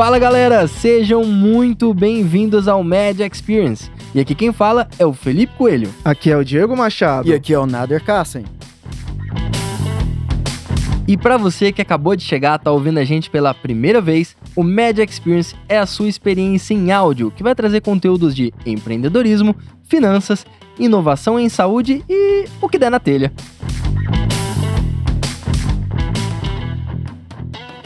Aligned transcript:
Fala 0.00 0.18
galera, 0.18 0.66
sejam 0.66 1.24
muito 1.24 1.92
bem-vindos 1.92 2.66
ao 2.66 2.82
Media 2.82 3.28
Experience. 3.30 3.90
E 4.14 4.20
aqui 4.20 4.34
quem 4.34 4.50
fala 4.50 4.88
é 4.98 5.04
o 5.04 5.12
Felipe 5.12 5.52
Coelho. 5.58 5.90
Aqui 6.02 6.30
é 6.30 6.36
o 6.38 6.42
Diego 6.42 6.74
Machado. 6.74 7.28
E 7.28 7.34
aqui 7.34 7.52
é 7.52 7.58
o 7.58 7.66
Nader 7.66 8.02
Kassen. 8.02 8.46
E 11.06 11.18
para 11.18 11.36
você 11.36 11.70
que 11.70 11.82
acabou 11.82 12.16
de 12.16 12.24
chegar, 12.24 12.58
tá 12.58 12.70
ouvindo 12.70 12.96
a 12.96 13.04
gente 13.04 13.28
pela 13.28 13.52
primeira 13.52 14.00
vez, 14.00 14.34
o 14.56 14.62
Media 14.62 15.04
Experience 15.04 15.54
é 15.68 15.76
a 15.76 15.84
sua 15.84 16.08
experiência 16.08 16.72
em 16.72 16.90
áudio, 16.90 17.30
que 17.30 17.42
vai 17.42 17.54
trazer 17.54 17.82
conteúdos 17.82 18.34
de 18.34 18.54
empreendedorismo, 18.64 19.54
finanças, 19.82 20.46
inovação 20.78 21.38
em 21.38 21.50
saúde 21.50 22.02
e 22.08 22.46
o 22.58 22.70
que 22.70 22.78
der 22.78 22.90
na 22.90 22.98
telha. 22.98 23.30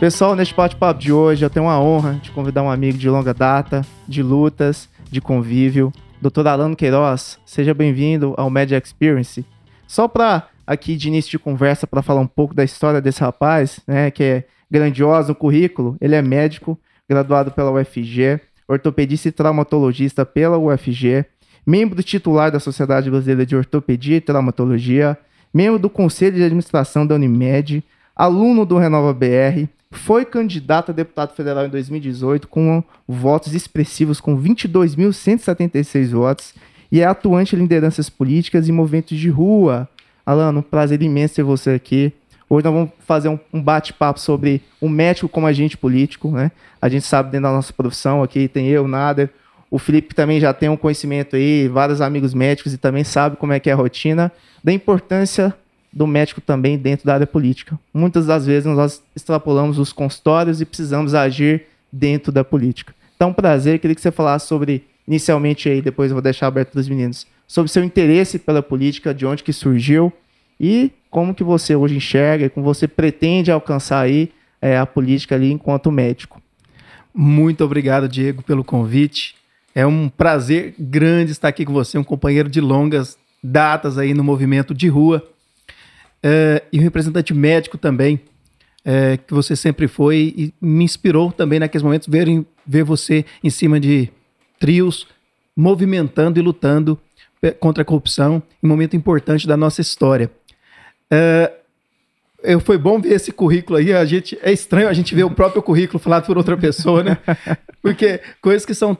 Pessoal, 0.05 0.37
neste 0.37 0.55
bate-papo 0.55 1.01
de 1.01 1.11
hoje 1.11 1.43
eu 1.43 1.49
tenho 1.49 1.67
a 1.67 1.81
honra 1.81 2.21
de 2.23 2.31
convidar 2.31 2.63
um 2.63 2.71
amigo 2.71 2.99
de 2.99 3.09
longa 3.09 3.33
data, 3.33 3.81
de 4.07 4.23
lutas, 4.23 4.87
de 5.11 5.19
convívio, 5.19 5.91
Dr. 6.21 6.47
Alano 6.47 6.77
Queiroz. 6.77 7.39
Seja 7.47 7.73
bem-vindo 7.73 8.35
ao 8.37 8.51
Media 8.51 8.77
Experience. 8.77 9.47
Só 9.87 10.07
para 10.07 10.47
aqui 10.67 10.95
de 10.95 11.09
início 11.09 11.31
de 11.31 11.39
conversa 11.39 11.87
para 11.87 12.03
falar 12.03 12.21
um 12.21 12.27
pouco 12.27 12.53
da 12.53 12.63
história 12.63 13.01
desse 13.01 13.23
rapaz, 13.23 13.81
né, 13.87 14.11
que 14.11 14.23
é 14.23 14.45
grandioso 14.71 15.29
no 15.29 15.35
currículo. 15.35 15.97
Ele 15.99 16.15
é 16.15 16.21
médico, 16.21 16.79
graduado 17.09 17.51
pela 17.51 17.71
UFG, 17.71 18.39
ortopedista 18.69 19.29
e 19.29 19.33
traumatologista 19.33 20.27
pela 20.27 20.59
UFG, 20.59 21.25
membro 21.67 22.03
titular 22.03 22.51
da 22.51 22.61
Sociedade 22.61 23.11
Brasileira 23.11 23.47
de 23.47 23.57
Ortopedia 23.57 24.19
e 24.19 24.21
Traumatologia, 24.21 25.17
membro 25.51 25.79
do 25.79 25.89
Conselho 25.89 26.37
de 26.37 26.45
Administração 26.45 27.07
da 27.07 27.15
Unimed, 27.15 27.83
aluno 28.15 28.67
do 28.67 28.77
Renova 28.77 29.15
BR, 29.15 29.67
foi 29.99 30.25
candidato 30.25 30.91
a 30.91 30.95
deputado 30.95 31.35
federal 31.35 31.67
em 31.67 31.69
2018 31.69 32.49
com 32.49 32.83
votos 33.07 33.55
expressivos 33.55 34.21
com 34.21 34.41
22.176 34.41 36.09
votos 36.11 36.55
e 36.91 37.01
é 37.01 37.05
atuante 37.05 37.57
em 37.57 37.59
lideranças 37.59 38.09
políticas 38.09 38.69
e 38.69 38.73
movimentos 38.73 39.19
de 39.19 39.29
rua. 39.29 39.89
Alano, 40.25 40.61
um 40.61 40.63
prazer 40.63 41.03
imenso 41.03 41.35
ter 41.35 41.43
você 41.43 41.71
aqui. 41.71 42.13
Hoje 42.49 42.65
nós 42.65 42.75
vamos 42.75 42.91
fazer 43.01 43.29
um, 43.29 43.39
um 43.53 43.63
bate-papo 43.63 44.21
sobre 44.21 44.63
o 44.81 44.89
médico 44.89 45.29
como 45.29 45.47
agente 45.47 45.77
político, 45.77 46.31
né? 46.31 46.53
A 46.81 46.89
gente 46.89 47.05
sabe 47.05 47.31
dentro 47.31 47.49
da 47.49 47.53
nossa 47.53 47.73
profissão 47.73 48.23
aqui, 48.23 48.47
tem 48.47 48.69
eu, 48.69 48.87
Nader, 48.87 49.31
o 49.71 49.79
Felipe 49.79 50.15
também 50.15 50.39
já 50.39 50.53
tem 50.53 50.69
um 50.69 50.77
conhecimento 50.77 51.35
aí, 51.35 51.67
vários 51.69 52.01
amigos 52.01 52.33
médicos 52.33 52.73
e 52.73 52.79
também 52.79 53.03
sabe 53.03 53.37
como 53.37 53.53
é 53.53 53.59
que 53.59 53.69
é 53.69 53.73
a 53.73 53.77
rotina, 53.77 54.31
da 54.63 54.73
importância 54.73 55.55
do 55.95 56.07
médico 56.09 56.41
também 56.41 56.77
dentro 56.77 57.07
da 57.07 57.15
área 57.15 57.27
política. 57.27 57.79
Muitas 57.93 58.27
das 58.27 58.45
vezes 58.45 58.67
nós 58.67 59.01
extrapolamos 59.15 59.79
os 59.79 59.93
consultórios 59.93 60.61
e 60.61 60.65
precisamos 60.65 61.15
agir 61.15 61.67
dentro 61.93 62.33
da 62.33 62.43
política. 62.43 62.93
Então, 63.15 63.33
prazer, 63.33 63.79
queria 63.79 63.95
que 63.95 64.01
você 64.01 64.11
falasse 64.11 64.49
sobre, 64.49 64.85
inicialmente 65.07 65.69
aí, 65.69 65.81
depois 65.81 66.11
eu 66.11 66.17
vou 66.17 66.23
deixar 66.23 66.49
aberto 66.49 66.73
para 66.73 66.81
os 66.81 66.89
meninos, 66.89 67.27
sobre 67.47 67.71
seu 67.71 67.85
interesse 67.85 68.41
pela 68.41 68.61
política, 68.61 69.15
de 69.15 69.25
onde 69.25 69.45
que 69.45 69.53
surgiu 69.53 70.13
e 70.59 70.91
como 71.09 71.33
que 71.33 71.45
você 71.45 71.77
hoje 71.77 71.97
enxerga, 71.97 72.51
como 72.51 72.67
você 72.67 72.89
pretende 72.89 73.53
alcançar 73.53 74.01
aí 74.01 74.33
é, 74.61 74.77
a 74.77 74.85
política 74.85 75.37
ali 75.37 75.53
enquanto 75.53 75.93
médico. 75.93 76.43
Muito 77.15 77.65
obrigado, 77.65 78.09
Diego, 78.09 78.43
pelo 78.43 78.65
convite. 78.65 79.37
É 79.73 79.87
um 79.87 80.09
prazer 80.09 80.75
grande 80.77 81.31
estar 81.31 81.49
aqui 81.49 81.65
com 81.65 81.73
você, 81.73 81.97
um 81.97 82.05
companheiro 82.05 82.49
de 82.49 82.61
longas 82.61 83.17
datas 83.41 83.97
aí 83.97 84.13
no 84.13 84.25
movimento 84.25 84.75
de 84.75 84.89
rua 84.89 85.23
é, 86.25 86.63
e 86.73 86.79
um 86.79 86.83
representante 86.83 87.35
médico 87.35 87.77
também, 87.77 88.19
é, 88.83 89.19
que 89.19 89.35
você 89.35 89.55
sempre 89.55 89.87
foi 89.87 90.35
e 90.35 90.55
me 90.59 90.83
inspirou 90.83 91.31
também 91.31 91.59
naqueles 91.59 91.83
momentos 91.83 92.09
ver, 92.09 92.27
ver 92.67 92.83
você 92.83 93.27
em 93.43 93.51
cima 93.51 93.79
de 93.79 94.11
trios, 94.59 95.07
movimentando 95.55 96.41
e 96.41 96.43
lutando 96.43 96.99
contra 97.61 97.83
a 97.83 97.85
corrupção 97.85 98.43
em 98.63 98.67
um 98.67 98.71
momento 98.71 98.97
importante 98.97 99.47
da 99.47 99.55
nossa 99.55 99.83
história. 99.83 100.31
É, 101.11 101.53
eu, 102.43 102.59
foi 102.59 102.79
bom 102.79 102.99
ver 102.99 103.13
esse 103.13 103.31
currículo 103.31 103.79
aí. 103.79 103.93
A 103.93 104.05
gente 104.07 104.39
é 104.43 104.51
estranho 104.51 104.89
a 104.89 104.95
gente 104.95 105.15
ver 105.15 105.25
o 105.25 105.31
próprio 105.31 105.63
currículo 105.63 105.99
falado 105.99 106.25
por 106.25 106.39
outra 106.39 106.57
pessoa, 106.57 107.03
né? 107.03 107.19
Porque 107.83 108.21
coisas 108.41 108.65
que 108.65 108.75
são 108.75 108.97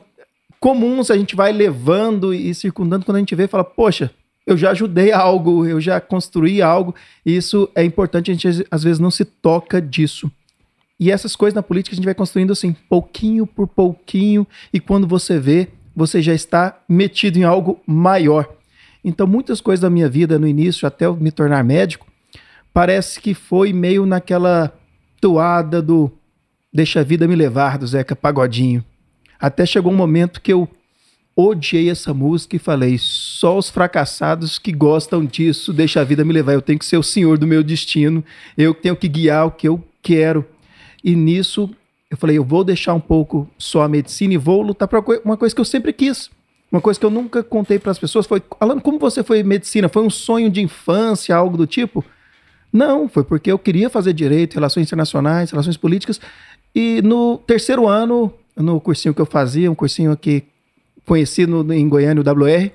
comuns 0.59 1.09
a 1.09 1.17
gente 1.17 1.35
vai 1.35 1.51
levando 1.51 2.33
e 2.33 2.53
circundando 2.53 3.03
quando 3.03 3.17
a 3.17 3.19
gente 3.19 3.35
vê, 3.35 3.47
fala, 3.47 3.63
poxa, 3.63 4.11
eu 4.45 4.57
já 4.57 4.71
ajudei 4.71 5.11
algo, 5.11 5.65
eu 5.65 5.81
já 5.81 5.99
construí 5.99 6.61
algo, 6.61 6.93
e 7.25 7.35
isso 7.35 7.69
é 7.75 7.83
importante, 7.83 8.31
a 8.31 8.33
gente 8.33 8.65
às 8.69 8.83
vezes 8.83 8.99
não 8.99 9.09
se 9.09 9.25
toca 9.25 9.81
disso. 9.81 10.31
E 10.99 11.11
essas 11.11 11.35
coisas 11.35 11.55
na 11.55 11.63
política 11.63 11.93
a 11.93 11.97
gente 11.97 12.05
vai 12.05 12.13
construindo 12.13 12.51
assim, 12.51 12.75
pouquinho 12.87 13.45
por 13.45 13.67
pouquinho, 13.67 14.45
e 14.73 14.79
quando 14.79 15.07
você 15.07 15.39
vê, 15.39 15.69
você 15.95 16.21
já 16.21 16.33
está 16.33 16.79
metido 16.87 17.37
em 17.37 17.43
algo 17.43 17.79
maior. 17.85 18.47
Então, 19.03 19.27
muitas 19.27 19.61
coisas 19.61 19.81
da 19.81 19.89
minha 19.89 20.09
vida 20.09 20.39
no 20.39 20.47
início, 20.47 20.87
até 20.87 21.05
eu 21.05 21.15
me 21.15 21.31
tornar 21.31 21.63
médico, 21.63 22.07
parece 22.73 23.19
que 23.19 23.33
foi 23.33 23.71
meio 23.71 24.05
naquela 24.05 24.73
toada 25.21 25.81
do 25.81 26.11
Deixa 26.75 26.99
a 26.99 27.03
vida 27.03 27.25
me 27.25 27.37
levar, 27.37 27.77
do 27.77 27.87
Zeca 27.87 28.17
Pagodinho. 28.17 28.83
Até 29.39 29.65
chegou 29.65 29.93
um 29.93 29.95
momento 29.95 30.41
que 30.41 30.51
eu 30.51 30.67
odiei 31.35 31.89
essa 31.89 32.13
música 32.13 32.55
e 32.55 32.59
falei: 32.59 32.97
só 32.97 33.57
os 33.57 33.69
fracassados 33.69 34.57
que 34.57 34.71
gostam 34.71 35.25
disso, 35.25 35.73
deixa 35.73 36.01
a 36.01 36.03
vida 36.03 36.23
me 36.23 36.33
levar. 36.33 36.53
Eu 36.53 36.61
tenho 36.61 36.79
que 36.79 36.85
ser 36.85 36.97
o 36.97 37.03
senhor 37.03 37.37
do 37.37 37.45
meu 37.45 37.63
destino, 37.63 38.23
eu 38.57 38.73
tenho 38.73 38.95
que 38.95 39.07
guiar 39.07 39.47
o 39.47 39.51
que 39.51 39.67
eu 39.67 39.83
quero. 40.01 40.45
E 41.03 41.15
nisso 41.15 41.69
eu 42.09 42.17
falei: 42.17 42.37
eu 42.37 42.43
vou 42.43 42.63
deixar 42.63 42.93
um 42.93 42.99
pouco 42.99 43.49
só 43.57 43.83
a 43.83 43.89
medicina 43.89 44.33
e 44.33 44.37
vou 44.37 44.61
lutar 44.61 44.87
para 44.87 45.03
uma 45.23 45.37
coisa 45.37 45.53
que 45.53 45.61
eu 45.61 45.65
sempre 45.65 45.91
quis. 45.91 46.29
Uma 46.71 46.81
coisa 46.81 46.99
que 46.99 47.05
eu 47.05 47.11
nunca 47.11 47.43
contei 47.43 47.77
para 47.77 47.91
as 47.91 47.99
pessoas 47.99 48.25
foi: 48.25 48.41
Alan, 48.59 48.79
como 48.79 48.97
você 48.97 49.23
foi 49.23 49.43
medicina? 49.43 49.89
Foi 49.89 50.03
um 50.03 50.09
sonho 50.09 50.49
de 50.49 50.61
infância, 50.61 51.35
algo 51.35 51.57
do 51.57 51.67
tipo? 51.67 52.03
Não, 52.71 53.07
foi 53.07 53.23
porque 53.23 53.51
eu 53.51 53.57
queria 53.57 53.89
fazer 53.89 54.11
direito, 54.11 54.55
relações 54.55 54.87
internacionais, 54.87 55.51
relações 55.51 55.77
políticas. 55.77 56.19
E 56.73 57.01
no 57.01 57.37
terceiro 57.37 57.87
ano, 57.87 58.33
no 58.53 58.81
cursinho 58.81 59.13
que 59.13 59.21
eu 59.21 59.25
fazia, 59.25 59.71
um 59.71 59.75
cursinho 59.75 60.11
aqui 60.11 60.43
conhecido 61.05 61.73
em 61.73 61.87
Goiânia, 61.87 62.21
o 62.21 62.29
WR, 62.29 62.71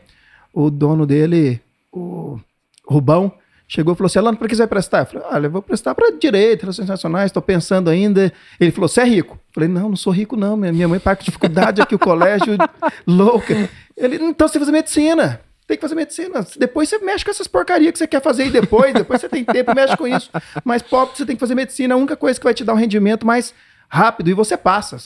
o 0.52 0.70
dono 0.70 1.06
dele, 1.06 1.60
o 1.92 2.38
Rubão, 2.86 3.32
chegou 3.70 3.94
e 3.94 3.96
falou 3.96 4.06
assim: 4.06 4.18
Alano, 4.18 4.36
para 4.36 4.48
que 4.48 4.54
você 4.54 4.62
vai 4.62 4.68
prestar? 4.68 5.00
Eu 5.00 5.06
falei: 5.06 5.26
olha, 5.30 5.46
eu 5.46 5.50
vou 5.50 5.62
prestar 5.62 5.94
para 5.94 6.10
direito, 6.10 6.62
relações 6.62 6.88
nacionais, 6.88 7.26
estou 7.26 7.42
pensando 7.42 7.88
ainda. 7.88 8.32
Ele 8.58 8.70
falou: 8.70 8.88
você 8.88 9.00
é 9.00 9.04
rico? 9.04 9.34
Eu 9.34 9.54
falei: 9.54 9.68
não, 9.68 9.90
não 9.90 9.96
sou 9.96 10.12
rico, 10.12 10.36
não. 10.36 10.56
Minha 10.56 10.88
mãe 10.88 10.98
paga 10.98 11.22
dificuldade 11.22 11.80
aqui, 11.80 11.94
o 11.94 11.98
colégio, 11.98 12.56
louca. 13.06 13.68
Ele, 13.96 14.16
então 14.16 14.48
você 14.48 14.58
fazer 14.58 14.72
medicina. 14.72 15.40
Tem 15.66 15.76
que 15.76 15.82
fazer 15.82 15.94
medicina. 15.94 16.44
Depois 16.58 16.88
você 16.88 16.98
mexe 16.98 17.24
com 17.24 17.30
essas 17.30 17.46
porcarias 17.46 17.92
que 17.92 17.98
você 17.98 18.06
quer 18.08 18.20
fazer 18.20 18.46
e 18.46 18.50
depois, 18.50 18.92
depois 18.92 19.20
você 19.20 19.28
tem 19.28 19.44
tempo, 19.44 19.72
mexe 19.72 19.96
com 19.96 20.08
isso. 20.08 20.28
Mas 20.64 20.82
pobre, 20.82 21.16
você 21.16 21.24
tem 21.24 21.36
que 21.36 21.40
fazer 21.40 21.54
medicina. 21.54 21.94
A 21.94 21.96
única 21.96 22.16
coisa 22.16 22.40
que 22.40 22.42
vai 22.42 22.52
te 22.52 22.64
dar 22.64 22.72
um 22.72 22.76
rendimento 22.76 23.24
mais 23.24 23.54
rápido 23.90 24.30
e 24.30 24.34
você 24.34 24.56
passa. 24.56 24.96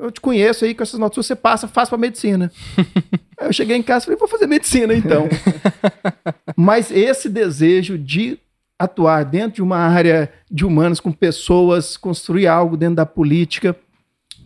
Eu 0.00 0.10
te 0.12 0.20
conheço 0.20 0.64
aí 0.64 0.72
com 0.72 0.84
essas 0.84 0.98
notas, 1.00 1.26
você 1.26 1.34
passa, 1.34 1.66
faz 1.66 1.88
para 1.88 1.98
medicina. 1.98 2.50
aí 3.36 3.48
eu 3.48 3.52
cheguei 3.52 3.76
em 3.76 3.82
casa 3.82 4.04
e 4.04 4.06
falei, 4.06 4.18
vou 4.18 4.28
fazer 4.28 4.46
medicina 4.46 4.94
então. 4.94 5.28
Mas 6.56 6.92
esse 6.92 7.28
desejo 7.28 7.98
de 7.98 8.38
atuar 8.78 9.24
dentro 9.24 9.56
de 9.56 9.62
uma 9.62 9.78
área 9.78 10.32
de 10.50 10.64
humanos 10.64 11.00
com 11.00 11.12
pessoas, 11.12 11.96
construir 11.96 12.46
algo 12.46 12.76
dentro 12.76 12.96
da 12.96 13.04
política, 13.04 13.76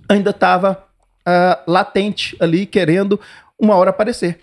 ainda 0.08 0.30
estava 0.30 0.72
uh, 0.72 1.22
ah, 1.26 1.62
latente 1.66 2.36
ali, 2.40 2.66
querendo 2.66 3.20
uma 3.56 3.76
hora 3.76 3.90
aparecer. 3.90 4.40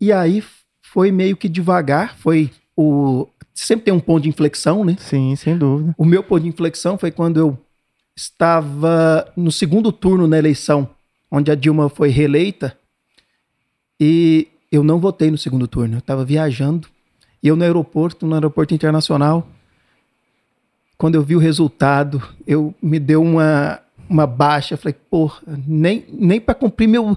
E 0.00 0.12
aí 0.12 0.44
foi 0.82 1.10
meio 1.10 1.36
que 1.36 1.48
devagar, 1.48 2.18
foi 2.18 2.50
o 2.76 3.26
sempre 3.54 3.84
tem 3.84 3.94
um 3.94 4.00
ponto 4.00 4.24
de 4.24 4.28
inflexão, 4.28 4.84
né? 4.84 4.96
Sim, 4.98 5.34
sem 5.36 5.56
dúvida. 5.56 5.94
O 5.96 6.04
meu 6.04 6.22
ponto 6.22 6.42
de 6.42 6.48
inflexão 6.48 6.98
foi 6.98 7.10
quando 7.10 7.38
eu 7.38 7.58
estava 8.16 9.32
no 9.36 9.50
segundo 9.50 9.90
turno 9.90 10.26
na 10.26 10.38
eleição, 10.38 10.88
onde 11.30 11.50
a 11.50 11.54
Dilma 11.54 11.88
foi 11.88 12.08
reeleita, 12.08 12.78
e 13.98 14.48
eu 14.70 14.82
não 14.82 14.98
votei 14.98 15.30
no 15.30 15.38
segundo 15.38 15.66
turno. 15.66 15.96
Eu 15.96 15.98
estava 15.98 16.24
viajando, 16.24 16.88
e 17.42 17.48
eu 17.48 17.56
no 17.56 17.64
aeroporto, 17.64 18.26
no 18.26 18.34
aeroporto 18.34 18.74
internacional, 18.74 19.48
quando 20.96 21.16
eu 21.16 21.22
vi 21.22 21.34
o 21.34 21.40
resultado, 21.40 22.22
eu 22.46 22.74
me 22.80 22.98
deu 22.98 23.22
uma, 23.22 23.80
uma 24.08 24.26
baixa. 24.26 24.76
Falei, 24.76 24.94
porra, 25.10 25.42
nem, 25.66 26.04
nem 26.08 26.40
para 26.40 26.54
cumprir 26.54 26.88
meu, 26.88 27.16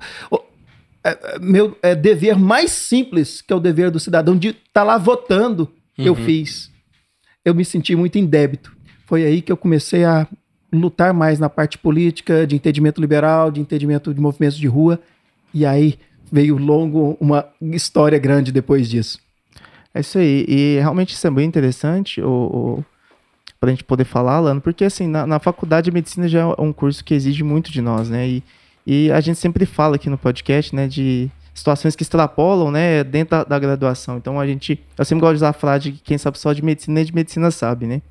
é, 1.04 1.40
meu 1.40 1.78
é, 1.82 1.96
dever 1.96 2.38
mais 2.38 2.72
simples, 2.72 3.42
que 3.42 3.54
é 3.54 3.56
o 3.56 3.60
dever 3.60 3.92
do 3.92 4.00
cidadão, 4.00 4.38
de 4.38 4.50
estar 4.50 4.62
tá 4.74 4.84
lá 4.84 4.98
votando, 4.98 5.72
uhum. 5.98 6.06
eu 6.06 6.16
fiz. 6.16 6.72
Eu 7.46 7.56
me 7.56 7.64
senti 7.64 7.96
muito 7.96 8.18
em 8.18 8.26
débito. 8.26 8.76
Foi 9.06 9.24
aí 9.24 9.42
que 9.42 9.52
eu 9.52 9.58
comecei 9.58 10.04
a 10.04 10.28
lutar 10.72 11.14
mais 11.14 11.40
na 11.40 11.50
parte 11.50 11.78
política, 11.78 12.46
de 12.46 12.56
entendimento 12.56 13.00
liberal, 13.00 13.52
de 13.52 13.62
entendimento 13.62 14.14
de 14.14 14.20
movimentos 14.20 14.58
de 14.58 14.68
rua. 14.68 15.00
E 15.54 15.66
aí 15.66 15.98
veio 16.32 16.58
longo 16.58 17.18
uma 17.20 17.46
história 17.62 18.18
grande 18.20 18.52
depois 18.52 18.90
disso. 18.90 19.20
É 19.94 20.02
isso 20.02 20.18
aí. 20.18 20.46
E 20.48 20.80
realmente 20.80 21.14
isso 21.14 21.26
é 21.26 21.32
bem 21.32 21.48
interessante. 21.48 22.22
O, 22.22 22.30
o 22.30 22.86
pra 23.60 23.72
gente 23.72 23.84
poder 23.84 24.06
falar, 24.06 24.36
Alan, 24.36 24.60
porque 24.60 24.86
assim, 24.86 25.08
na, 25.08 25.26
na 25.26 25.40
faculdade 25.40 25.86
de 25.86 25.92
medicina 25.92 26.28
já 26.28 26.42
é 26.42 26.62
um 26.62 26.72
curso 26.72 27.04
que 27.04 27.14
exige 27.14 27.44
muito 27.44 27.72
de 27.72 27.82
nós, 27.82 28.10
né? 28.10 28.28
E, 28.28 28.44
e 28.86 29.12
a 29.12 29.20
gente 29.20 29.40
sempre 29.40 29.66
fala 29.66 29.96
aqui 29.96 30.10
no 30.10 30.18
podcast, 30.18 30.76
né, 30.76 30.88
de 30.88 31.30
situações 31.54 31.96
que 31.96 32.04
extrapolam, 32.04 32.70
né, 32.70 33.04
dentro 33.04 33.38
da, 33.38 33.44
da 33.44 33.60
graduação. 33.60 34.18
Então 34.18 34.40
a 34.40 34.46
gente, 34.46 34.80
eu 34.98 35.04
sempre 35.04 35.22
gosto 35.22 35.34
de 35.34 35.38
usar 35.38 35.50
a 35.50 35.54
frase 35.54 35.92
que 35.92 36.00
quem 36.04 36.18
sabe 36.18 36.38
só 36.38 36.54
de 36.54 36.64
medicina 36.64 36.96
nem 36.96 37.06
de 37.06 37.14
medicina 37.14 37.50
sabe, 37.50 37.88
né? 37.88 38.02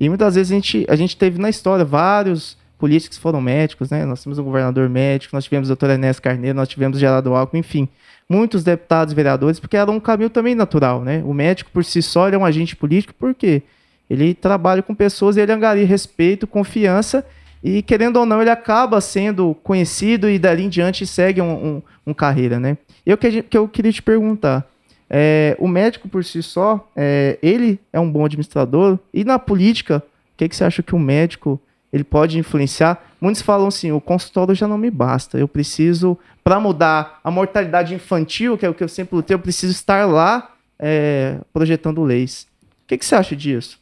E 0.00 0.08
muitas 0.08 0.34
vezes 0.34 0.52
a 0.52 0.54
gente, 0.54 0.86
a 0.88 0.96
gente 0.96 1.16
teve 1.16 1.38
na 1.38 1.48
história 1.48 1.84
vários 1.84 2.56
políticos 2.78 3.18
que 3.18 3.22
foram 3.22 3.40
médicos, 3.40 3.90
né? 3.90 4.04
Nós 4.04 4.22
temos 4.22 4.38
um 4.38 4.44
governador 4.44 4.88
médico, 4.88 5.34
nós 5.34 5.44
tivemos 5.44 5.68
a 5.68 5.72
doutora 5.72 5.94
Enéas 5.94 6.20
Carneiro, 6.20 6.56
nós 6.56 6.68
tivemos 6.68 6.98
Gerardo 6.98 7.34
Alckmin, 7.34 7.60
enfim, 7.60 7.88
muitos 8.28 8.62
deputados 8.62 9.12
vereadores, 9.12 9.58
porque 9.58 9.76
era 9.76 9.90
um 9.90 9.98
caminho 9.98 10.30
também 10.30 10.54
natural, 10.54 11.02
né? 11.02 11.22
O 11.24 11.34
médico 11.34 11.70
por 11.72 11.84
si 11.84 12.00
só 12.00 12.28
é 12.28 12.38
um 12.38 12.44
agente 12.44 12.76
político, 12.76 13.12
por 13.14 13.34
quê? 13.34 13.62
Ele 14.08 14.32
trabalha 14.32 14.82
com 14.82 14.94
pessoas 14.94 15.36
e 15.36 15.40
ele 15.40 15.52
angaria 15.52 15.84
respeito, 15.84 16.46
confiança 16.46 17.24
e, 17.62 17.82
querendo 17.82 18.18
ou 18.18 18.24
não, 18.24 18.40
ele 18.40 18.50
acaba 18.50 19.00
sendo 19.00 19.54
conhecido 19.62 20.30
e 20.30 20.38
dali 20.38 20.64
em 20.64 20.68
diante 20.68 21.06
segue 21.06 21.42
um, 21.42 21.52
um, 21.52 21.82
um 22.06 22.14
carreira, 22.14 22.60
né? 22.60 22.78
Eu 23.04 23.18
que, 23.18 23.42
que 23.42 23.58
eu 23.58 23.68
queria 23.68 23.92
te 23.92 24.02
perguntar, 24.02 24.66
é, 25.10 25.56
o 25.58 25.66
médico 25.66 26.08
por 26.08 26.24
si 26.24 26.42
só, 26.42 26.86
é, 26.94 27.38
ele 27.42 27.80
é 27.92 27.98
um 27.98 28.10
bom 28.10 28.24
administrador 28.24 28.98
e 29.12 29.24
na 29.24 29.38
política, 29.38 29.98
o 29.98 30.36
que, 30.36 30.48
que 30.48 30.54
você 30.54 30.64
acha 30.64 30.82
que 30.82 30.94
o 30.94 30.98
médico 30.98 31.60
ele 31.92 32.04
pode 32.04 32.38
influenciar? 32.38 33.02
Muitos 33.20 33.42
falam 33.42 33.68
assim, 33.68 33.90
o 33.90 34.00
consultório 34.00 34.54
já 34.54 34.68
não 34.68 34.76
me 34.76 34.90
basta, 34.90 35.38
eu 35.38 35.48
preciso, 35.48 36.18
para 36.44 36.60
mudar 36.60 37.20
a 37.24 37.30
mortalidade 37.30 37.94
infantil, 37.94 38.58
que 38.58 38.66
é 38.66 38.68
o 38.68 38.74
que 38.74 38.84
eu 38.84 38.88
sempre 38.88 39.16
lutei, 39.16 39.34
eu 39.34 39.38
preciso 39.38 39.72
estar 39.72 40.06
lá 40.06 40.54
é, 40.78 41.38
projetando 41.52 42.02
leis. 42.04 42.46
O 42.84 42.88
que, 42.88 42.98
que 42.98 43.04
você 43.04 43.14
acha 43.14 43.34
disso? 43.34 43.80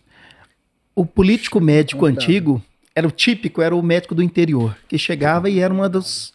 O 0.94 1.04
político 1.04 1.60
médico 1.60 2.06
antigo 2.06 2.62
era 2.94 3.06
o 3.06 3.10
típico, 3.10 3.60
era 3.60 3.76
o 3.76 3.82
médico 3.82 4.14
do 4.14 4.22
interior, 4.22 4.76
que 4.88 4.96
chegava 4.96 5.50
e 5.50 5.58
era 5.58 5.74
uma 5.74 5.88
dos, 5.88 6.32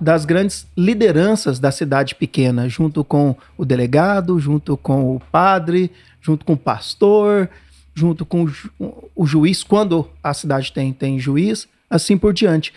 das 0.00 0.24
grandes 0.24 0.66
lideranças 0.76 1.58
da 1.58 1.70
cidade 1.70 2.14
pequena, 2.14 2.68
junto 2.68 3.02
com 3.02 3.36
o 3.56 3.64
delegado, 3.64 4.38
junto 4.38 4.76
com 4.76 5.16
o 5.16 5.20
padre, 5.20 5.90
junto 6.20 6.44
com 6.44 6.52
o 6.52 6.58
pastor, 6.58 7.48
junto 7.94 8.24
com 8.24 8.46
o, 8.78 9.10
o 9.14 9.26
juiz, 9.26 9.62
quando 9.62 10.08
a 10.22 10.32
cidade 10.32 10.72
tem, 10.72 10.92
tem 10.92 11.18
juiz, 11.18 11.68
assim 11.90 12.16
por 12.16 12.32
diante. 12.32 12.72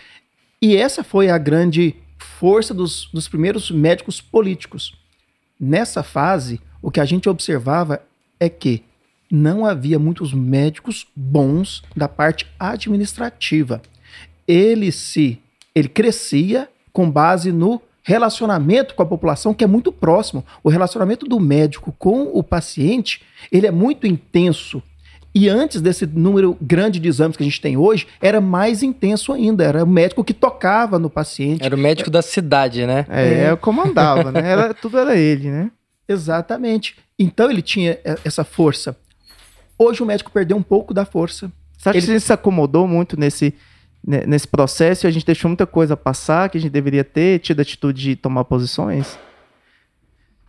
E 0.60 0.76
essa 0.76 1.04
foi 1.04 1.28
a 1.28 1.38
grande 1.38 1.94
força 2.18 2.72
dos, 2.72 3.08
dos 3.12 3.28
primeiros 3.28 3.70
médicos 3.70 4.20
políticos. 4.20 4.94
Nessa 5.58 6.02
fase, 6.02 6.60
o 6.80 6.90
que 6.90 7.00
a 7.00 7.04
gente 7.04 7.28
observava 7.28 8.02
é 8.38 8.48
que 8.48 8.82
não 9.30 9.64
havia 9.64 9.98
muitos 9.98 10.32
médicos 10.34 11.06
bons 11.16 11.82
da 11.96 12.08
parte 12.08 12.46
administrativa. 12.58 13.80
Ele 14.46 14.92
se 14.92 15.40
ele 15.74 15.88
crescia 15.88 16.68
com 16.92 17.10
base 17.10 17.52
no 17.52 17.80
relacionamento 18.02 18.94
com 18.94 19.02
a 19.02 19.06
população 19.06 19.54
que 19.54 19.64
é 19.64 19.66
muito 19.66 19.92
próximo. 19.92 20.44
O 20.62 20.68
relacionamento 20.68 21.26
do 21.26 21.38
médico 21.38 21.94
com 21.98 22.30
o 22.32 22.42
paciente, 22.42 23.22
ele 23.50 23.66
é 23.66 23.70
muito 23.70 24.06
intenso. 24.06 24.82
E 25.34 25.48
antes 25.48 25.80
desse 25.80 26.04
número 26.04 26.56
grande 26.60 27.00
de 27.00 27.08
exames 27.08 27.36
que 27.36 27.42
a 27.42 27.46
gente 27.46 27.60
tem 27.60 27.76
hoje, 27.76 28.06
era 28.20 28.40
mais 28.40 28.82
intenso 28.82 29.32
ainda. 29.32 29.64
Era 29.64 29.82
o 29.82 29.86
médico 29.86 30.22
que 30.22 30.34
tocava 30.34 30.98
no 30.98 31.08
paciente. 31.08 31.64
Era 31.64 31.74
o 31.74 31.78
médico 31.78 32.10
da 32.10 32.20
cidade, 32.20 32.86
né? 32.86 33.06
É, 33.08 33.44
é. 33.44 33.56
comandava, 33.56 34.30
né? 34.30 34.42
Era, 34.44 34.74
tudo 34.74 34.98
era 34.98 35.16
ele, 35.16 35.50
né? 35.50 35.70
Exatamente. 36.06 36.96
Então 37.18 37.50
ele 37.50 37.62
tinha 37.62 37.98
essa 38.24 38.44
força. 38.44 38.94
Hoje 39.78 40.02
o 40.02 40.06
médico 40.06 40.30
perdeu 40.30 40.56
um 40.56 40.62
pouco 40.62 40.92
da 40.92 41.06
força. 41.06 41.50
Você 41.78 41.88
acha 41.88 41.98
ele... 41.98 42.06
que 42.06 42.12
gente 42.12 42.22
se 42.22 42.32
acomodou 42.32 42.86
muito 42.86 43.18
nesse, 43.18 43.54
nesse 44.04 44.48
processo 44.48 45.06
e 45.06 45.08
a 45.08 45.10
gente 45.10 45.24
deixou 45.24 45.48
muita 45.48 45.66
coisa 45.66 45.96
passar 45.96 46.48
que 46.48 46.58
a 46.58 46.60
gente 46.60 46.72
deveria 46.72 47.04
ter 47.04 47.38
tido 47.38 47.60
a 47.60 47.62
atitude 47.62 48.02
de 48.02 48.16
tomar 48.16 48.44
posições? 48.44 49.18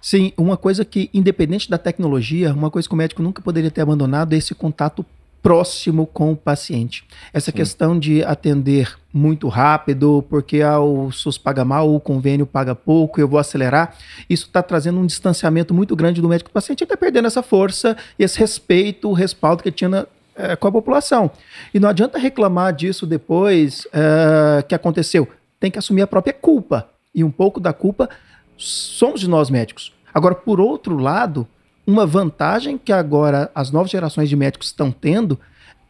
Sim, 0.02 0.34
uma 0.38 0.58
coisa 0.58 0.84
que, 0.84 1.10
independente 1.14 1.70
da 1.70 1.78
tecnologia, 1.78 2.54
uma 2.54 2.70
coisa 2.70 2.88
que 2.88 2.94
o 2.94 2.98
médico 2.98 3.24
nunca 3.24 3.42
poderia 3.42 3.72
ter 3.72 3.82
abandonado 3.82 4.34
é 4.34 4.38
esse 4.38 4.54
contato 4.54 5.06
próximo 5.44 6.08
com 6.08 6.32
o 6.32 6.38
paciente. 6.38 7.06
Essa 7.34 7.52
Sim. 7.52 7.58
questão 7.58 8.00
de 8.00 8.24
atender 8.24 8.98
muito 9.14 9.50
rápido, 9.50 10.26
porque 10.30 10.62
ah, 10.62 10.80
o 10.80 11.12
SUS 11.12 11.38
paga 11.38 11.66
mal, 11.66 11.94
o 11.94 12.00
convênio 12.00 12.46
paga 12.46 12.74
pouco, 12.74 13.20
eu 13.20 13.28
vou 13.28 13.38
acelerar, 13.38 13.96
isso 14.30 14.48
está 14.48 14.64
trazendo 14.64 15.00
um 15.00 15.06
distanciamento 15.06 15.74
muito 15.74 15.96
grande 15.96 16.22
do 16.22 16.30
médico. 16.30 16.50
O 16.50 16.54
paciente 16.54 16.84
está 16.84 16.96
perdendo 16.96 17.28
essa 17.28 17.44
força, 17.44 17.96
esse 18.18 18.40
respeito, 18.40 19.10
o 19.10 19.14
respaldo 19.14 19.62
que 19.62 19.72
tinha 19.72 19.90
na, 19.90 20.08
é, 20.36 20.56
com 20.56 20.68
a 20.68 20.72
população. 20.72 21.32
E 21.74 21.80
não 21.80 21.90
adianta 21.90 22.18
reclamar 22.18 22.74
disso 22.74 23.06
depois 23.06 23.88
é, 23.94 24.64
que 24.64 24.76
aconteceu. 24.76 25.28
Tem 25.60 25.72
que 25.72 25.80
assumir 25.80 26.02
a 26.02 26.08
própria 26.08 26.34
culpa. 26.34 26.90
E 27.14 27.24
um 27.24 27.32
pouco 27.32 27.60
da 27.60 27.74
culpa 27.74 28.10
somos 28.58 29.22
de 29.22 29.30
nós 29.30 29.50
médicos. 29.50 29.94
Agora, 30.14 30.36
por 30.36 30.60
outro 30.60 30.98
lado, 30.98 31.48
uma 31.86 32.06
vantagem 32.06 32.78
que 32.78 32.92
agora 32.92 33.52
as 33.54 33.72
novas 33.72 33.92
gerações 33.92 34.30
de 34.30 34.36
médicos 34.36 34.68
estão 34.68 34.92
tendo 34.92 35.40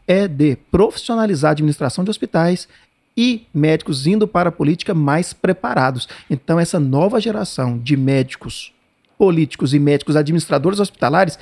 é 0.08 0.28
de 0.28 0.56
profissionalizar 0.70 1.50
a 1.50 1.52
administração 1.54 2.04
de 2.04 2.10
hospitais 2.10 2.68
e 3.16 3.46
médicos 3.54 4.08
indo 4.08 4.28
para 4.28 4.50
a 4.50 4.52
política 4.52 4.94
mais 4.94 5.34
preparados. 5.34 6.08
Então, 6.30 6.60
essa 6.60 6.80
nova 6.80 7.22
geração 7.22 7.78
de 7.78 7.96
médicos 7.96 8.74
políticos 9.18 9.74
e 9.74 9.80
médicos 9.80 10.16
administradores 10.16 10.80
hospitalares 10.80 11.38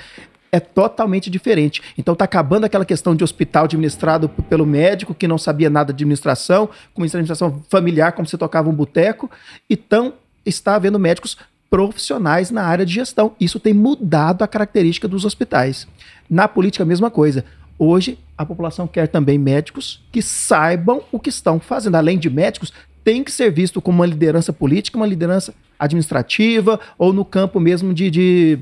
é 0.52 0.60
totalmente 0.60 1.30
diferente. 1.30 1.82
Então 1.96 2.12
está 2.12 2.26
acabando 2.26 2.64
aquela 2.64 2.84
questão 2.84 3.16
de 3.16 3.24
hospital 3.24 3.64
administrado 3.64 4.28
pelo 4.28 4.66
médico 4.66 5.14
que 5.14 5.26
não 5.26 5.38
sabia 5.38 5.70
nada 5.70 5.92
de 5.92 6.04
administração, 6.04 6.68
com 6.92 7.02
administração 7.02 7.62
familiar, 7.70 8.12
como 8.12 8.28
se 8.28 8.36
tocava 8.36 8.68
um 8.68 8.74
boteco. 8.74 9.30
Então 9.68 10.12
está 10.44 10.74
havendo 10.74 10.98
médicos 10.98 11.38
profissionais 11.70 12.50
na 12.50 12.64
área 12.64 12.84
de 12.84 12.92
gestão. 12.92 13.34
Isso 13.40 13.58
tem 13.58 13.72
mudado 13.72 14.42
a 14.42 14.46
característica 14.46 15.08
dos 15.08 15.24
hospitais. 15.24 15.88
Na 16.28 16.46
política, 16.46 16.84
a 16.84 16.86
mesma 16.86 17.10
coisa. 17.10 17.46
Hoje, 17.78 18.18
a 18.36 18.44
população 18.44 18.86
quer 18.86 19.08
também 19.08 19.38
médicos 19.38 20.04
que 20.12 20.20
saibam 20.20 21.02
o 21.10 21.18
que 21.18 21.30
estão 21.30 21.58
fazendo. 21.58 21.94
Além 21.94 22.18
de 22.18 22.28
médicos, 22.28 22.74
tem 23.02 23.24
que 23.24 23.32
ser 23.32 23.50
visto 23.50 23.80
como 23.80 24.00
uma 24.00 24.06
liderança 24.06 24.52
política, 24.52 24.98
uma 24.98 25.06
liderança 25.06 25.54
administrativa 25.78 26.78
ou 26.98 27.10
no 27.12 27.24
campo 27.24 27.58
mesmo 27.58 27.94
de, 27.94 28.10
de 28.10 28.58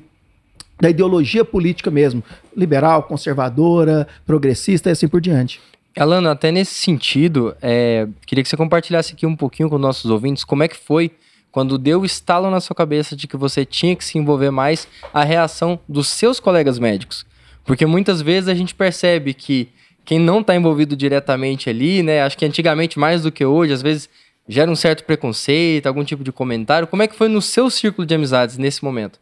da 0.81 0.89
ideologia 0.89 1.45
política 1.45 1.91
mesmo, 1.91 2.23
liberal, 2.57 3.03
conservadora, 3.03 4.09
progressista 4.25 4.89
e 4.89 4.93
assim 4.93 5.09
por 5.09 5.21
diante. 5.21 5.61
Alana, 5.99 6.33
até 6.33 6.51
nesse 6.51 6.75
sentido, 6.75 7.55
é, 7.61 8.07
queria 8.25 8.43
que 8.43 8.49
você 8.49 8.57
compartilhasse 8.57 9.13
aqui 9.13 9.27
um 9.27 9.37
pouquinho 9.37 9.69
com 9.69 9.77
nossos 9.77 10.11
ouvintes 10.11 10.45
como 10.45 10.63
é 10.63 10.69
que 10.69 10.77
foi 10.77 11.11
quando 11.51 11.77
deu 11.77 12.01
o 12.01 12.05
estalo 12.05 12.49
na 12.51 12.61
sua 12.61 12.77
cabeça 12.77 13.17
de 13.17 13.27
que 13.27 13.37
você 13.37 13.65
tinha 13.65 13.97
que 13.97 14.05
se 14.05 14.17
envolver 14.17 14.51
mais, 14.51 14.87
a 15.13 15.25
reação 15.25 15.81
dos 15.89 16.09
seus 16.09 16.39
colegas 16.39 16.79
médicos. 16.79 17.27
Porque 17.65 17.85
muitas 17.85 18.23
vezes 18.23 18.49
a 18.49 18.55
gente 18.55 18.75
percebe 18.75 19.35
que 19.35 19.69
quem 20.05 20.19
não 20.19 20.41
está 20.41 20.55
envolvido 20.55 20.97
diretamente 20.97 21.69
ali, 21.69 22.03
né? 22.03 22.23
Acho 22.23 22.39
que 22.39 22.45
antigamente 22.45 22.99
mais 22.99 23.23
do 23.23 23.33
que 23.33 23.45
hoje, 23.45 23.73
às 23.73 23.83
vezes 23.83 24.09
gera 24.49 24.71
um 24.71 24.77
certo 24.77 25.05
preconceito, 25.05 25.87
algum 25.87 26.05
tipo 26.05 26.25
de 26.25 26.33
comentário. 26.33 26.89
Como 26.89 27.03
é 27.03 27.09
que 27.09 27.15
foi 27.15 27.29
no 27.29 27.43
seu 27.43 27.69
círculo 27.69 28.07
de 28.07 28.15
amizades 28.15 28.57
nesse 28.57 28.85
momento? 28.85 29.19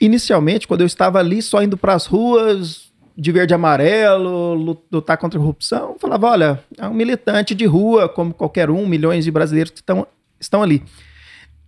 Inicialmente, 0.00 0.66
quando 0.66 0.80
eu 0.80 0.86
estava 0.86 1.18
ali 1.18 1.40
só 1.40 1.62
indo 1.62 1.76
para 1.76 1.94
as 1.94 2.06
ruas, 2.06 2.92
de 3.16 3.30
verde 3.30 3.52
e 3.52 3.54
amarelo, 3.54 4.78
lutar 4.90 5.16
contra 5.16 5.38
a 5.38 5.40
corrupção, 5.40 5.92
eu 5.92 5.98
falava, 5.98 6.28
olha, 6.28 6.64
é 6.76 6.86
um 6.86 6.94
militante 6.94 7.54
de 7.54 7.64
rua, 7.64 8.08
como 8.08 8.34
qualquer 8.34 8.70
um, 8.70 8.86
milhões 8.86 9.24
de 9.24 9.30
brasileiros 9.30 9.70
que 9.70 9.78
estão, 9.78 10.06
estão 10.40 10.62
ali. 10.62 10.82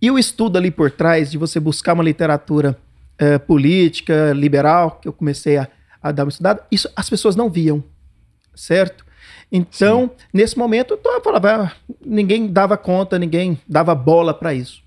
E 0.01 0.11
o 0.11 0.19
estudo 0.19 0.57
ali 0.57 0.69
por 0.69 0.91
trás 0.91 1.31
de 1.31 1.37
você 1.37 1.59
buscar 1.59 1.93
uma 1.93 2.03
literatura 2.03 2.77
é, 3.17 3.37
política, 3.37 4.33
liberal, 4.33 4.99
que 5.01 5.07
eu 5.07 5.13
comecei 5.13 5.57
a, 5.57 5.67
a, 6.03 6.11
dar 6.11 6.25
uma 6.25 6.29
estudada, 6.29 6.63
isso 6.69 6.89
as 6.95 7.09
pessoas 7.09 7.35
não 7.35 7.49
viam, 7.49 7.83
certo? 8.53 9.05
Então, 9.49 10.11
Sim. 10.17 10.25
nesse 10.33 10.57
momento, 10.57 10.99
eu 11.03 11.21
falava, 11.21 11.63
ah, 11.63 11.71
ninguém 12.05 12.47
dava 12.51 12.75
conta, 12.77 13.17
ninguém 13.17 13.57
dava 13.67 13.95
bola 13.95 14.33
para 14.33 14.53
isso. 14.53 14.83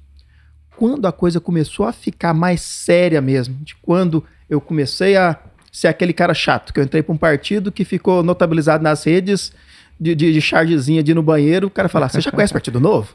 Quando 0.80 1.04
a 1.04 1.12
coisa 1.12 1.38
começou 1.38 1.84
a 1.84 1.92
ficar 1.92 2.32
mais 2.32 2.62
séria 2.62 3.20
mesmo, 3.20 3.54
de 3.60 3.76
quando 3.82 4.24
eu 4.48 4.62
comecei 4.62 5.14
a 5.14 5.36
ser 5.70 5.88
aquele 5.88 6.14
cara 6.14 6.32
chato, 6.32 6.72
que 6.72 6.80
eu 6.80 6.84
entrei 6.84 7.02
para 7.02 7.14
um 7.14 7.18
partido 7.18 7.70
que 7.70 7.84
ficou 7.84 8.22
notabilizado 8.22 8.82
nas 8.82 9.04
redes 9.04 9.52
de, 10.00 10.14
de, 10.14 10.32
de 10.32 10.40
chargezinha 10.40 11.02
de 11.02 11.10
ir 11.10 11.14
no 11.14 11.22
banheiro, 11.22 11.66
o 11.66 11.70
cara 11.70 11.86
falar: 11.86 12.08
Você 12.08 12.22
já 12.22 12.32
conhece 12.32 12.50
Partido 12.50 12.80
Novo? 12.80 13.14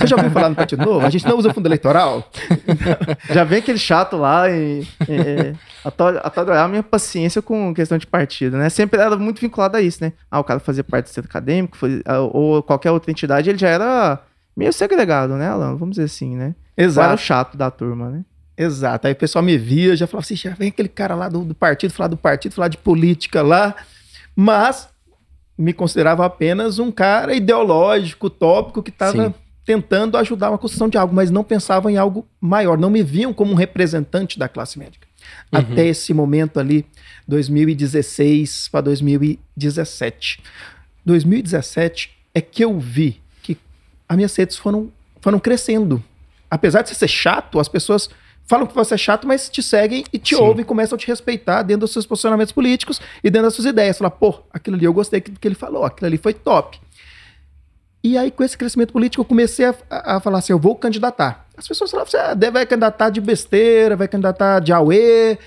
Você 0.00 0.06
já 0.06 0.16
ouviu 0.16 0.30
falar 0.30 0.48
no 0.48 0.54
Partido 0.54 0.82
Novo? 0.82 1.04
A 1.04 1.10
gente 1.10 1.26
não 1.26 1.36
usa 1.36 1.52
fundo 1.52 1.68
eleitoral? 1.68 2.26
já 3.28 3.44
vem 3.44 3.58
aquele 3.58 3.78
chato 3.78 4.16
lá 4.16 4.50
e. 4.50 4.88
e 5.06 5.54
a 5.84 6.68
minha 6.68 6.82
paciência 6.82 7.42
com 7.42 7.74
questão 7.74 7.98
de 7.98 8.06
partido, 8.06 8.56
né? 8.56 8.70
Sempre 8.70 8.98
era 8.98 9.14
muito 9.18 9.42
vinculado 9.42 9.76
a 9.76 9.82
isso, 9.82 10.02
né? 10.02 10.14
Ah, 10.30 10.40
o 10.40 10.44
cara 10.44 10.58
fazia 10.58 10.82
parte 10.82 11.04
do 11.04 11.10
centro 11.10 11.28
acadêmico, 11.28 11.76
ou 12.32 12.62
qualquer 12.62 12.92
outra 12.92 13.10
entidade, 13.10 13.50
ele 13.50 13.58
já 13.58 13.68
era 13.68 14.22
meio 14.56 14.72
segregado, 14.72 15.34
né, 15.34 15.48
Alan? 15.48 15.76
Vamos 15.76 15.96
dizer 15.96 16.04
assim, 16.04 16.36
né? 16.36 16.54
Exato. 16.76 17.06
Era 17.06 17.14
o 17.14 17.18
chato 17.18 17.56
da 17.56 17.70
turma, 17.70 18.10
né? 18.10 18.24
Exato. 18.56 19.06
Aí 19.06 19.12
o 19.12 19.16
pessoal 19.16 19.42
me 19.42 19.56
via, 19.58 19.96
já 19.96 20.06
falava 20.06 20.24
assim: 20.24 20.36
já 20.36 20.50
vem 20.50 20.68
aquele 20.68 20.88
cara 20.88 21.14
lá 21.14 21.28
do, 21.28 21.44
do 21.44 21.54
partido, 21.54 21.92
falar 21.92 22.08
do 22.08 22.16
partido, 22.16 22.52
falar 22.52 22.68
de 22.68 22.78
política 22.78 23.42
lá. 23.42 23.74
Mas 24.36 24.88
me 25.56 25.72
considerava 25.72 26.24
apenas 26.24 26.78
um 26.78 26.90
cara 26.90 27.34
ideológico, 27.34 28.28
tópico, 28.28 28.82
que 28.82 28.90
estava 28.90 29.34
tentando 29.64 30.18
ajudar 30.18 30.50
uma 30.50 30.58
construção 30.58 30.88
de 30.88 30.98
algo, 30.98 31.14
mas 31.14 31.30
não 31.30 31.42
pensava 31.42 31.90
em 31.90 31.96
algo 31.96 32.26
maior, 32.40 32.76
não 32.76 32.90
me 32.90 33.02
viam 33.02 33.32
como 33.32 33.52
um 33.52 33.56
representante 33.56 34.38
da 34.38 34.48
classe 34.48 34.78
médica. 34.78 35.06
Uhum. 35.52 35.60
Até 35.60 35.86
esse 35.86 36.12
momento 36.12 36.60
ali, 36.60 36.84
2016 37.26 38.68
para 38.68 38.82
2017. 38.82 40.42
2017 41.04 42.10
é 42.34 42.40
que 42.40 42.64
eu 42.64 42.78
vi 42.78 43.22
as 44.08 44.16
minhas 44.16 44.34
redes 44.36 44.56
foram, 44.56 44.92
foram 45.20 45.38
crescendo. 45.38 46.02
Apesar 46.50 46.82
de 46.82 46.94
ser 46.94 47.08
chato, 47.08 47.58
as 47.58 47.68
pessoas 47.68 48.08
falam 48.46 48.66
que 48.66 48.74
você 48.74 48.94
é 48.94 48.98
chato, 48.98 49.26
mas 49.26 49.48
te 49.48 49.62
seguem 49.62 50.04
e 50.12 50.18
te 50.18 50.36
Sim. 50.36 50.42
ouvem 50.42 50.62
e 50.62 50.64
começam 50.64 50.96
a 50.96 50.98
te 50.98 51.06
respeitar 51.06 51.62
dentro 51.62 51.80
dos 51.80 51.92
seus 51.92 52.06
posicionamentos 52.06 52.52
políticos 52.52 53.00
e 53.22 53.30
dentro 53.30 53.46
das 53.46 53.54
suas 53.54 53.66
ideias. 53.66 53.98
Fala, 53.98 54.10
pô, 54.10 54.40
aquilo 54.52 54.76
ali 54.76 54.84
eu 54.84 54.92
gostei 54.92 55.20
do 55.20 55.40
que 55.40 55.48
ele 55.48 55.54
falou, 55.54 55.84
aquilo 55.84 56.06
ali 56.06 56.18
foi 56.18 56.34
top. 56.34 56.78
E 58.04 58.18
aí, 58.18 58.30
com 58.30 58.44
esse 58.44 58.56
crescimento 58.58 58.92
político, 58.92 59.22
eu 59.22 59.24
comecei 59.24 59.64
a, 59.64 59.74
a, 59.88 60.16
a 60.16 60.20
falar 60.20 60.38
assim: 60.38 60.52
eu 60.52 60.58
vou 60.58 60.76
candidatar. 60.76 61.46
As 61.56 61.66
pessoas 61.66 61.90
falavam 61.90 62.08
assim: 62.08 62.18
ah, 62.18 62.50
vai 62.50 62.66
candidatar 62.66 63.08
de 63.08 63.18
besteira, 63.18 63.96
vai 63.96 64.06
candidatar 64.06 64.60
de 64.60 64.74
Aue, 64.74 65.38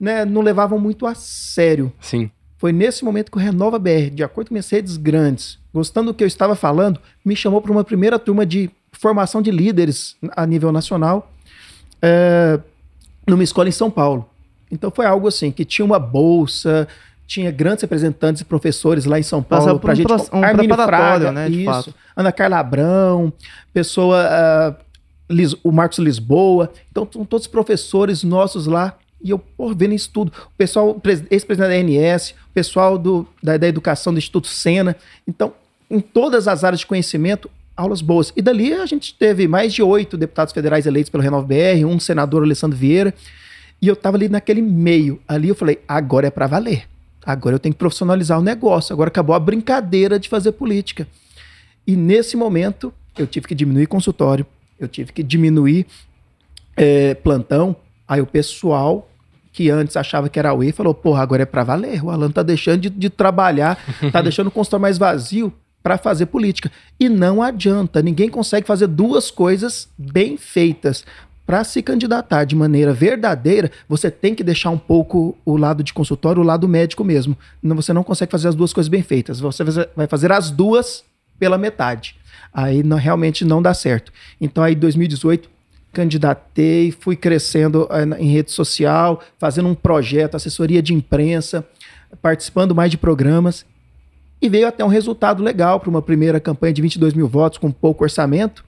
né? 0.00 0.24
Não 0.24 0.40
levavam 0.40 0.78
muito 0.78 1.06
a 1.06 1.14
sério. 1.14 1.92
Sim. 2.00 2.30
Foi 2.58 2.72
nesse 2.72 3.04
momento 3.04 3.30
que 3.30 3.36
o 3.36 3.40
Renova 3.40 3.78
BR, 3.78 4.10
de 4.12 4.24
acordo 4.24 4.48
com 4.48 4.54
redes 4.54 4.96
grandes, 4.96 5.58
gostando 5.72 6.12
do 6.12 6.16
que 6.16 6.24
eu 6.24 6.28
estava 6.28 6.56
falando, 6.56 6.98
me 7.24 7.36
chamou 7.36 7.60
para 7.60 7.70
uma 7.70 7.84
primeira 7.84 8.18
turma 8.18 8.46
de 8.46 8.70
formação 8.92 9.42
de 9.42 9.50
líderes 9.50 10.16
a 10.34 10.46
nível 10.46 10.72
nacional, 10.72 11.30
é, 12.00 12.58
numa 13.26 13.44
escola 13.44 13.68
em 13.68 13.72
São 13.72 13.90
Paulo. 13.90 14.28
Então 14.70 14.90
foi 14.90 15.04
algo 15.06 15.28
assim, 15.28 15.52
que 15.52 15.64
tinha 15.64 15.84
uma 15.84 15.98
bolsa, 15.98 16.88
tinha 17.26 17.50
grandes 17.50 17.82
representantes 17.82 18.40
e 18.40 18.44
professores 18.44 19.04
lá 19.04 19.18
em 19.18 19.22
São 19.22 19.42
Paulo 19.42 19.78
para 19.78 19.92
a 19.92 19.94
gente. 19.94 20.10
Um 20.32 20.42
Armínio 20.42 20.74
Fraga, 20.74 21.32
né, 21.32 21.48
isso, 21.48 21.64
fato. 21.64 21.94
Ana 22.16 22.32
Carla 22.32 22.58
Abrão, 22.58 23.32
pessoa, 23.72 24.26
uh, 25.30 25.46
o 25.62 25.72
Marcos 25.72 25.98
Lisboa. 25.98 26.72
Então, 26.90 27.06
são 27.12 27.24
todos 27.24 27.46
professores 27.46 28.22
nossos 28.22 28.66
lá. 28.66 28.96
E 29.22 29.30
eu, 29.30 29.38
por 29.38 29.74
vendo 29.74 29.94
isso 29.94 30.10
tudo. 30.12 30.32
O 30.46 30.56
pessoal, 30.56 31.00
ex-presidente 31.30 31.96
da 31.96 32.14
ANS, 32.14 32.30
o 32.30 32.52
pessoal 32.52 32.98
do, 32.98 33.26
da, 33.42 33.56
da 33.56 33.66
educação 33.66 34.12
do 34.12 34.18
Instituto 34.18 34.48
Sena. 34.48 34.96
Então, 35.26 35.52
em 35.90 36.00
todas 36.00 36.48
as 36.48 36.64
áreas 36.64 36.80
de 36.80 36.86
conhecimento, 36.86 37.50
aulas 37.76 38.00
boas. 38.00 38.32
E 38.36 38.42
dali 38.42 38.72
a 38.72 38.86
gente 38.86 39.14
teve 39.14 39.46
mais 39.46 39.74
de 39.74 39.82
oito 39.82 40.16
deputados 40.16 40.52
federais 40.52 40.86
eleitos 40.86 41.10
pelo 41.10 41.22
Renove 41.22 41.46
BR, 41.46 41.86
um 41.86 42.00
senador, 42.00 42.42
Alessandro 42.42 42.76
Vieira. 42.76 43.14
E 43.80 43.88
eu 43.88 43.94
estava 43.94 44.16
ali 44.16 44.28
naquele 44.28 44.62
meio. 44.62 45.20
Ali 45.28 45.48
eu 45.48 45.54
falei, 45.54 45.78
agora 45.86 46.26
é 46.26 46.30
para 46.30 46.46
valer. 46.46 46.88
Agora 47.24 47.56
eu 47.56 47.58
tenho 47.58 47.74
que 47.74 47.78
profissionalizar 47.78 48.38
o 48.38 48.42
negócio. 48.42 48.92
Agora 48.92 49.08
acabou 49.08 49.34
a 49.34 49.40
brincadeira 49.40 50.18
de 50.18 50.28
fazer 50.28 50.52
política. 50.52 51.06
E 51.86 51.94
nesse 51.94 52.36
momento, 52.36 52.92
eu 53.18 53.26
tive 53.26 53.46
que 53.46 53.54
diminuir 53.54 53.86
consultório, 53.86 54.46
eu 54.78 54.88
tive 54.88 55.12
que 55.12 55.22
diminuir 55.22 55.86
é, 56.76 57.14
plantão. 57.14 57.76
Aí 58.06 58.20
o 58.20 58.26
pessoal 58.26 59.08
que 59.52 59.70
antes 59.70 59.96
achava 59.96 60.28
que 60.28 60.38
era 60.38 60.54
UE 60.54 60.72
falou: 60.72 60.94
porra, 60.94 61.22
agora 61.22 61.42
é 61.42 61.46
para 61.46 61.64
valer. 61.64 62.04
O 62.04 62.10
Alan 62.10 62.30
tá 62.30 62.42
deixando 62.42 62.82
de, 62.82 62.90
de 62.90 63.10
trabalhar, 63.10 63.78
tá 64.12 64.20
deixando 64.20 64.48
o 64.48 64.50
consultório 64.50 64.82
mais 64.82 64.98
vazio 64.98 65.52
para 65.82 65.96
fazer 65.96 66.26
política. 66.26 66.70
E 66.98 67.08
não 67.08 67.42
adianta, 67.42 68.02
ninguém 68.02 68.28
consegue 68.28 68.66
fazer 68.66 68.86
duas 68.88 69.30
coisas 69.30 69.88
bem 69.96 70.36
feitas 70.36 71.04
para 71.46 71.62
se 71.62 71.80
candidatar 71.80 72.44
de 72.44 72.56
maneira 72.56 72.92
verdadeira, 72.92 73.70
você 73.88 74.10
tem 74.10 74.34
que 74.34 74.42
deixar 74.42 74.70
um 74.70 74.78
pouco 74.78 75.38
o 75.44 75.56
lado 75.56 75.82
de 75.82 75.94
consultório, 75.94 76.42
o 76.42 76.44
lado 76.44 76.68
médico 76.68 77.04
mesmo. 77.04 77.38
Não, 77.62 77.76
você 77.76 77.92
não 77.92 78.02
consegue 78.02 78.32
fazer 78.32 78.48
as 78.48 78.56
duas 78.56 78.72
coisas 78.72 78.88
bem 78.88 79.02
feitas. 79.02 79.38
Você 79.38 79.62
vai 79.94 80.08
fazer 80.08 80.32
as 80.32 80.50
duas 80.50 81.04
pela 81.38 81.56
metade. 81.56 82.16
Aí 82.52 82.82
não, 82.82 82.96
realmente 82.96 83.44
não 83.44 83.62
dá 83.62 83.72
certo. 83.72 84.12
Então 84.40 84.64
aí 84.64 84.74
2018 84.74 85.48
candidatei, 85.96 86.92
fui 86.92 87.16
crescendo 87.16 87.88
eh, 87.90 88.22
em 88.22 88.30
rede 88.30 88.52
social, 88.52 89.22
fazendo 89.38 89.66
um 89.70 89.74
projeto, 89.74 90.34
assessoria 90.34 90.82
de 90.82 90.92
imprensa, 90.92 91.66
participando 92.20 92.74
mais 92.74 92.90
de 92.90 92.98
programas. 92.98 93.64
E 94.42 94.46
veio 94.50 94.68
até 94.68 94.84
um 94.84 94.88
resultado 94.88 95.42
legal 95.42 95.80
para 95.80 95.88
uma 95.88 96.02
primeira 96.02 96.38
campanha 96.38 96.74
de 96.74 96.82
22 96.82 97.14
mil 97.14 97.26
votos 97.26 97.58
com 97.58 97.72
pouco 97.72 98.04
orçamento. 98.04 98.62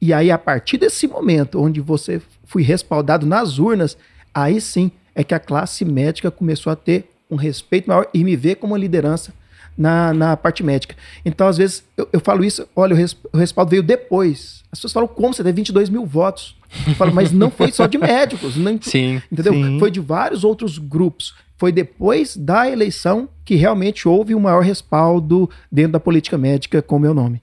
E 0.00 0.12
aí, 0.12 0.28
a 0.28 0.36
partir 0.36 0.76
desse 0.76 1.06
momento 1.06 1.62
onde 1.62 1.80
você 1.80 2.20
foi 2.44 2.62
respaldado 2.62 3.24
nas 3.24 3.60
urnas, 3.60 3.96
aí 4.34 4.60
sim 4.60 4.90
é 5.14 5.22
que 5.22 5.34
a 5.34 5.38
classe 5.38 5.84
médica 5.84 6.32
começou 6.32 6.72
a 6.72 6.76
ter 6.76 7.08
um 7.30 7.36
respeito 7.36 7.88
maior 7.88 8.08
e 8.12 8.24
me 8.24 8.34
ver 8.34 8.56
como 8.56 8.72
uma 8.72 8.78
liderança 8.78 9.32
na, 9.76 10.12
na 10.14 10.36
parte 10.36 10.62
médica. 10.62 10.96
Então, 11.24 11.46
às 11.46 11.58
vezes, 11.58 11.84
eu, 11.96 12.08
eu 12.12 12.20
falo 12.20 12.44
isso, 12.44 12.66
olha, 12.74 12.94
o, 12.94 12.96
res, 12.96 13.16
o, 13.32 13.36
respaldo 13.36 13.70
veio 13.70 13.82
depois. 13.82 14.62
As 14.72 14.78
pessoas 14.78 14.92
falam, 14.92 15.08
como 15.08 15.34
você 15.34 15.42
teve 15.42 15.56
22 15.56 15.88
mil 15.90 16.06
votos? 16.06 16.56
Eu 16.86 16.94
falo, 16.94 17.14
mas 17.14 17.32
não 17.32 17.50
foi 17.50 17.70
só 17.72 17.86
de 17.86 17.98
médicos. 17.98 18.56
Não, 18.56 18.78
sim. 18.82 19.20
Entendeu? 19.30 19.52
Sim. 19.52 19.78
Foi 19.78 19.90
de 19.90 20.00
vários 20.00 20.44
outros 20.44 20.78
grupos. 20.78 21.34
Foi 21.58 21.72
depois 21.72 22.36
da 22.36 22.68
eleição 22.68 23.28
que 23.44 23.54
realmente 23.54 24.06
houve 24.06 24.34
um 24.34 24.40
maior 24.40 24.62
respaldo 24.62 25.48
dentro 25.70 25.92
da 25.92 26.00
política 26.00 26.36
médica 26.36 26.82
com 26.82 26.96
o 26.96 27.00
meu 27.00 27.14
nome. 27.14 27.42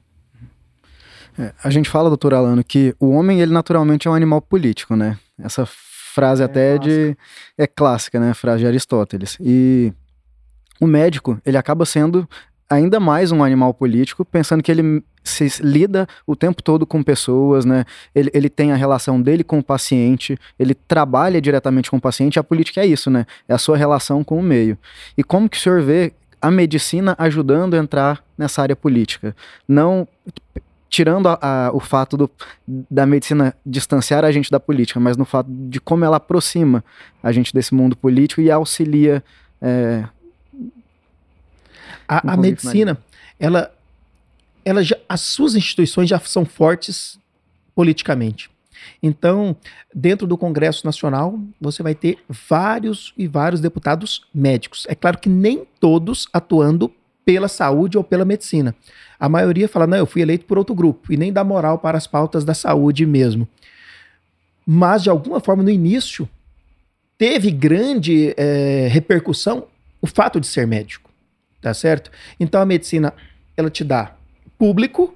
É, 1.37 1.51
a 1.63 1.69
gente 1.69 1.89
fala, 1.89 2.09
doutor 2.09 2.33
Alano, 2.33 2.63
que 2.63 2.95
o 2.99 3.09
homem, 3.09 3.41
ele 3.41 3.51
naturalmente 3.51 4.07
é 4.07 4.11
um 4.11 4.13
animal 4.13 4.39
político, 4.39 4.95
né? 4.95 5.17
Essa 5.39 5.65
frase 5.65 6.43
é 6.43 6.45
até 6.45 6.77
clássica. 6.77 6.95
de 6.95 7.17
é 7.57 7.67
clássica, 7.67 8.19
né? 8.19 8.33
Frase 8.35 8.59
de 8.59 8.67
Aristóteles. 8.67 9.37
E 9.39 9.91
o 10.83 10.87
médico, 10.87 11.39
ele 11.45 11.55
acaba 11.55 11.85
sendo 11.85 12.27
ainda 12.69 12.99
mais 12.99 13.31
um 13.31 13.41
animal 13.41 13.73
político, 13.73 14.25
pensando 14.25 14.61
que 14.61 14.71
ele 14.71 15.03
se 15.23 15.47
lida 15.61 16.05
o 16.27 16.35
tempo 16.35 16.61
todo 16.61 16.85
com 16.85 17.01
pessoas, 17.01 17.63
né? 17.63 17.85
Ele, 18.13 18.29
ele 18.33 18.49
tem 18.49 18.73
a 18.73 18.75
relação 18.75 19.21
dele 19.21 19.43
com 19.43 19.59
o 19.59 19.63
paciente, 19.63 20.37
ele 20.59 20.73
trabalha 20.73 21.39
diretamente 21.39 21.89
com 21.89 21.95
o 21.95 22.01
paciente. 22.01 22.37
A 22.37 22.43
política 22.43 22.81
é 22.81 22.85
isso, 22.85 23.09
né? 23.09 23.25
É 23.47 23.53
a 23.53 23.57
sua 23.57 23.77
relação 23.77 24.23
com 24.23 24.37
o 24.37 24.43
meio. 24.43 24.77
E 25.17 25.23
como 25.23 25.49
que 25.49 25.57
o 25.57 25.59
senhor 25.59 25.81
vê 25.81 26.11
a 26.41 26.51
medicina 26.51 27.15
ajudando 27.17 27.75
a 27.75 27.77
entrar 27.77 28.21
nessa 28.37 28.61
área 28.61 28.75
política? 28.75 29.33
Não 29.65 30.05
tirando 30.89 31.27
a, 31.27 31.39
a, 31.41 31.71
o 31.73 31.79
fato 31.79 32.17
do, 32.17 32.29
da 32.67 33.05
medicina 33.05 33.55
distanciar 33.65 34.25
a 34.25 34.31
gente 34.31 34.51
da 34.51 34.59
política, 34.59 34.99
mas 34.99 35.15
no 35.15 35.25
fato 35.25 35.47
de 35.49 35.79
como 35.79 36.03
ela 36.03 36.17
aproxima 36.17 36.83
a 37.21 37.31
gente 37.31 37.53
desse 37.53 37.73
mundo 37.73 37.95
político 37.95 38.41
e 38.41 38.51
auxilia. 38.51 39.23
É, 39.61 40.03
a, 42.17 42.33
a 42.33 42.37
medicina, 42.37 42.97
ela, 43.39 43.73
ela 44.63 44.83
já, 44.83 44.97
as 45.07 45.21
suas 45.21 45.55
instituições 45.55 46.09
já 46.09 46.19
são 46.19 46.45
fortes 46.45 47.19
politicamente. 47.75 48.49
Então, 49.01 49.55
dentro 49.93 50.27
do 50.27 50.37
Congresso 50.37 50.85
Nacional, 50.85 51.39
você 51.59 51.81
vai 51.81 51.95
ter 51.95 52.19
vários 52.27 53.13
e 53.17 53.27
vários 53.27 53.61
deputados 53.61 54.25
médicos. 54.33 54.85
É 54.89 54.95
claro 54.95 55.17
que 55.17 55.29
nem 55.29 55.65
todos 55.79 56.27
atuando 56.33 56.91
pela 57.25 57.47
saúde 57.47 57.97
ou 57.97 58.03
pela 58.03 58.25
medicina. 58.25 58.75
A 59.19 59.29
maioria 59.29 59.69
fala, 59.69 59.87
não, 59.87 59.97
eu 59.97 60.05
fui 60.05 60.21
eleito 60.21 60.45
por 60.45 60.57
outro 60.57 60.75
grupo, 60.75 61.13
e 61.13 61.17
nem 61.17 61.31
dá 61.31 61.43
moral 61.43 61.79
para 61.79 61.97
as 61.97 62.05
pautas 62.05 62.43
da 62.43 62.53
saúde 62.53 63.05
mesmo. 63.05 63.47
Mas, 64.65 65.03
de 65.03 65.09
alguma 65.09 65.39
forma, 65.39 65.63
no 65.63 65.69
início, 65.69 66.27
teve 67.17 67.51
grande 67.51 68.33
é, 68.35 68.87
repercussão 68.91 69.65
o 70.01 70.07
fato 70.07 70.39
de 70.39 70.47
ser 70.47 70.67
médico, 70.67 71.02
tá 71.63 71.73
certo? 71.73 72.11
Então, 72.39 72.61
a 72.61 72.65
medicina, 72.65 73.13
ela 73.55 73.69
te 73.69 73.83
dá 73.83 74.15
público, 74.57 75.15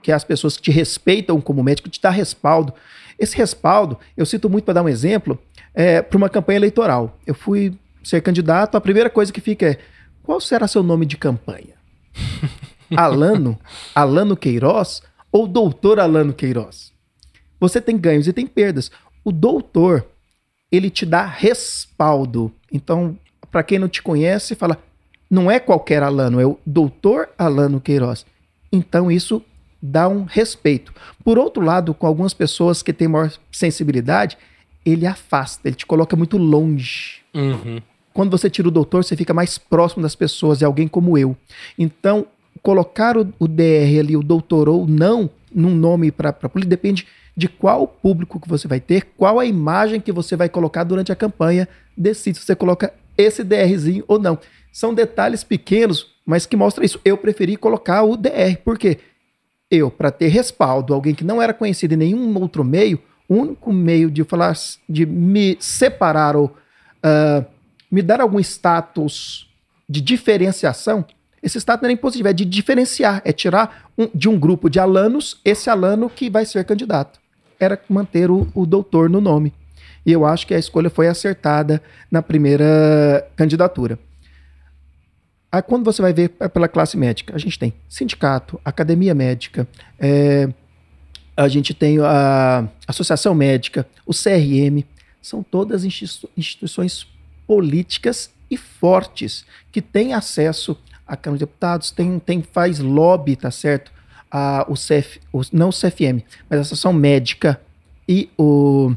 que 0.00 0.12
é 0.12 0.14
as 0.14 0.24
pessoas 0.24 0.56
que 0.56 0.62
te 0.62 0.70
respeitam 0.70 1.40
como 1.40 1.62
médico, 1.62 1.88
te 1.88 2.00
dá 2.00 2.08
respaldo. 2.08 2.72
Esse 3.18 3.36
respaldo, 3.36 3.98
eu 4.16 4.24
cito 4.24 4.48
muito 4.48 4.64
para 4.64 4.74
dar 4.74 4.82
um 4.82 4.88
exemplo, 4.88 5.38
é, 5.74 6.00
para 6.00 6.16
uma 6.16 6.28
campanha 6.28 6.56
eleitoral. 6.56 7.18
Eu 7.26 7.34
fui 7.34 7.76
ser 8.02 8.22
candidato, 8.22 8.76
a 8.76 8.80
primeira 8.80 9.10
coisa 9.10 9.32
que 9.32 9.40
fica 9.40 9.66
é 9.66 9.78
qual 10.22 10.40
será 10.40 10.68
seu 10.68 10.82
nome 10.82 11.04
de 11.04 11.16
campanha? 11.16 11.74
Alano? 12.96 13.58
Alano 13.94 14.36
Queiroz 14.36 15.02
ou 15.30 15.46
Doutor 15.46 15.98
Alano 15.98 16.32
Queiroz? 16.32 16.92
Você 17.58 17.80
tem 17.80 17.98
ganhos 17.98 18.26
e 18.26 18.32
tem 18.32 18.46
perdas. 18.46 18.90
O 19.24 19.32
doutor, 19.32 20.06
ele 20.70 20.88
te 20.88 21.04
dá 21.04 21.26
respaldo. 21.26 22.52
Então, 22.72 23.18
para 23.50 23.62
quem 23.62 23.78
não 23.78 23.88
te 23.88 24.00
conhece, 24.02 24.54
fala, 24.54 24.78
não 25.30 25.50
é 25.50 25.60
qualquer 25.60 26.02
Alano, 26.02 26.40
é 26.40 26.46
o 26.46 26.58
Doutor 26.66 27.28
Alano 27.38 27.80
Queiroz. 27.80 28.26
Então, 28.72 29.10
isso 29.10 29.42
dá 29.80 30.08
um 30.08 30.24
respeito. 30.24 30.92
Por 31.24 31.38
outro 31.38 31.64
lado, 31.64 31.94
com 31.94 32.06
algumas 32.06 32.34
pessoas 32.34 32.82
que 32.82 32.92
têm 32.92 33.08
maior 33.08 33.32
sensibilidade, 33.50 34.36
ele 34.84 35.06
afasta, 35.06 35.68
ele 35.68 35.76
te 35.76 35.86
coloca 35.86 36.16
muito 36.16 36.36
longe. 36.36 37.20
Uhum. 37.34 37.80
Quando 38.12 38.30
você 38.30 38.50
tira 38.50 38.68
o 38.68 38.72
doutor, 38.72 39.04
você 39.04 39.16
fica 39.16 39.32
mais 39.32 39.56
próximo 39.56 40.02
das 40.02 40.16
pessoas, 40.16 40.62
é 40.62 40.64
alguém 40.64 40.88
como 40.88 41.16
eu. 41.16 41.36
Então, 41.78 42.26
colocar 42.60 43.16
o, 43.16 43.32
o 43.38 43.46
DR 43.46 44.00
ali, 44.00 44.16
o 44.16 44.22
doutor 44.22 44.68
ou 44.68 44.86
não, 44.86 45.30
num 45.54 45.74
nome 45.74 46.10
para 46.10 46.30
a 46.30 46.48
política, 46.48 46.70
depende 46.70 47.06
de 47.36 47.48
qual 47.48 47.86
público 47.86 48.40
que 48.40 48.48
você 48.48 48.66
vai 48.66 48.80
ter, 48.80 49.06
qual 49.16 49.38
a 49.38 49.46
imagem 49.46 50.00
que 50.00 50.12
você 50.12 50.36
vai 50.36 50.48
colocar 50.48 50.84
durante 50.84 51.12
a 51.12 51.16
campanha, 51.16 51.68
decide 51.96 52.38
se 52.38 52.44
você 52.44 52.56
coloca 52.56 52.92
esse 53.16 53.44
DRzinho 53.44 54.04
ou 54.08 54.18
não. 54.18 54.38
São 54.72 54.94
detalhes 54.94 55.42
pequenos, 55.42 56.06
mas 56.24 56.46
que 56.46 56.56
mostram 56.56 56.84
isso. 56.84 57.00
Eu 57.04 57.16
preferi 57.16 57.56
colocar 57.56 58.02
o 58.02 58.16
DR, 58.16 58.56
por 58.64 58.78
quê? 58.78 58.98
Eu, 59.70 59.90
para 59.90 60.10
ter 60.10 60.28
respaldo, 60.28 60.94
alguém 60.94 61.14
que 61.14 61.24
não 61.24 61.40
era 61.40 61.54
conhecido 61.54 61.94
em 61.94 61.96
nenhum 61.96 62.36
outro 62.40 62.64
meio, 62.64 63.00
o 63.28 63.34
único 63.36 63.72
meio 63.72 64.10
de 64.10 64.24
falar, 64.24 64.54
de 64.88 65.06
me 65.06 65.56
separar 65.60 66.34
ou 66.34 66.46
uh, 66.46 67.44
me 67.90 68.02
dar 68.02 68.20
algum 68.20 68.40
status 68.40 69.48
de 69.88 70.00
diferenciação, 70.00 71.04
esse 71.42 71.58
status 71.58 71.82
não 71.82 71.90
é 71.90 71.92
impositivo, 71.92 72.28
é 72.28 72.32
de 72.32 72.44
diferenciar, 72.44 73.22
é 73.24 73.32
tirar 73.32 73.90
um, 73.96 74.08
de 74.14 74.28
um 74.28 74.38
grupo 74.38 74.68
de 74.68 74.78
alanos 74.78 75.40
esse 75.44 75.70
alano 75.70 76.10
que 76.10 76.28
vai 76.28 76.44
ser 76.44 76.64
candidato. 76.64 77.18
Era 77.58 77.80
manter 77.88 78.30
o, 78.30 78.48
o 78.54 78.66
doutor 78.66 79.08
no 79.08 79.20
nome. 79.20 79.52
E 80.04 80.12
eu 80.12 80.24
acho 80.24 80.46
que 80.46 80.54
a 80.54 80.58
escolha 80.58 80.90
foi 80.90 81.08
acertada 81.08 81.82
na 82.10 82.22
primeira 82.22 83.26
candidatura. 83.36 83.98
Aí 85.52 85.62
quando 85.62 85.84
você 85.84 86.00
vai 86.00 86.12
ver 86.12 86.28
pela 86.28 86.68
classe 86.68 86.96
médica, 86.96 87.34
a 87.34 87.38
gente 87.38 87.58
tem 87.58 87.72
sindicato, 87.88 88.60
academia 88.64 89.14
médica, 89.14 89.66
é, 89.98 90.48
a 91.36 91.48
gente 91.48 91.74
tem 91.74 91.98
a 92.00 92.68
Associação 92.86 93.34
Médica, 93.34 93.86
o 94.06 94.12
CRM, 94.12 94.84
são 95.20 95.42
todas 95.42 95.84
instituições 95.84 97.06
políticas 97.46 98.30
e 98.50 98.56
fortes 98.56 99.44
que 99.72 99.80
têm 99.80 100.14
acesso 100.14 100.76
à 101.06 101.16
Câmara 101.16 101.38
de 101.38 101.44
Deputados, 101.46 101.90
tem, 101.90 102.18
tem, 102.18 102.42
faz 102.42 102.78
lobby, 102.78 103.36
tá 103.36 103.50
certo? 103.50 103.90
A, 104.30 104.64
o 104.68 104.74
CF, 104.74 105.20
o, 105.32 105.40
não 105.52 105.70
o 105.70 105.72
CFM, 105.72 106.22
mas 106.48 106.58
a 106.58 106.60
Associação 106.60 106.92
Médica 106.92 107.60
e 108.08 108.28
o, 108.38 108.94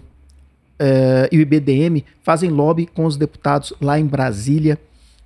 é, 0.78 1.30
e 1.32 1.38
o 1.38 1.42
IBDM 1.42 2.04
fazem 2.22 2.50
lobby 2.50 2.86
com 2.86 3.06
os 3.06 3.18
deputados 3.18 3.74
lá 3.82 4.00
em 4.00 4.06
Brasília 4.06 4.78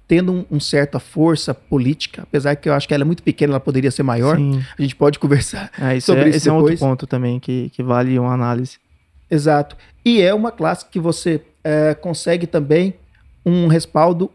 tendo 0.07 0.31
um, 0.31 0.45
um, 0.51 0.59
certa 0.59 0.99
força 0.99 1.53
política, 1.53 2.23
apesar 2.23 2.55
que 2.55 2.69
eu 2.69 2.73
acho 2.73 2.87
que 2.87 2.93
ela 2.93 3.03
é 3.03 3.05
muito 3.05 3.21
pequena, 3.21 3.53
ela 3.53 3.59
poderia 3.59 3.91
ser 3.91 4.03
maior. 4.03 4.37
Sim. 4.37 4.63
A 4.77 4.81
gente 4.81 4.95
pode 4.95 5.19
conversar 5.19 5.69
é, 5.79 5.97
isso 5.97 6.07
sobre 6.07 6.23
é, 6.23 6.27
isso. 6.29 6.37
Esse 6.37 6.45
depois. 6.45 6.47
é 6.47 6.51
um 6.51 6.71
outro 6.71 6.79
ponto 6.79 7.07
também 7.07 7.39
que, 7.39 7.69
que 7.71 7.83
vale 7.83 8.17
uma 8.17 8.33
análise. 8.33 8.77
Exato. 9.29 9.75
E 10.05 10.21
é 10.21 10.33
uma 10.33 10.51
classe 10.51 10.85
que 10.89 10.99
você 10.99 11.41
é, 11.63 11.93
consegue 11.93 12.47
também 12.47 12.93
um 13.45 13.67
respaldo 13.67 14.31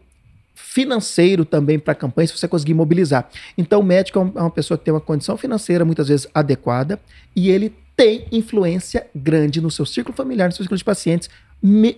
financeiro 0.53 1.43
também 1.45 1.79
para 1.79 1.93
a 1.93 1.95
campanha, 1.95 2.27
se 2.27 2.37
você 2.37 2.47
conseguir 2.47 2.75
mobilizar. 2.75 3.27
Então, 3.57 3.79
o 3.79 3.83
médico 3.83 4.19
é, 4.19 4.21
é 4.21 4.41
uma 4.41 4.51
pessoa 4.51 4.77
que 4.77 4.85
tem 4.85 4.93
uma 4.93 5.01
condição 5.01 5.35
financeira 5.37 5.83
muitas 5.83 6.07
vezes 6.07 6.27
adequada 6.33 6.99
e 7.35 7.49
ele 7.49 7.73
tem 7.95 8.25
influência 8.31 9.07
grande 9.15 9.61
no 9.61 9.71
seu 9.71 9.85
círculo 9.85 10.15
familiar, 10.15 10.47
no 10.47 10.51
seu 10.51 10.63
círculo 10.63 10.77
de 10.77 10.83
pacientes, 10.83 11.29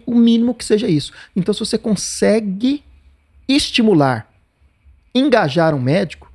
o 0.05 0.15
mínimo 0.15 0.53
que 0.53 0.63
seja 0.63 0.87
isso. 0.87 1.11
Então, 1.35 1.53
se 1.53 1.59
você 1.59 1.77
consegue 1.77 2.83
estimular, 3.47 4.27
engajar 5.13 5.73
um 5.73 5.79
médico, 5.79 6.31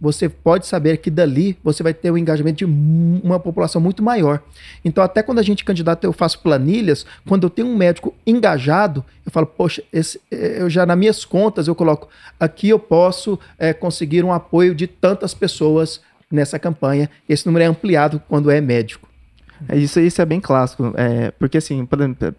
você 0.00 0.28
pode 0.30 0.66
saber 0.66 0.96
que 0.96 1.10
dali 1.10 1.58
você 1.62 1.82
vai 1.82 1.92
ter 1.92 2.10
o 2.10 2.16
engajamento 2.16 2.58
de 2.58 2.64
uma 2.64 3.38
população 3.38 3.80
muito 3.80 4.02
maior. 4.02 4.42
Então, 4.82 5.04
até 5.04 5.22
quando 5.22 5.40
a 5.40 5.42
gente 5.42 5.62
candidata, 5.62 6.06
eu 6.06 6.12
faço 6.12 6.38
planilhas, 6.38 7.04
quando 7.28 7.44
eu 7.44 7.50
tenho 7.50 7.68
um 7.68 7.76
médico 7.76 8.14
engajado, 8.26 9.04
eu 9.26 9.30
falo, 9.30 9.46
poxa, 9.46 9.82
esse, 9.92 10.18
eh, 10.30 10.56
eu 10.60 10.70
já 10.70 10.86
nas 10.86 10.96
minhas 10.96 11.24
contas 11.24 11.68
eu 11.68 11.74
coloco, 11.74 12.08
aqui 12.38 12.70
eu 12.70 12.78
posso 12.78 13.38
é, 13.58 13.74
conseguir 13.74 14.24
um 14.24 14.32
apoio 14.32 14.74
de 14.74 14.86
tantas 14.86 15.34
pessoas 15.34 16.00
nessa 16.30 16.58
campanha. 16.58 17.10
Esse 17.28 17.44
número 17.44 17.64
é 17.64 17.66
ampliado 17.66 18.22
quando 18.26 18.50
é 18.50 18.58
médico. 18.58 19.06
É, 19.68 19.76
isso, 19.76 20.00
isso 20.00 20.22
é 20.22 20.24
bem 20.24 20.40
clássico, 20.40 20.94
é, 20.96 21.30
porque 21.32 21.58
assim, 21.58 21.86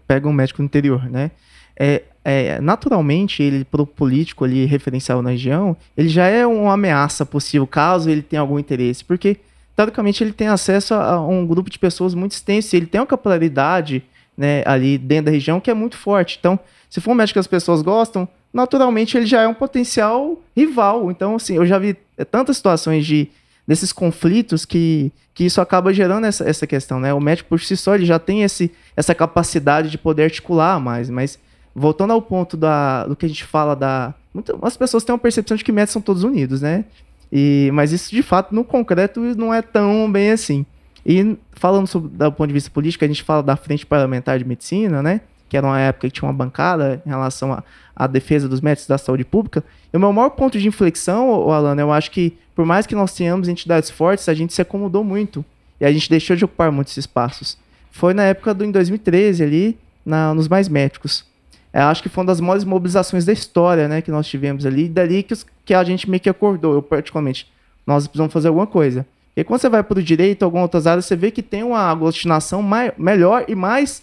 pega 0.08 0.28
um 0.28 0.32
médico 0.32 0.60
no 0.60 0.66
interior, 0.66 1.08
né? 1.08 1.30
É, 1.78 2.02
é, 2.24 2.60
naturalmente, 2.60 3.42
ele, 3.42 3.64
para 3.64 3.82
o 3.82 3.86
político 3.86 4.44
ali 4.44 4.64
referencial 4.64 5.20
na 5.22 5.30
região, 5.30 5.76
ele 5.96 6.08
já 6.08 6.26
é 6.26 6.46
uma 6.46 6.74
ameaça 6.74 7.26
possível, 7.26 7.66
caso 7.66 8.08
ele 8.08 8.22
tenha 8.22 8.40
algum 8.40 8.58
interesse, 8.58 9.04
porque, 9.04 9.38
teoricamente, 9.74 10.22
ele 10.22 10.32
tem 10.32 10.48
acesso 10.48 10.94
a, 10.94 11.20
um 11.26 11.46
grupo 11.46 11.68
de 11.68 11.78
pessoas 11.78 12.14
muito 12.14 12.32
extenso, 12.32 12.76
ele 12.76 12.86
tem 12.86 13.00
uma 13.00 13.06
capilaridade 13.06 14.04
né, 14.36 14.62
ali 14.64 14.96
dentro 14.98 15.26
da 15.26 15.30
região 15.32 15.60
que 15.60 15.70
é 15.70 15.74
muito 15.74 15.96
forte. 15.96 16.36
Então, 16.38 16.58
se 16.88 17.00
for 17.00 17.10
um 17.10 17.14
médico 17.14 17.34
que 17.34 17.40
as 17.40 17.46
pessoas 17.46 17.82
gostam, 17.82 18.28
naturalmente 18.52 19.16
ele 19.16 19.26
já 19.26 19.42
é 19.42 19.48
um 19.48 19.54
potencial 19.54 20.40
rival. 20.56 21.10
Então, 21.10 21.36
assim, 21.36 21.56
eu 21.56 21.66
já 21.66 21.78
vi 21.78 21.96
tantas 22.30 22.56
situações 22.56 23.04
de 23.04 23.28
desses 23.66 23.92
conflitos 23.92 24.64
que, 24.64 25.12
que 25.32 25.44
isso 25.44 25.60
acaba 25.60 25.94
gerando 25.94 26.26
essa, 26.26 26.48
essa 26.48 26.66
questão, 26.66 26.98
né? 26.98 27.14
O 27.14 27.20
médico 27.20 27.48
por 27.48 27.60
si 27.60 27.76
só 27.76 27.94
ele 27.94 28.04
já 28.04 28.18
tem 28.18 28.42
esse, 28.42 28.72
essa 28.96 29.14
capacidade 29.14 29.88
de 29.88 29.96
poder 29.96 30.24
articular 30.24 30.80
mais, 30.80 31.08
mas 31.08 31.38
voltando 31.74 32.12
ao 32.12 32.20
ponto 32.20 32.56
da, 32.56 33.06
do 33.06 33.16
que 33.16 33.26
a 33.26 33.28
gente 33.28 33.44
fala 33.44 33.74
da. 33.74 34.14
Muitas 34.32 34.76
pessoas 34.76 35.04
têm 35.04 35.12
uma 35.12 35.18
percepção 35.18 35.56
de 35.56 35.64
que 35.64 35.72
médicos 35.72 35.92
são 35.92 36.02
todos 36.02 36.24
unidos, 36.24 36.62
né? 36.62 36.84
E, 37.30 37.70
mas 37.72 37.92
isso, 37.92 38.10
de 38.10 38.22
fato, 38.22 38.54
no 38.54 38.62
concreto, 38.62 39.20
não 39.36 39.52
é 39.52 39.62
tão 39.62 40.10
bem 40.10 40.30
assim. 40.30 40.66
E 41.04 41.36
falando 41.52 41.86
sobre, 41.86 42.10
do 42.10 42.32
ponto 42.32 42.48
de 42.48 42.52
vista 42.52 42.70
político, 42.70 43.04
a 43.04 43.08
gente 43.08 43.22
fala 43.22 43.42
da 43.42 43.56
Frente 43.56 43.86
Parlamentar 43.86 44.38
de 44.38 44.44
Medicina, 44.44 45.02
né? 45.02 45.22
Que 45.48 45.56
era 45.56 45.66
uma 45.66 45.80
época 45.80 46.08
que 46.08 46.14
tinha 46.14 46.28
uma 46.28 46.34
bancada 46.34 47.02
em 47.04 47.08
relação 47.08 47.62
à 47.96 48.06
defesa 48.06 48.48
dos 48.48 48.60
médicos 48.60 48.86
da 48.86 48.98
saúde 48.98 49.24
pública. 49.24 49.64
E 49.92 49.96
o 49.96 50.00
meu 50.00 50.12
maior 50.12 50.30
ponto 50.30 50.58
de 50.58 50.68
inflexão, 50.68 51.50
Alan, 51.50 51.76
eu 51.76 51.92
acho 51.92 52.10
que, 52.10 52.36
por 52.54 52.64
mais 52.64 52.86
que 52.86 52.94
nós 52.94 53.14
tenhamos 53.14 53.48
entidades 53.48 53.90
fortes, 53.90 54.28
a 54.28 54.34
gente 54.34 54.52
se 54.52 54.62
acomodou 54.62 55.02
muito. 55.02 55.44
E 55.80 55.84
a 55.84 55.92
gente 55.92 56.08
deixou 56.08 56.36
de 56.36 56.44
ocupar 56.44 56.70
muitos 56.70 56.96
espaços. 56.96 57.58
Foi 57.90 58.14
na 58.14 58.24
época 58.24 58.54
do 58.54 58.64
em 58.64 58.70
2013 58.70 59.42
ali, 59.42 59.78
na, 60.04 60.32
nos 60.34 60.48
mais 60.48 60.68
médicos. 60.68 61.24
É, 61.72 61.80
acho 61.80 62.02
que 62.02 62.08
foi 62.08 62.22
uma 62.22 62.28
das 62.28 62.40
maiores 62.40 62.64
mobilizações 62.64 63.24
da 63.24 63.32
história, 63.32 63.88
né, 63.88 64.02
que 64.02 64.10
nós 64.10 64.26
tivemos 64.26 64.66
ali, 64.66 64.84
e 64.84 64.88
dali 64.88 65.22
que, 65.22 65.32
os, 65.32 65.46
que 65.64 65.72
a 65.72 65.82
gente 65.82 66.08
meio 66.08 66.20
que 66.20 66.28
acordou, 66.28 66.74
eu 66.74 66.82
particularmente, 66.82 67.50
nós 67.86 68.06
precisamos 68.06 68.32
fazer 68.32 68.48
alguma 68.48 68.66
coisa. 68.66 69.06
E 69.34 69.42
quando 69.42 69.60
você 69.60 69.68
vai 69.68 69.82
para 69.82 69.98
o 69.98 70.02
direito, 70.02 70.44
algumas 70.44 70.64
outras 70.64 70.86
áreas, 70.86 71.06
você 71.06 71.16
vê 71.16 71.30
que 71.30 71.42
tem 71.42 71.62
uma 71.62 71.80
aglutinação 71.80 72.62
mai, 72.62 72.92
melhor 72.98 73.46
e 73.48 73.54
mais, 73.54 74.02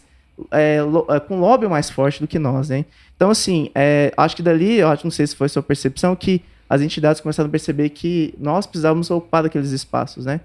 é, 0.50 0.82
lo, 0.82 1.06
é, 1.10 1.20
com 1.20 1.40
lobby 1.40 1.68
mais 1.68 1.90
forte 1.90 2.20
do 2.20 2.28
que 2.28 2.40
nós, 2.40 2.70
né? 2.70 2.86
Então, 3.16 3.30
assim, 3.30 3.70
é, 3.76 4.12
acho 4.18 4.36
que 4.36 4.42
dali, 4.42 4.80
eu 4.80 4.88
acho, 4.88 5.06
não 5.06 5.12
sei 5.12 5.28
se 5.28 5.36
foi 5.36 5.48
sua 5.48 5.62
percepção, 5.62 6.16
que 6.16 6.42
as 6.68 6.82
entidades 6.82 7.22
começaram 7.22 7.48
a 7.48 7.52
perceber 7.52 7.90
que 7.90 8.34
nós 8.40 8.66
precisávamos 8.66 9.12
ocupar 9.12 9.46
aqueles 9.46 9.72
espaços, 9.72 10.26
né? 10.26 10.40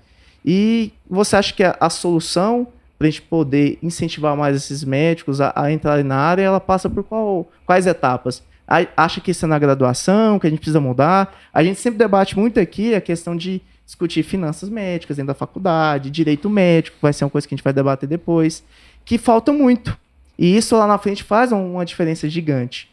E 0.45 0.93
você 1.09 1.37
acha 1.37 1.55
que 1.55 1.65
a, 1.65 1.75
a 1.81 1.89
solução 1.89 2.67
para 3.05 3.09
a 3.09 3.11
gente 3.11 3.23
poder 3.23 3.79
incentivar 3.83 4.35
mais 4.35 4.57
esses 4.57 4.83
médicos 4.83 5.38
a, 5.38 5.53
a 5.55 5.71
entrarem 5.71 6.05
na 6.05 6.17
área, 6.17 6.43
ela 6.43 6.61
passa 6.61 6.88
por 6.88 7.05
qual, 7.05 7.47
quais 7.67 7.87
etapas? 7.87 8.43
A, 8.67 8.87
acha 8.97 9.21
que 9.21 9.31
isso 9.31 9.45
é 9.45 9.49
na 9.49 9.59
graduação, 9.59 10.38
que 10.38 10.47
a 10.47 10.51
gente 10.51 10.61
precisa 10.61 10.81
mudar? 10.81 11.38
A 11.53 11.62
gente 11.62 11.79
sempre 11.79 11.99
debate 11.99 12.38
muito 12.38 12.59
aqui 12.59 12.95
a 12.95 13.03
questão 13.03 13.37
de 13.37 13.61
discutir 13.85 14.23
finanças 14.23 14.71
médicas 14.71 15.19
dentro 15.19 15.29
da 15.29 15.35
faculdade, 15.35 16.11
direito 16.11 16.49
médico, 16.49 16.97
vai 17.03 17.12
ser 17.12 17.25
uma 17.25 17.31
coisa 17.31 17.47
que 17.47 17.55
a 17.55 17.57
gente 17.57 17.64
vai 17.64 17.75
debater 17.75 18.09
depois, 18.09 18.64
que 19.05 19.19
falta 19.19 19.53
muito. 19.53 19.95
E 20.38 20.57
isso 20.57 20.75
lá 20.75 20.87
na 20.87 20.97
frente 20.97 21.23
faz 21.23 21.53
uma 21.53 21.85
diferença 21.85 22.27
gigante. 22.27 22.88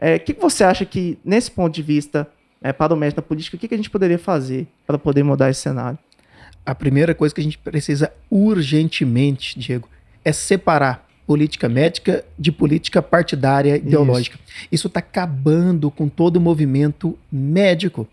O 0.00 0.06
é, 0.06 0.18
que, 0.18 0.32
que, 0.32 0.40
você 0.40 0.64
acha 0.64 0.86
que, 0.86 1.18
nesse 1.22 1.50
ponto 1.50 1.74
de 1.74 1.82
vista, 1.82 2.26
é, 2.62 2.72
para 2.72 2.94
o 2.94 2.96
médico 2.96 3.20
da 3.20 3.26
política, 3.26 3.58
o 3.58 3.60
que, 3.60 3.68
que 3.68 3.74
a 3.74 3.76
gente 3.76 3.90
poderia 3.90 4.18
fazer 4.18 4.66
para 4.86 4.96
poder 4.96 5.22
mudar 5.22 5.50
esse 5.50 5.60
cenário? 5.60 5.98
A 6.70 6.74
primeira 6.74 7.14
coisa 7.14 7.34
que 7.34 7.40
a 7.40 7.44
gente 7.44 7.58
precisa 7.58 8.12
urgentemente, 8.30 9.58
Diego, 9.58 9.88
é 10.24 10.32
separar 10.32 11.08
política 11.26 11.68
médica 11.68 12.24
de 12.38 12.50
política 12.50 13.02
partidária 13.02 13.76
ideológica. 13.76 14.38
Isso 14.70 14.86
está 14.86 15.00
acabando 15.00 15.90
com 15.90 16.08
todo 16.08 16.36
o 16.36 16.40
movimento 16.40 17.18
médico. 17.30 18.06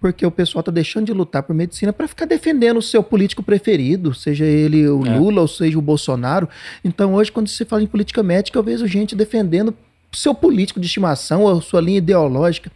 Porque 0.00 0.26
o 0.26 0.30
pessoal 0.30 0.60
está 0.60 0.72
deixando 0.72 1.06
de 1.06 1.12
lutar 1.12 1.42
por 1.42 1.54
medicina 1.54 1.92
para 1.92 2.08
ficar 2.08 2.24
defendendo 2.24 2.78
o 2.78 2.82
seu 2.82 3.02
político 3.02 3.42
preferido, 3.42 4.12
seja 4.12 4.44
ele 4.44 4.88
o 4.88 5.06
é. 5.06 5.16
Lula 5.16 5.42
ou 5.42 5.48
seja 5.48 5.78
o 5.78 5.82
Bolsonaro. 5.82 6.48
Então, 6.84 7.14
hoje, 7.14 7.30
quando 7.30 7.48
se 7.48 7.64
fala 7.64 7.82
em 7.82 7.86
política 7.86 8.22
médica, 8.22 8.58
eu 8.58 8.62
vejo 8.62 8.86
gente 8.86 9.14
defendendo 9.14 9.74
seu 10.12 10.34
político 10.34 10.80
de 10.80 10.86
estimação 10.86 11.42
ou 11.42 11.62
sua 11.62 11.80
linha 11.80 11.98
ideológica. 11.98 12.72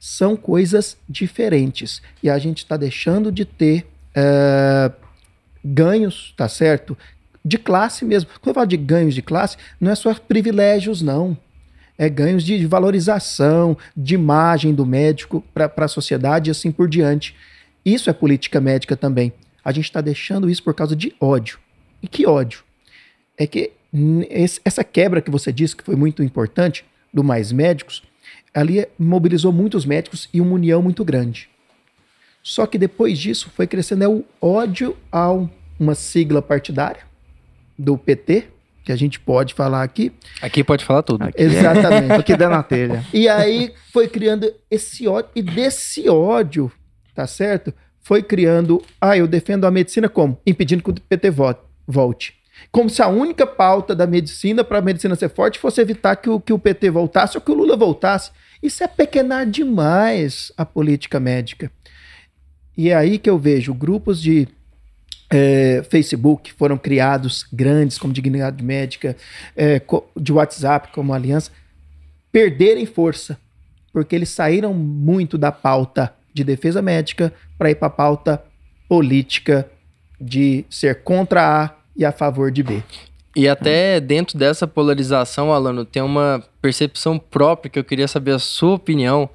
São 0.00 0.34
coisas 0.34 0.96
diferentes. 1.08 2.02
E 2.22 2.28
a 2.28 2.38
gente 2.38 2.58
está 2.58 2.76
deixando 2.76 3.30
de 3.30 3.44
ter 3.44 3.86
é, 4.14 4.90
ganhos, 5.64 6.34
tá 6.36 6.48
certo? 6.48 6.96
De 7.44 7.58
classe 7.58 8.04
mesmo. 8.04 8.30
Quando 8.40 8.48
eu 8.48 8.54
falo 8.54 8.66
de 8.66 8.76
ganhos 8.76 9.14
de 9.14 9.22
classe, 9.22 9.56
não 9.80 9.90
é 9.90 9.94
só 9.94 10.14
privilégios, 10.14 11.02
não. 11.02 11.36
É 11.98 12.08
ganhos 12.08 12.44
de 12.44 12.64
valorização, 12.66 13.76
de 13.96 14.14
imagem 14.14 14.74
do 14.74 14.86
médico 14.86 15.44
para 15.52 15.70
a 15.76 15.88
sociedade 15.88 16.50
e 16.50 16.52
assim 16.52 16.72
por 16.72 16.88
diante. 16.88 17.34
Isso 17.84 18.08
é 18.08 18.12
política 18.12 18.60
médica 18.60 18.96
também. 18.96 19.32
A 19.64 19.72
gente 19.72 19.84
está 19.84 20.00
deixando 20.00 20.48
isso 20.48 20.62
por 20.62 20.74
causa 20.74 20.96
de 20.96 21.14
ódio. 21.20 21.58
E 22.02 22.08
que 22.08 22.26
ódio? 22.26 22.64
É 23.36 23.46
que 23.46 23.72
essa 24.64 24.82
quebra 24.82 25.20
que 25.20 25.30
você 25.30 25.52
disse 25.52 25.76
que 25.76 25.84
foi 25.84 25.94
muito 25.94 26.22
importante, 26.22 26.84
do 27.12 27.22
mais 27.22 27.52
médicos, 27.52 28.02
ali 28.54 28.86
mobilizou 28.98 29.52
muitos 29.52 29.84
médicos 29.84 30.28
e 30.32 30.40
uma 30.40 30.54
união 30.54 30.80
muito 30.82 31.04
grande. 31.04 31.48
Só 32.42 32.66
que 32.66 32.76
depois 32.76 33.18
disso 33.18 33.50
foi 33.54 33.66
crescendo 33.66 34.04
é 34.04 34.08
o 34.08 34.24
ódio 34.40 34.96
a 35.10 35.28
uma 35.78 35.94
sigla 35.94 36.42
partidária 36.42 37.02
do 37.78 37.96
PT, 37.96 38.48
que 38.84 38.90
a 38.90 38.96
gente 38.96 39.20
pode 39.20 39.54
falar 39.54 39.82
aqui. 39.82 40.12
Aqui 40.40 40.64
pode 40.64 40.84
falar 40.84 41.02
tudo. 41.02 41.22
Aqui 41.22 41.40
Exatamente. 41.40 42.12
É, 42.12 42.16
aqui 42.16 42.36
dá 42.36 42.48
na 42.48 42.62
telha. 42.62 43.04
E 43.12 43.28
aí 43.28 43.72
foi 43.92 44.08
criando 44.08 44.52
esse 44.70 45.06
ódio, 45.06 45.30
e 45.36 45.42
desse 45.42 46.08
ódio, 46.08 46.70
tá 47.14 47.26
certo? 47.26 47.72
Foi 48.00 48.22
criando, 48.22 48.82
ah, 49.00 49.16
eu 49.16 49.28
defendo 49.28 49.64
a 49.64 49.70
medicina 49.70 50.08
como? 50.08 50.36
Impedindo 50.44 50.82
que 50.82 50.90
o 50.90 50.94
PT 50.94 51.30
vo- 51.30 51.54
volte. 51.86 52.34
Como 52.70 52.90
se 52.90 53.02
a 53.02 53.08
única 53.08 53.46
pauta 53.46 53.94
da 53.94 54.06
medicina 54.06 54.64
para 54.64 54.78
a 54.78 54.82
medicina 54.82 55.14
ser 55.14 55.28
forte 55.28 55.58
fosse 55.58 55.80
evitar 55.80 56.16
que 56.16 56.28
o, 56.28 56.40
que 56.40 56.52
o 56.52 56.58
PT 56.58 56.90
voltasse 56.90 57.36
ou 57.36 57.40
que 57.40 57.50
o 57.50 57.54
Lula 57.54 57.76
voltasse. 57.76 58.30
Isso 58.62 58.82
é 58.82 58.88
pequenar 58.88 59.46
demais 59.46 60.52
a 60.56 60.64
política 60.64 61.18
médica. 61.18 61.70
E 62.76 62.90
é 62.90 62.94
aí 62.94 63.18
que 63.18 63.28
eu 63.28 63.38
vejo 63.38 63.74
grupos 63.74 64.20
de 64.20 64.48
eh, 65.30 65.82
Facebook 65.90 66.52
foram 66.52 66.76
criados 66.78 67.46
grandes, 67.52 67.98
como 67.98 68.12
Dignidade 68.12 68.62
Médica, 68.62 69.16
co- 69.86 70.06
de 70.16 70.32
WhatsApp, 70.32 70.88
como 70.92 71.12
Aliança, 71.12 71.50
perderem 72.30 72.86
força, 72.86 73.38
porque 73.92 74.14
eles 74.16 74.30
saíram 74.30 74.72
muito 74.72 75.36
da 75.36 75.52
pauta 75.52 76.14
de 76.32 76.42
defesa 76.42 76.80
médica 76.80 77.32
para 77.58 77.70
ir 77.70 77.74
para 77.74 77.88
a 77.88 77.90
pauta 77.90 78.42
política 78.88 79.68
de 80.20 80.64
ser 80.70 81.02
contra 81.02 81.64
A 81.64 81.76
e 81.96 82.04
a 82.04 82.12
favor 82.12 82.50
de 82.50 82.62
B. 82.62 82.82
E 83.34 83.48
até 83.48 84.00
dentro 84.00 84.38
dessa 84.38 84.66
polarização, 84.66 85.52
Alano, 85.52 85.84
tem 85.84 86.02
uma 86.02 86.42
percepção 86.60 87.18
própria 87.18 87.70
que 87.70 87.78
eu 87.78 87.84
queria 87.84 88.06
saber 88.06 88.32
a 88.32 88.38
sua 88.38 88.74
opinião, 88.74 89.28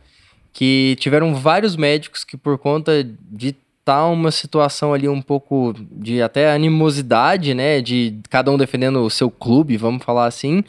que 0.57 0.97
tiveram 0.99 1.35
vários 1.35 1.75
médicos 1.75 2.23
que 2.23 2.35
por 2.35 2.57
conta 2.57 3.07
de 3.29 3.55
estar 3.79 4.07
uma 4.07 4.31
situação 4.31 4.91
ali 4.91 5.07
um 5.07 5.21
pouco 5.21 5.75
de 5.91 6.19
até 6.19 6.51
animosidade, 6.51 7.53
né, 7.53 7.79
de 7.79 8.17
cada 8.27 8.49
um 8.49 8.57
defendendo 8.57 9.05
o 9.05 9.09
seu 9.11 9.29
clube, 9.29 9.77
vamos 9.77 10.03
falar 10.03 10.25
assim, 10.25 10.63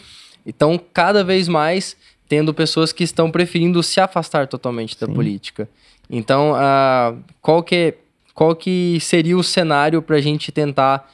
então 0.44 0.78
cada 0.92 1.24
vez 1.24 1.48
mais 1.48 1.96
tendo 2.28 2.52
pessoas 2.52 2.92
que 2.92 3.02
estão 3.02 3.30
preferindo 3.30 3.82
se 3.82 3.98
afastar 3.98 4.46
totalmente 4.46 4.94
da 5.00 5.06
Sim. 5.06 5.14
política. 5.14 5.66
Então, 6.10 6.52
ah, 6.54 7.14
qual 7.40 7.62
que 7.62 7.94
qual 8.34 8.54
que 8.54 8.98
seria 9.00 9.38
o 9.38 9.42
cenário 9.42 10.02
para 10.02 10.16
a 10.16 10.20
gente 10.20 10.52
tentar 10.52 11.10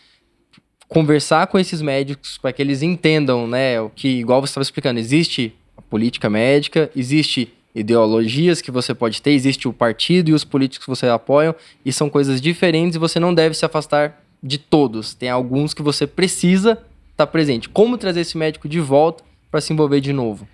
conversar 0.89 1.47
com 1.47 1.61
esses 1.61 1.81
médicos 1.81 2.39
para 2.39 2.53
que 2.53 2.61
eles 2.61 2.83
entendam, 2.83 3.47
né, 3.47 3.81
o 3.81 3.89
que, 3.89 4.09
igual 4.09 4.41
você 4.41 4.51
estava 4.51 4.65
explicando, 4.65 4.99
existe 4.99 5.55
a 5.77 5.81
política 5.81 6.29
médica, 6.29 6.91
existe 6.97 7.55
ideologias 7.75 8.61
que 8.61 8.71
você 8.71 8.95
pode 8.95 9.21
ter, 9.21 9.33
existe 9.33 9.67
o 9.67 9.73
partido 9.73 10.31
e 10.31 10.33
os 10.33 10.45
políticos 10.45 10.85
que 10.85 10.91
você 10.91 11.09
apoia, 11.09 11.55
e 11.85 11.93
são 11.93 12.09
coisas 12.09 12.41
diferentes 12.41 12.97
e 12.97 12.99
você 12.99 13.19
não 13.19 13.35
deve 13.35 13.55
se 13.55 13.65
afastar 13.65 14.23
de 14.43 14.59
todos. 14.59 15.15
Tem 15.15 15.29
alguns 15.29 15.75
que 15.75 15.83
você 15.83 16.07
precisa 16.07 16.79
estar 17.11 17.27
presente. 17.27 17.69
Como 17.69 17.99
trazer 17.99 18.21
esse 18.21 18.37
médico 18.37 18.69
de 18.69 18.81
volta 18.81 19.25
para 19.51 19.61
se 19.61 19.73
envolver 19.73 20.01
de 20.01 20.13
novo? 20.13 20.47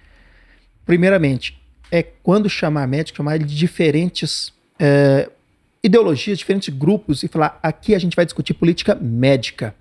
Primeiramente, 0.87 1.61
é 1.91 2.03
quando 2.03 2.49
chamar 2.49 2.87
médico, 2.87 3.19
chamar 3.19 3.37
ele 3.37 3.45
de 3.45 3.57
diferentes 3.57 4.53
é, 4.79 5.29
ideologias, 5.83 6.39
diferentes 6.39 6.73
grupos 6.75 7.23
e 7.23 7.29
falar 7.29 7.59
aqui 7.63 7.95
a 7.95 7.99
gente 7.99 8.17
vai 8.17 8.25
discutir 8.25 8.55
política 8.55 8.95
médica 8.95 9.75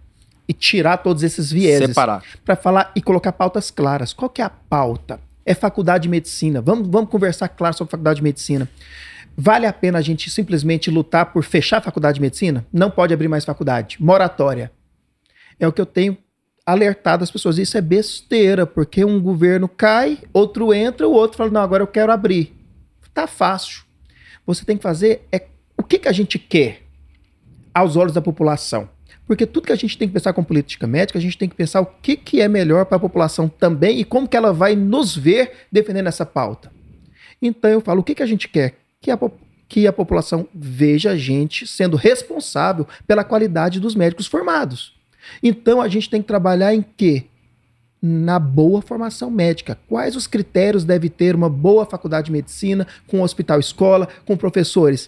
e 0.48 0.54
tirar 0.54 0.98
todos 0.98 1.22
esses 1.22 1.52
vieses 1.52 1.90
Separar. 1.90 2.24
para 2.44 2.56
falar 2.56 2.92
e 2.96 3.02
colocar 3.02 3.32
pautas 3.32 3.70
claras. 3.70 4.14
Qual 4.14 4.30
que 4.30 4.42
é 4.42 4.46
a 4.46 4.50
pauta? 4.50 5.20
É 5.50 5.56
faculdade 5.56 6.04
de 6.04 6.10
medicina. 6.10 6.62
Vamos, 6.62 6.88
vamos 6.88 7.10
conversar 7.10 7.50
claro 7.50 7.76
sobre 7.76 7.90
faculdade 7.90 8.18
de 8.18 8.24
medicina. 8.24 8.70
Vale 9.36 9.66
a 9.66 9.74
pena 9.74 9.98
a 9.98 10.02
gente 10.02 10.30
simplesmente 10.30 10.92
lutar 10.92 11.34
por 11.34 11.44
fechar 11.44 11.78
a 11.78 11.82
faculdade 11.82 12.16
de 12.16 12.22
medicina? 12.22 12.64
Não 12.72 12.92
pode 12.92 13.16
abrir 13.16 13.28
mais 13.28 13.46
faculdade. 13.46 13.98
Moratória. 14.00 14.72
É 15.60 15.68
o 15.68 15.74
que 15.74 15.82
eu 15.82 15.88
tenho 15.88 16.16
alertado 16.64 17.24
as 17.24 17.32
pessoas. 17.32 17.58
Isso 17.58 17.76
é 17.76 17.82
besteira, 17.82 18.68
porque 18.68 19.04
um 19.04 19.20
governo 19.20 19.68
cai, 19.68 20.20
outro 20.32 20.72
entra, 20.72 21.08
o 21.08 21.14
outro 21.14 21.40
fala: 21.40 21.50
não, 21.50 21.62
agora 21.62 21.82
eu 21.82 21.88
quero 21.88 22.12
abrir. 22.12 22.56
Tá 23.12 23.26
fácil. 23.26 23.84
Você 24.46 24.64
tem 24.64 24.78
que 24.78 24.84
fazer 24.84 25.28
é 25.32 25.48
o 25.76 25.82
que, 25.82 25.98
que 25.98 26.08
a 26.08 26.12
gente 26.12 26.38
quer 26.38 26.84
aos 27.74 27.96
olhos 27.96 28.14
da 28.14 28.22
população. 28.22 28.88
Porque 29.30 29.46
tudo 29.46 29.68
que 29.68 29.72
a 29.72 29.76
gente 29.76 29.96
tem 29.96 30.08
que 30.08 30.14
pensar 30.16 30.34
com 30.34 30.44
política 30.44 30.88
médica, 30.88 31.20
a 31.20 31.22
gente 31.22 31.38
tem 31.38 31.48
que 31.48 31.54
pensar 31.54 31.82
o 31.82 31.86
que, 31.86 32.18
que 32.18 32.42
é 32.42 32.48
melhor 32.48 32.84
para 32.86 32.98
a 32.98 33.00
população 33.00 33.48
também 33.48 34.00
e 34.00 34.04
como 34.04 34.28
que 34.28 34.36
ela 34.36 34.52
vai 34.52 34.76
nos 34.76 35.16
ver 35.16 35.68
defendendo 35.72 36.08
essa 36.08 36.26
pauta. 36.26 36.72
Então 37.40 37.70
eu 37.70 37.80
falo, 37.80 38.02
o 38.02 38.04
que, 38.04 38.16
que 38.16 38.24
a 38.24 38.26
gente 38.26 38.48
quer? 38.48 38.78
Que 39.00 39.12
a, 39.12 39.20
que 39.68 39.86
a 39.86 39.94
população 39.94 40.48
veja 40.52 41.12
a 41.12 41.16
gente 41.16 41.68
sendo 41.68 41.96
responsável 41.96 42.88
pela 43.06 43.24
qualidade 43.24 43.80
dos 43.80 43.94
médicos 43.94 44.26
formados. 44.26 44.96
Então 45.44 45.80
a 45.80 45.88
gente 45.88 46.10
tem 46.10 46.24
que 46.24 46.28
trabalhar 46.28 46.74
em 46.74 46.82
quê? 46.82 47.26
Na 48.02 48.40
boa 48.40 48.82
formação 48.82 49.30
médica. 49.30 49.78
Quais 49.88 50.16
os 50.16 50.26
critérios 50.26 50.84
deve 50.84 51.08
ter 51.08 51.36
uma 51.36 51.52
boa 51.52 51.86
faculdade 51.86 52.26
de 52.26 52.32
medicina, 52.32 52.88
com 53.06 53.22
hospital 53.22 53.60
escola, 53.60 54.08
com 54.26 54.36
professores? 54.36 55.08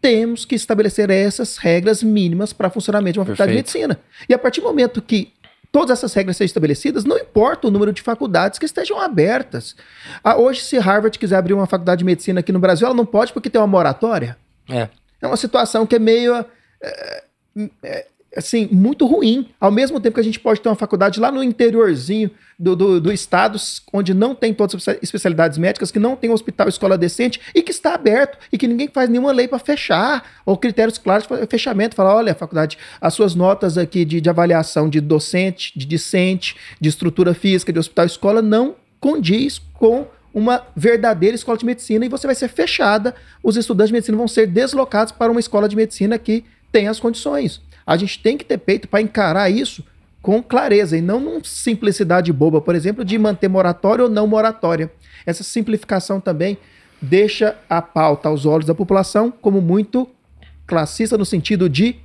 Temos 0.00 0.44
que 0.44 0.54
estabelecer 0.54 1.10
essas 1.10 1.56
regras 1.56 2.02
mínimas 2.02 2.52
para 2.52 2.70
funcionamento 2.70 3.14
de 3.14 3.18
uma 3.18 3.24
faculdade 3.26 3.50
de 3.50 3.56
medicina. 3.56 3.98
E 4.28 4.34
a 4.34 4.38
partir 4.38 4.60
do 4.60 4.66
momento 4.66 5.02
que 5.02 5.32
todas 5.72 5.98
essas 5.98 6.14
regras 6.14 6.36
sejam 6.36 6.46
estabelecidas, 6.46 7.04
não 7.04 7.18
importa 7.18 7.68
o 7.68 7.70
número 7.70 7.92
de 7.92 8.02
faculdades 8.02 8.58
que 8.58 8.64
estejam 8.64 9.00
abertas. 9.00 9.76
Ah, 10.22 10.36
hoje, 10.36 10.60
se 10.62 10.78
Harvard 10.78 11.18
quiser 11.18 11.36
abrir 11.36 11.54
uma 11.54 11.66
faculdade 11.66 11.98
de 12.00 12.04
medicina 12.04 12.40
aqui 12.40 12.52
no 12.52 12.58
Brasil, 12.58 12.86
ela 12.86 12.96
não 12.96 13.06
pode 13.06 13.32
porque 13.32 13.50
tem 13.50 13.60
uma 13.60 13.66
moratória. 13.66 14.36
É. 14.68 14.88
É 15.20 15.26
uma 15.26 15.36
situação 15.36 15.86
que 15.86 15.96
é 15.96 15.98
meio 15.98 16.44
é, 16.82 17.24
é, 17.82 18.06
assim, 18.36 18.68
muito 18.70 19.06
ruim. 19.06 19.48
Ao 19.58 19.70
mesmo 19.70 20.00
tempo 20.00 20.14
que 20.14 20.20
a 20.20 20.24
gente 20.24 20.38
pode 20.38 20.60
ter 20.60 20.68
uma 20.68 20.74
faculdade 20.74 21.18
lá 21.18 21.32
no 21.32 21.42
interiorzinho 21.42 22.30
do, 22.58 22.76
do, 22.76 23.00
do 23.00 23.12
estado, 23.12 23.58
onde 23.92 24.14
não 24.14 24.34
tem 24.34 24.52
todas 24.54 24.74
as 24.74 24.80
espe- 24.80 24.98
especialidades 25.02 25.58
médicas, 25.58 25.90
que 25.90 25.98
não 25.98 26.16
tem 26.16 26.30
hospital, 26.30 26.68
escola 26.68 26.96
decente, 26.96 27.40
e 27.54 27.62
que 27.62 27.70
está 27.70 27.94
aberto, 27.94 28.38
e 28.52 28.58
que 28.58 28.66
ninguém 28.66 28.88
faz 28.88 29.08
nenhuma 29.08 29.32
lei 29.32 29.46
para 29.48 29.58
fechar, 29.58 30.24
ou 30.44 30.56
critérios 30.56 30.98
claros 30.98 31.26
de 31.26 31.46
fechamento. 31.46 31.94
Falar, 31.94 32.14
olha, 32.14 32.34
faculdade, 32.34 32.78
as 33.00 33.14
suas 33.14 33.34
notas 33.34 33.76
aqui 33.76 34.04
de, 34.04 34.20
de 34.20 34.30
avaliação 34.30 34.88
de 34.88 35.00
docente, 35.00 35.72
de 35.78 35.86
discente, 35.86 36.56
de 36.80 36.88
estrutura 36.88 37.34
física, 37.34 37.72
de 37.72 37.78
hospital, 37.78 38.06
escola, 38.06 38.42
não 38.42 38.76
condiz 39.00 39.60
com 39.74 40.06
uma 40.32 40.62
verdadeira 40.76 41.34
escola 41.34 41.56
de 41.56 41.64
medicina 41.64 42.04
e 42.04 42.10
você 42.10 42.26
vai 42.26 42.34
ser 42.34 42.48
fechada. 42.48 43.14
Os 43.42 43.56
estudantes 43.56 43.88
de 43.88 43.94
medicina 43.94 44.18
vão 44.18 44.28
ser 44.28 44.46
deslocados 44.46 45.10
para 45.10 45.30
uma 45.30 45.40
escola 45.40 45.66
de 45.66 45.74
medicina 45.74 46.18
que 46.18 46.44
tem 46.70 46.88
as 46.88 47.00
condições. 47.00 47.62
A 47.86 47.96
gente 47.96 48.18
tem 48.18 48.36
que 48.36 48.44
ter 48.44 48.58
peito 48.58 48.88
para 48.88 49.00
encarar 49.00 49.48
isso 49.48 49.84
com 50.20 50.42
clareza 50.42 50.96
e 50.96 51.00
não 51.00 51.20
numa 51.20 51.40
simplicidade 51.44 52.32
boba, 52.32 52.60
por 52.60 52.74
exemplo, 52.74 53.04
de 53.04 53.16
manter 53.16 53.48
moratória 53.48 54.04
ou 54.04 54.10
não 54.10 54.26
moratória. 54.26 54.90
Essa 55.24 55.44
simplificação 55.44 56.20
também 56.20 56.58
deixa 57.00 57.56
a 57.70 57.80
pauta 57.80 58.28
aos 58.28 58.44
olhos 58.44 58.66
da 58.66 58.74
população 58.74 59.30
como 59.30 59.60
muito 59.60 60.08
classista 60.66 61.16
no 61.16 61.24
sentido 61.24 61.68
de 61.68 61.96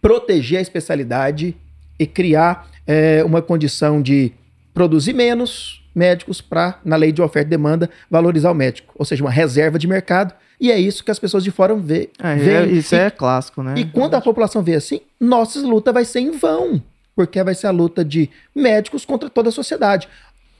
proteger 0.00 0.58
a 0.58 0.62
especialidade 0.62 1.56
e 1.98 2.06
criar 2.06 2.70
eh, 2.86 3.24
uma 3.24 3.42
condição 3.42 4.00
de 4.00 4.32
produzir 4.72 5.14
menos 5.14 5.82
médicos 5.96 6.42
para, 6.42 6.78
na 6.84 6.94
lei 6.94 7.10
de 7.10 7.22
oferta 7.22 7.48
e 7.48 7.50
demanda, 7.50 7.88
valorizar 8.10 8.50
o 8.50 8.54
médico. 8.54 8.92
Ou 8.98 9.04
seja, 9.06 9.24
uma 9.24 9.30
reserva 9.30 9.78
de 9.78 9.88
mercado. 9.88 10.34
E 10.60 10.70
é 10.70 10.78
isso 10.78 11.02
que 11.02 11.10
as 11.10 11.18
pessoas 11.18 11.42
de 11.42 11.50
fora 11.50 11.74
vê, 11.74 12.10
É, 12.18 12.34
veem. 12.36 12.76
isso 12.76 12.94
E- 12.94 12.98
é 12.98 13.10
clássico, 13.10 13.62
né? 13.62 13.74
e 13.78 13.84
quando 13.86 14.14
a 14.14 14.20
população 14.20 14.62
vê 14.62 14.74
assim, 14.74 15.00
nossa 15.18 15.58
luta 15.66 15.92
vai 15.92 16.04
ser 16.04 16.20
em 16.20 16.30
vão, 16.32 16.82
porque 17.14 17.42
vai 17.42 17.54
ser 17.54 17.66
a 17.66 17.70
luta 17.70 18.04
de 18.04 18.28
médicos 18.54 19.04
contra 19.04 19.28
toda 19.30 19.48
a 19.48 19.52
sociedade. 19.52 20.06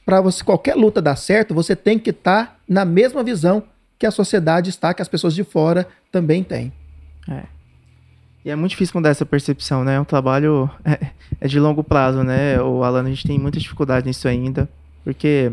Para 0.04 0.20
você 0.20 0.42
qualquer 0.44 0.74
luta 0.76 1.00
dar 1.02 1.16
certo, 1.16 1.54
você 1.54 1.74
tem 1.76 1.98
que 1.98 2.10
estar 2.10 2.58
na 2.68 2.84
mesma 2.84 3.22
visão 3.22 3.62
que 3.98 4.06
a 4.06 4.10
sociedade 4.10 4.70
está, 4.70 4.92
que 4.94 5.02
as 5.02 5.08
pessoas 5.08 5.34
de 5.34 5.42
fora 5.44 5.86
também 6.12 6.42
têm. 6.42 6.72
E 8.44 8.50
é 8.50 8.54
muito 8.54 8.70
difícil 8.70 8.92
mudar 8.96 9.08
essa 9.10 9.26
percepção, 9.26 9.82
né? 9.82 9.96
É 9.96 10.00
um 10.00 10.04
trabalho 10.04 10.70
é, 10.84 11.08
é 11.40 11.48
de 11.48 11.58
longo 11.58 11.82
prazo, 11.82 12.22
né? 12.22 12.60
O 12.62 12.84
Alan, 12.84 13.02
a 13.02 13.08
gente 13.08 13.26
tem 13.26 13.38
muita 13.38 13.58
dificuldade 13.58 14.06
nisso 14.06 14.28
ainda, 14.28 14.68
porque 15.06 15.52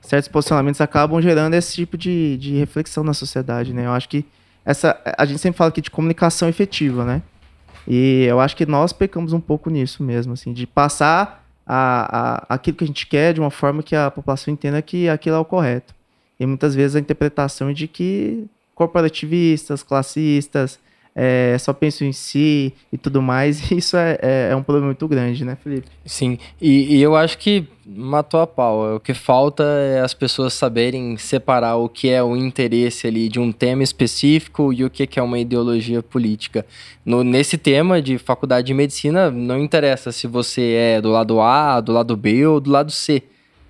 certos 0.00 0.28
posicionamentos 0.28 0.80
acabam 0.80 1.20
gerando 1.20 1.54
esse 1.54 1.74
tipo 1.74 1.98
de, 1.98 2.36
de 2.36 2.54
reflexão 2.56 3.02
na 3.02 3.12
sociedade, 3.12 3.74
né? 3.74 3.86
Eu 3.86 3.90
acho 3.90 4.08
que 4.08 4.24
essa 4.64 4.96
a 5.18 5.24
gente 5.24 5.40
sempre 5.40 5.58
fala 5.58 5.70
aqui 5.70 5.80
de 5.80 5.90
comunicação 5.90 6.48
efetiva, 6.48 7.04
né? 7.04 7.20
E 7.88 8.24
eu 8.28 8.38
acho 8.38 8.54
que 8.54 8.64
nós 8.64 8.92
pecamos 8.92 9.32
um 9.32 9.40
pouco 9.40 9.68
nisso 9.68 10.00
mesmo, 10.00 10.32
assim, 10.32 10.52
de 10.52 10.64
passar 10.64 11.44
a, 11.66 12.44
a, 12.46 12.54
aquilo 12.54 12.76
que 12.76 12.84
a 12.84 12.86
gente 12.86 13.04
quer 13.08 13.34
de 13.34 13.40
uma 13.40 13.50
forma 13.50 13.82
que 13.82 13.96
a 13.96 14.12
população 14.12 14.54
entenda 14.54 14.80
que 14.80 15.08
aquilo 15.08 15.34
é 15.34 15.38
o 15.40 15.44
correto. 15.44 15.92
E 16.38 16.46
muitas 16.46 16.72
vezes 16.72 16.94
a 16.94 17.00
interpretação 17.00 17.70
é 17.70 17.72
de 17.72 17.88
que 17.88 18.46
corporativistas, 18.76 19.82
classistas, 19.82 20.78
é, 21.14 21.56
só 21.58 21.72
pensam 21.72 22.06
em 22.06 22.12
si 22.12 22.74
e 22.92 22.98
tudo 22.98 23.22
mais, 23.22 23.60
e 23.70 23.76
isso 23.76 23.96
é, 23.96 24.18
é, 24.20 24.48
é 24.50 24.56
um 24.56 24.62
problema 24.62 24.86
muito 24.86 25.06
grande, 25.06 25.44
né, 25.44 25.56
Felipe? 25.62 25.86
Sim, 26.04 26.38
e, 26.60 26.96
e 26.96 27.02
eu 27.02 27.14
acho 27.14 27.38
que 27.38 27.66
matou 27.86 28.40
a 28.40 28.46
pau. 28.46 28.96
O 28.96 29.00
que 29.00 29.14
falta 29.14 29.62
é 29.62 30.00
as 30.00 30.14
pessoas 30.14 30.54
saberem 30.54 31.16
separar 31.16 31.76
o 31.76 31.88
que 31.88 32.08
é 32.08 32.22
o 32.22 32.36
interesse 32.36 33.06
ali 33.06 33.28
de 33.28 33.38
um 33.38 33.52
tema 33.52 33.82
específico 33.82 34.72
e 34.72 34.84
o 34.84 34.90
que 34.90 35.18
é 35.18 35.22
uma 35.22 35.38
ideologia 35.38 36.02
política. 36.02 36.64
No, 37.04 37.22
nesse 37.22 37.58
tema 37.58 38.00
de 38.00 38.18
faculdade 38.18 38.66
de 38.66 38.74
medicina, 38.74 39.30
não 39.30 39.58
interessa 39.58 40.10
se 40.10 40.26
você 40.26 40.72
é 40.72 41.00
do 41.00 41.10
lado 41.10 41.40
A, 41.40 41.80
do 41.80 41.92
lado 41.92 42.16
B 42.16 42.46
ou 42.46 42.58
do 42.58 42.70
lado 42.70 42.90
C. 42.90 43.22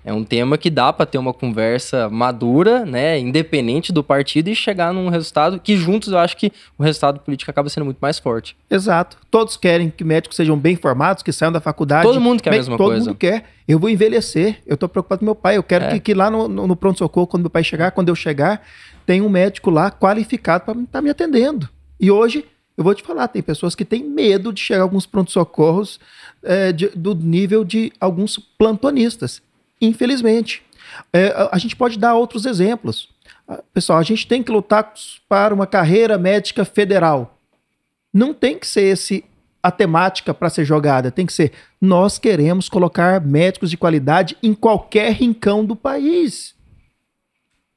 É 0.05 0.13
um 0.13 0.23
tema 0.23 0.55
que 0.55 0.69
dá 0.69 0.93
para 0.93 1.07
ter 1.07 1.17
uma 1.17 1.33
conversa 1.33 2.07
madura, 2.11 2.85
né, 2.85 3.19
independente 3.19 3.91
do 3.91 4.03
partido 4.03 4.49
e 4.49 4.55
chegar 4.55 4.93
num 4.93 5.09
resultado 5.09 5.59
que 5.59 5.75
juntos 5.75 6.11
eu 6.13 6.19
acho 6.19 6.37
que 6.37 6.51
o 6.77 6.83
resultado 6.83 7.19
político 7.21 7.49
acaba 7.49 7.69
sendo 7.69 7.85
muito 7.85 7.97
mais 7.97 8.19
forte. 8.19 8.55
Exato. 8.69 9.17
Todos 9.31 9.57
querem 9.57 9.89
que 9.89 10.03
médicos 10.03 10.35
sejam 10.37 10.55
bem 10.55 10.75
formados, 10.75 11.23
que 11.23 11.31
saiam 11.31 11.51
da 11.51 11.59
faculdade. 11.59 12.03
Todo 12.03 12.21
mundo 12.21 12.43
quer 12.43 12.51
a 12.51 12.53
mesma 12.53 12.77
todo 12.77 12.89
coisa. 12.89 12.99
Todo 12.99 13.07
mundo 13.07 13.17
quer. 13.17 13.45
Eu 13.67 13.79
vou 13.79 13.89
envelhecer. 13.89 14.61
Eu 14.67 14.77
tô 14.77 14.87
preocupado 14.87 15.19
com 15.19 15.25
meu 15.25 15.33
pai. 15.33 15.57
Eu 15.57 15.63
quero 15.63 15.85
é. 15.85 15.93
que, 15.93 15.99
que, 15.99 16.13
lá 16.13 16.29
no, 16.29 16.47
no, 16.47 16.75
pronto-socorro, 16.75 17.25
quando 17.25 17.41
meu 17.41 17.49
pai 17.49 17.63
chegar, 17.63 17.89
quando 17.89 18.09
eu 18.09 18.15
chegar, 18.15 18.61
tem 19.07 19.23
um 19.23 19.29
médico 19.29 19.71
lá 19.71 19.89
qualificado 19.89 20.65
para 20.65 20.79
estar 20.79 20.91
tá 20.91 21.01
me 21.01 21.09
atendendo. 21.09 21.67
E 21.99 22.11
hoje 22.11 22.45
eu 22.77 22.83
vou 22.83 22.93
te 22.93 23.01
falar, 23.01 23.27
tem 23.27 23.41
pessoas 23.41 23.73
que 23.73 23.83
têm 23.83 24.03
medo 24.03 24.53
de 24.53 24.61
chegar 24.61 24.81
a 24.81 24.83
alguns 24.83 25.07
pronto-socorros 25.07 25.99
é, 26.43 26.71
do 26.71 27.15
nível 27.15 27.63
de 27.63 27.91
alguns 27.99 28.37
plantonistas. 28.37 29.41
Infelizmente. 29.85 30.63
É, 31.11 31.49
a 31.51 31.57
gente 31.57 31.75
pode 31.75 31.97
dar 31.97 32.15
outros 32.15 32.45
exemplos. 32.45 33.09
Ah, 33.47 33.61
pessoal, 33.73 33.99
a 33.99 34.03
gente 34.03 34.27
tem 34.27 34.41
que 34.41 34.51
lutar 34.51 34.93
para 35.27 35.53
uma 35.53 35.67
carreira 35.67 36.17
médica 36.17 36.65
federal. 36.65 37.37
Não 38.13 38.33
tem 38.33 38.57
que 38.57 38.67
ser 38.67 38.83
esse 38.83 39.23
a 39.61 39.71
temática 39.71 40.31
para 40.31 40.47
ser 40.47 40.63
jogada, 40.63 41.09
tem 41.09 41.25
que 41.25 41.33
ser 41.33 41.51
nós 41.81 42.19
queremos 42.19 42.69
colocar 42.69 43.19
médicos 43.19 43.71
de 43.71 43.77
qualidade 43.77 44.37
em 44.43 44.53
qualquer 44.53 45.11
rincão 45.13 45.65
do 45.65 45.75
país. 45.75 46.53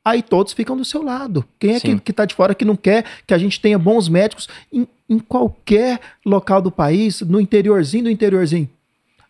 Aí 0.04 0.22
todos 0.22 0.52
ficam 0.52 0.76
do 0.76 0.84
seu 0.84 1.02
lado. 1.02 1.46
Quem 1.58 1.74
é 1.74 1.78
Sim. 1.78 1.98
que 1.98 2.10
está 2.10 2.26
de 2.26 2.34
fora 2.34 2.54
que 2.54 2.64
não 2.64 2.76
quer 2.76 3.06
que 3.26 3.32
a 3.32 3.38
gente 3.38 3.58
tenha 3.58 3.78
bons 3.78 4.06
médicos 4.06 4.48
em, 4.70 4.86
em 5.08 5.18
qualquer 5.18 5.98
local 6.26 6.60
do 6.60 6.70
país, 6.70 7.22
no 7.22 7.40
interiorzinho 7.40 8.04
do 8.04 8.10
interiorzinho? 8.10 8.68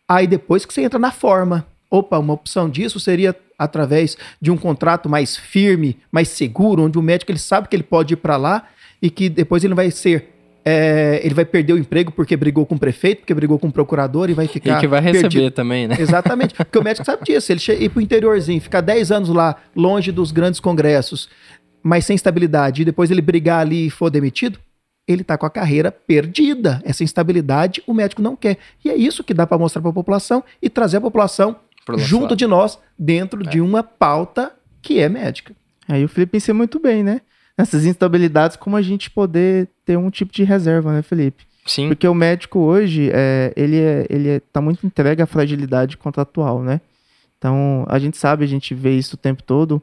Aí 0.09 0.27
depois 0.27 0.65
que 0.65 0.75
você 0.75 0.83
entra 0.83 0.99
na 0.99 1.13
forma 1.13 1.65
opa, 1.91 2.19
uma 2.19 2.35
opção 2.35 2.69
disso 2.69 3.01
seria 3.01 3.35
através 3.59 4.17
de 4.41 4.51
um 4.51 4.57
contrato 4.57 5.09
mais 5.09 5.37
firme, 5.37 5.99
mais 6.13 6.29
seguro, 6.29 6.85
onde 6.85 6.99
o 6.99 7.03
médico 7.03 7.33
ele 7.33 7.39
sabe 7.39 7.69
que 7.69 7.77
ele 7.77 7.83
pode 7.83 8.15
ir 8.15 8.19
para 8.19 8.37
lá 8.37 8.67
e 9.01 9.11
que 9.11 9.29
depois 9.29 9.65
ele 9.65 9.75
vai 9.75 9.91
ser 9.91 10.35
é, 10.65 11.21
ele 11.25 11.35
vai 11.35 11.47
perder 11.47 11.73
o 11.73 11.79
emprego 11.79 12.13
porque 12.13 12.37
brigou 12.37 12.67
com 12.67 12.75
o 12.75 12.79
prefeito, 12.79 13.21
porque 13.21 13.33
brigou 13.33 13.59
com 13.59 13.69
o 13.69 13.73
procurador 13.73 14.29
e 14.29 14.35
vai 14.35 14.47
ficar. 14.47 14.77
E 14.77 14.81
que 14.81 14.87
vai 14.87 15.01
receber 15.01 15.23
perdido. 15.23 15.51
também, 15.51 15.89
né? 15.89 15.97
Exatamente. 15.99 16.55
Porque 16.55 16.79
o 16.79 16.85
médico 16.85 17.07
sabe 17.07 17.25
disso. 17.25 17.51
Ele 17.51 17.85
ir 17.85 17.89
para 17.89 17.99
o 17.99 18.03
interiorzinho, 18.03 18.61
ficar 18.61 18.83
10 18.83 19.11
anos 19.11 19.29
lá, 19.31 19.57
longe 19.75 20.13
dos 20.13 20.31
grandes 20.31 20.61
congressos, 20.61 21.31
mas 21.83 22.05
sem 22.05 22.15
estabilidade, 22.15 22.83
e 22.83 22.85
depois 22.85 23.11
ele 23.11 23.23
brigar 23.23 23.61
ali 23.61 23.87
e 23.87 23.91
for 23.91 24.11
demitido, 24.11 24.59
ele 25.07 25.23
está 25.23 25.39
com 25.39 25.47
a 25.47 25.51
carreira 25.51 25.91
perdida. 25.91 26.83
Essa 26.85 27.03
instabilidade 27.03 27.83
o 27.87 27.95
médico 27.95 28.21
não 28.21 28.37
quer. 28.37 28.59
E 28.85 28.91
é 28.91 28.95
isso 28.95 29.25
que 29.25 29.33
dá 29.33 29.47
para 29.47 29.57
mostrar 29.57 29.81
para 29.81 29.91
a 29.91 29.95
população 29.95 30.45
e 30.61 30.69
trazer 30.69 30.99
a 30.99 31.01
população 31.01 31.57
junto 31.97 32.37
de 32.37 32.47
nós, 32.47 32.79
dentro 32.99 33.43
é. 33.43 33.49
de 33.49 33.61
uma 33.61 33.83
pauta 33.83 34.53
que 34.83 34.99
é 35.01 35.09
médica. 35.09 35.55
Aí 35.89 36.05
o 36.05 36.09
Felipe 36.09 36.33
pensa 36.33 36.53
muito 36.53 36.79
bem, 36.79 37.03
né? 37.03 37.21
Nessas 37.57 37.85
instabilidades, 37.85 38.57
como 38.57 38.77
a 38.77 38.83
gente 38.83 39.11
poder 39.11 39.69
ter 39.85 39.97
um 39.97 40.11
tipo 40.11 40.33
de 40.33 40.45
reserva, 40.45 40.93
né, 40.93 41.03
Felipe? 41.03 41.45
Sim. 41.67 41.89
Porque 41.89 42.07
o 42.07 42.15
médico 42.15 42.61
hoje, 42.61 43.11
é, 43.13 43.53
ele, 43.57 43.79
é, 43.79 44.07
ele 44.09 44.29
é, 44.29 44.41
tá 44.41 44.61
muito 44.61 44.87
entregue 44.87 45.23
à 45.23 45.27
fragilidade 45.27 45.97
contratual, 45.97 46.63
né? 46.63 46.81
Então, 47.37 47.85
a 47.89 47.99
gente 47.99 48.17
sabe, 48.17 48.45
a 48.45 48.49
gente 48.49 48.75
vê 48.75 48.97
isso 48.97 49.15
o 49.15 49.19
tempo 49.19 49.43
todo, 49.43 49.83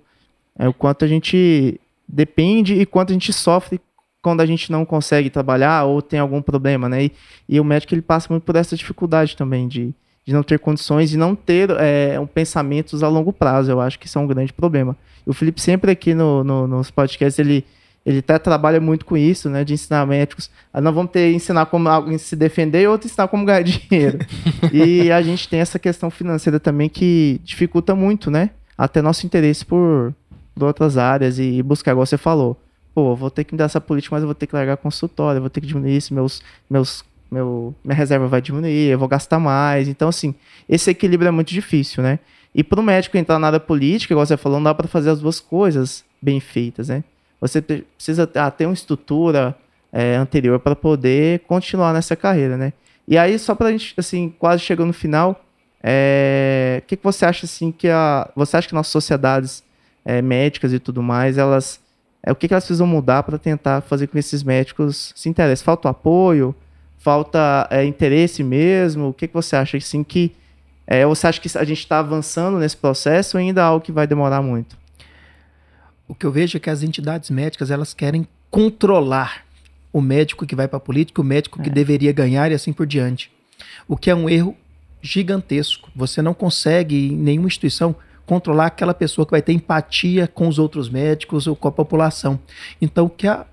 é, 0.58 0.68
o 0.68 0.74
quanto 0.74 1.06
a 1.06 1.08
gente 1.08 1.80
depende 2.08 2.76
e 2.76 2.86
quanto 2.86 3.10
a 3.12 3.14
gente 3.14 3.32
sofre 3.34 3.80
quando 4.22 4.42
a 4.42 4.46
gente 4.46 4.72
não 4.72 4.84
consegue 4.84 5.30
trabalhar 5.30 5.84
ou 5.84 6.02
tem 6.02 6.20
algum 6.20 6.42
problema, 6.42 6.90
né? 6.90 7.06
E, 7.06 7.12
e 7.48 7.60
o 7.60 7.64
médico, 7.64 7.94
ele 7.94 8.02
passa 8.02 8.28
muito 8.32 8.42
por 8.42 8.56
essa 8.56 8.76
dificuldade 8.76 9.38
também 9.38 9.68
de, 9.68 9.94
de 10.26 10.34
não 10.34 10.42
ter 10.42 10.58
condições 10.58 11.14
e 11.14 11.18
não 11.18 11.36
ter 11.36 11.70
é, 11.70 12.20
um 12.20 12.26
pensamentos 12.26 13.04
a 13.04 13.08
longo 13.08 13.32
prazo. 13.32 13.72
Eu 13.72 13.80
acho 13.80 14.00
que 14.00 14.08
isso 14.08 14.18
é 14.18 14.22
um 14.22 14.28
grande 14.28 14.52
problema. 14.52 14.98
o 15.26 15.34
Felipe 15.34 15.62
sempre 15.62 15.92
aqui 15.92 16.16
no, 16.16 16.44
no, 16.44 16.68
nos 16.68 16.90
podcasts, 16.90 17.38
ele, 17.38 17.64
ele 18.04 18.20
até 18.20 18.40
trabalha 18.40 18.82
muito 18.82 19.06
com 19.06 19.16
isso, 19.16 19.50
né? 19.50 19.64
De 19.64 19.74
ensinar 19.74 20.06
médicos. 20.08 20.50
Não 20.74 20.92
vamos 20.92 21.12
ter 21.12 21.32
ensinar 21.32 21.68
como 21.68 21.88
alguém 21.88 22.18
se 22.18 22.36
defender 22.36 22.82
e 22.82 22.88
outro 22.88 23.08
ensinar 23.08 23.28
como 23.28 23.46
ganhar 23.46 23.62
dinheiro. 23.64 24.18
e 24.74 25.12
a 25.12 25.22
gente 25.22 25.48
tem 25.48 25.60
essa 25.60 25.78
questão 25.78 26.10
financeira 26.10 26.60
também 26.60 26.90
que 26.90 27.40
dificulta 27.44 27.94
muito, 27.94 28.32
né? 28.32 28.50
Até 28.76 29.04
nosso 29.04 29.28
interesse 29.28 29.64
por, 29.64 30.14
por 30.56 30.64
outras 30.64 30.98
áreas 30.98 31.38
e, 31.38 31.62
buscar, 31.62 31.92
igual 31.92 32.06
você 32.06 32.18
falou. 32.18 32.60
Pô, 32.96 33.16
vou 33.16 33.30
ter 33.30 33.44
que 33.44 33.56
dar 33.56 33.66
essa 33.66 33.80
política, 33.80 34.16
mas 34.16 34.24
eu 34.24 34.28
vou 34.28 34.36
ter 34.36 34.48
que 34.48 34.56
largar 34.56 34.78
consultório, 34.78 35.40
vou 35.40 35.50
ter 35.50 35.62
que 35.62 35.68
diminuir 35.68 35.98
isso, 35.98 36.14
meus, 36.14 36.42
meus 36.70 37.04
meu, 37.36 37.76
minha 37.84 37.96
reserva 37.96 38.28
vai 38.28 38.42
diminuir, 38.42 38.90
eu 38.90 38.98
vou 38.98 39.08
gastar 39.08 39.40
mais. 39.40 39.88
Então, 39.88 40.08
assim, 40.08 40.34
esse 40.70 40.90
equilíbrio 40.90 41.28
é 41.28 41.32
muito 41.32 41.50
difícil, 41.50 42.02
né? 42.02 42.20
E 42.54 42.64
para 42.64 42.80
o 42.80 42.84
médico 42.84 43.18
entrar 43.18 43.38
na 43.38 43.48
área 43.48 43.60
política, 43.60 44.14
igual 44.14 44.26
você 44.26 44.38
falou, 44.38 44.60
não 44.60 44.64
dá 44.64 44.74
para 44.74 44.88
fazer 44.88 45.10
as 45.10 45.20
duas 45.20 45.42
coisas 45.42 46.06
bem 46.22 46.40
feitas, 46.40 46.88
né? 46.88 47.04
Você 47.42 47.62
precisa 47.62 48.30
ah, 48.36 48.50
ter 48.50 48.66
uma 48.66 48.74
estrutura 48.74 49.56
é, 49.92 50.16
anterior 50.16 50.58
para 50.60 50.76
poder 50.76 51.42
continuar 51.42 51.94
nessa 51.94 52.16
carreira, 52.16 52.56
né? 52.56 52.72
E 53.06 53.18
aí, 53.18 53.38
só 53.38 53.54
para 53.54 53.68
a 53.68 53.72
gente, 53.72 53.94
assim, 53.98 54.34
quase 54.40 54.64
chegando 54.64 54.88
no 54.88 54.94
final, 54.94 55.44
é, 55.84 56.82
o 56.82 56.88
que, 56.88 56.96
que 56.96 57.04
você 57.04 57.26
acha, 57.26 57.46
assim, 57.46 57.72
que 57.72 57.90
a... 57.90 58.32
Você 58.36 58.56
acha 58.56 58.68
que 58.68 58.74
nossas 58.74 58.92
sociedades 58.92 59.64
é, 60.06 60.22
médicas 60.22 60.72
e 60.72 60.80
tudo 60.80 61.04
mais, 61.04 61.38
elas... 61.38 61.80
É, 62.24 62.32
o 62.32 62.36
que, 62.36 62.48
que 62.48 62.54
elas 62.54 62.64
precisam 62.64 62.88
mudar 62.88 63.22
para 63.24 63.38
tentar 63.38 63.82
fazer 63.82 64.08
com 64.08 64.14
que 64.14 64.20
esses 64.20 64.42
médicos 64.42 65.14
se 65.16 65.28
interessem? 65.28 65.64
Falta 65.64 65.90
o 65.90 65.92
apoio? 65.92 66.56
Falta 67.06 67.68
é, 67.70 67.86
interesse 67.86 68.44
mesmo? 68.44 69.10
O 69.10 69.14
que, 69.14 69.28
que 69.28 69.34
você 69.36 69.56
acha? 69.56 69.78
Assim, 69.78 70.04
que, 70.04 70.32
é, 70.88 71.06
você 71.06 71.28
acha 71.28 71.40
que 71.40 71.56
a 71.56 71.64
gente 71.64 71.78
está 71.78 72.00
avançando 72.00 72.58
nesse 72.58 72.76
processo 72.76 73.38
ou 73.38 73.42
ainda 73.42 73.62
é 73.62 73.64
algo 73.64 73.86
que 73.86 73.92
vai 73.92 74.08
demorar 74.08 74.42
muito? 74.42 74.76
O 76.08 76.16
que 76.16 76.26
eu 76.26 76.32
vejo 76.32 76.58
é 76.58 76.60
que 76.60 76.68
as 76.68 76.82
entidades 76.82 77.30
médicas 77.30 77.70
elas 77.70 77.94
querem 77.94 78.28
controlar 78.50 79.46
o 79.94 80.02
médico 80.02 80.48
que 80.48 80.56
vai 80.56 80.68
para 80.68 80.78
a 80.78 80.80
política, 80.80 81.22
o 81.22 81.24
médico 81.24 81.62
que 81.62 81.70
é. 81.70 81.72
deveria 81.72 82.12
ganhar 82.12 82.52
e 82.52 82.56
assim 82.56 82.74
por 82.74 82.88
diante. 82.88 83.32
O 83.88 83.96
que 83.96 84.10
é 84.10 84.16
um 84.16 84.28
erro 84.28 84.58
gigantesco. 85.00 85.92
Você 85.96 86.24
não 86.24 86.34
consegue, 86.34 87.10
em 87.10 87.16
nenhuma 87.16 87.46
instituição, 87.46 87.96
controlar 88.26 88.66
aquela 88.66 88.96
pessoa 88.96 89.28
que 89.28 89.32
vai 89.32 89.44
ter 89.44 89.54
empatia 89.54 90.28
com 90.28 90.48
os 90.48 90.58
outros 90.58 90.90
médicos 90.90 91.46
ou 91.46 91.56
com 91.56 91.68
a 91.68 91.72
população. 91.72 92.40
Então, 92.82 93.06
o 93.06 93.10
que 93.12 93.28
a, 93.28 93.46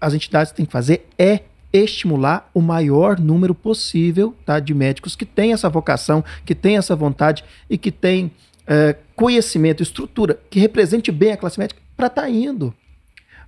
as 0.00 0.14
entidades 0.14 0.52
têm 0.52 0.64
que 0.64 0.72
fazer 0.72 1.06
é 1.18 1.40
estimular 1.74 2.48
o 2.54 2.60
maior 2.60 3.18
número 3.18 3.54
possível 3.54 4.34
tá, 4.46 4.60
de 4.60 4.72
médicos 4.72 5.16
que 5.16 5.26
têm 5.26 5.52
essa 5.52 5.68
vocação, 5.68 6.24
que 6.44 6.54
têm 6.54 6.76
essa 6.76 6.94
vontade 6.94 7.44
e 7.68 7.76
que 7.76 7.90
têm 7.90 8.30
é, 8.66 8.96
conhecimento, 9.16 9.82
estrutura, 9.82 10.38
que 10.48 10.60
represente 10.60 11.10
bem 11.10 11.32
a 11.32 11.36
classe 11.36 11.58
médica 11.58 11.80
para 11.96 12.06
estar 12.06 12.22
tá 12.22 12.30
indo. 12.30 12.72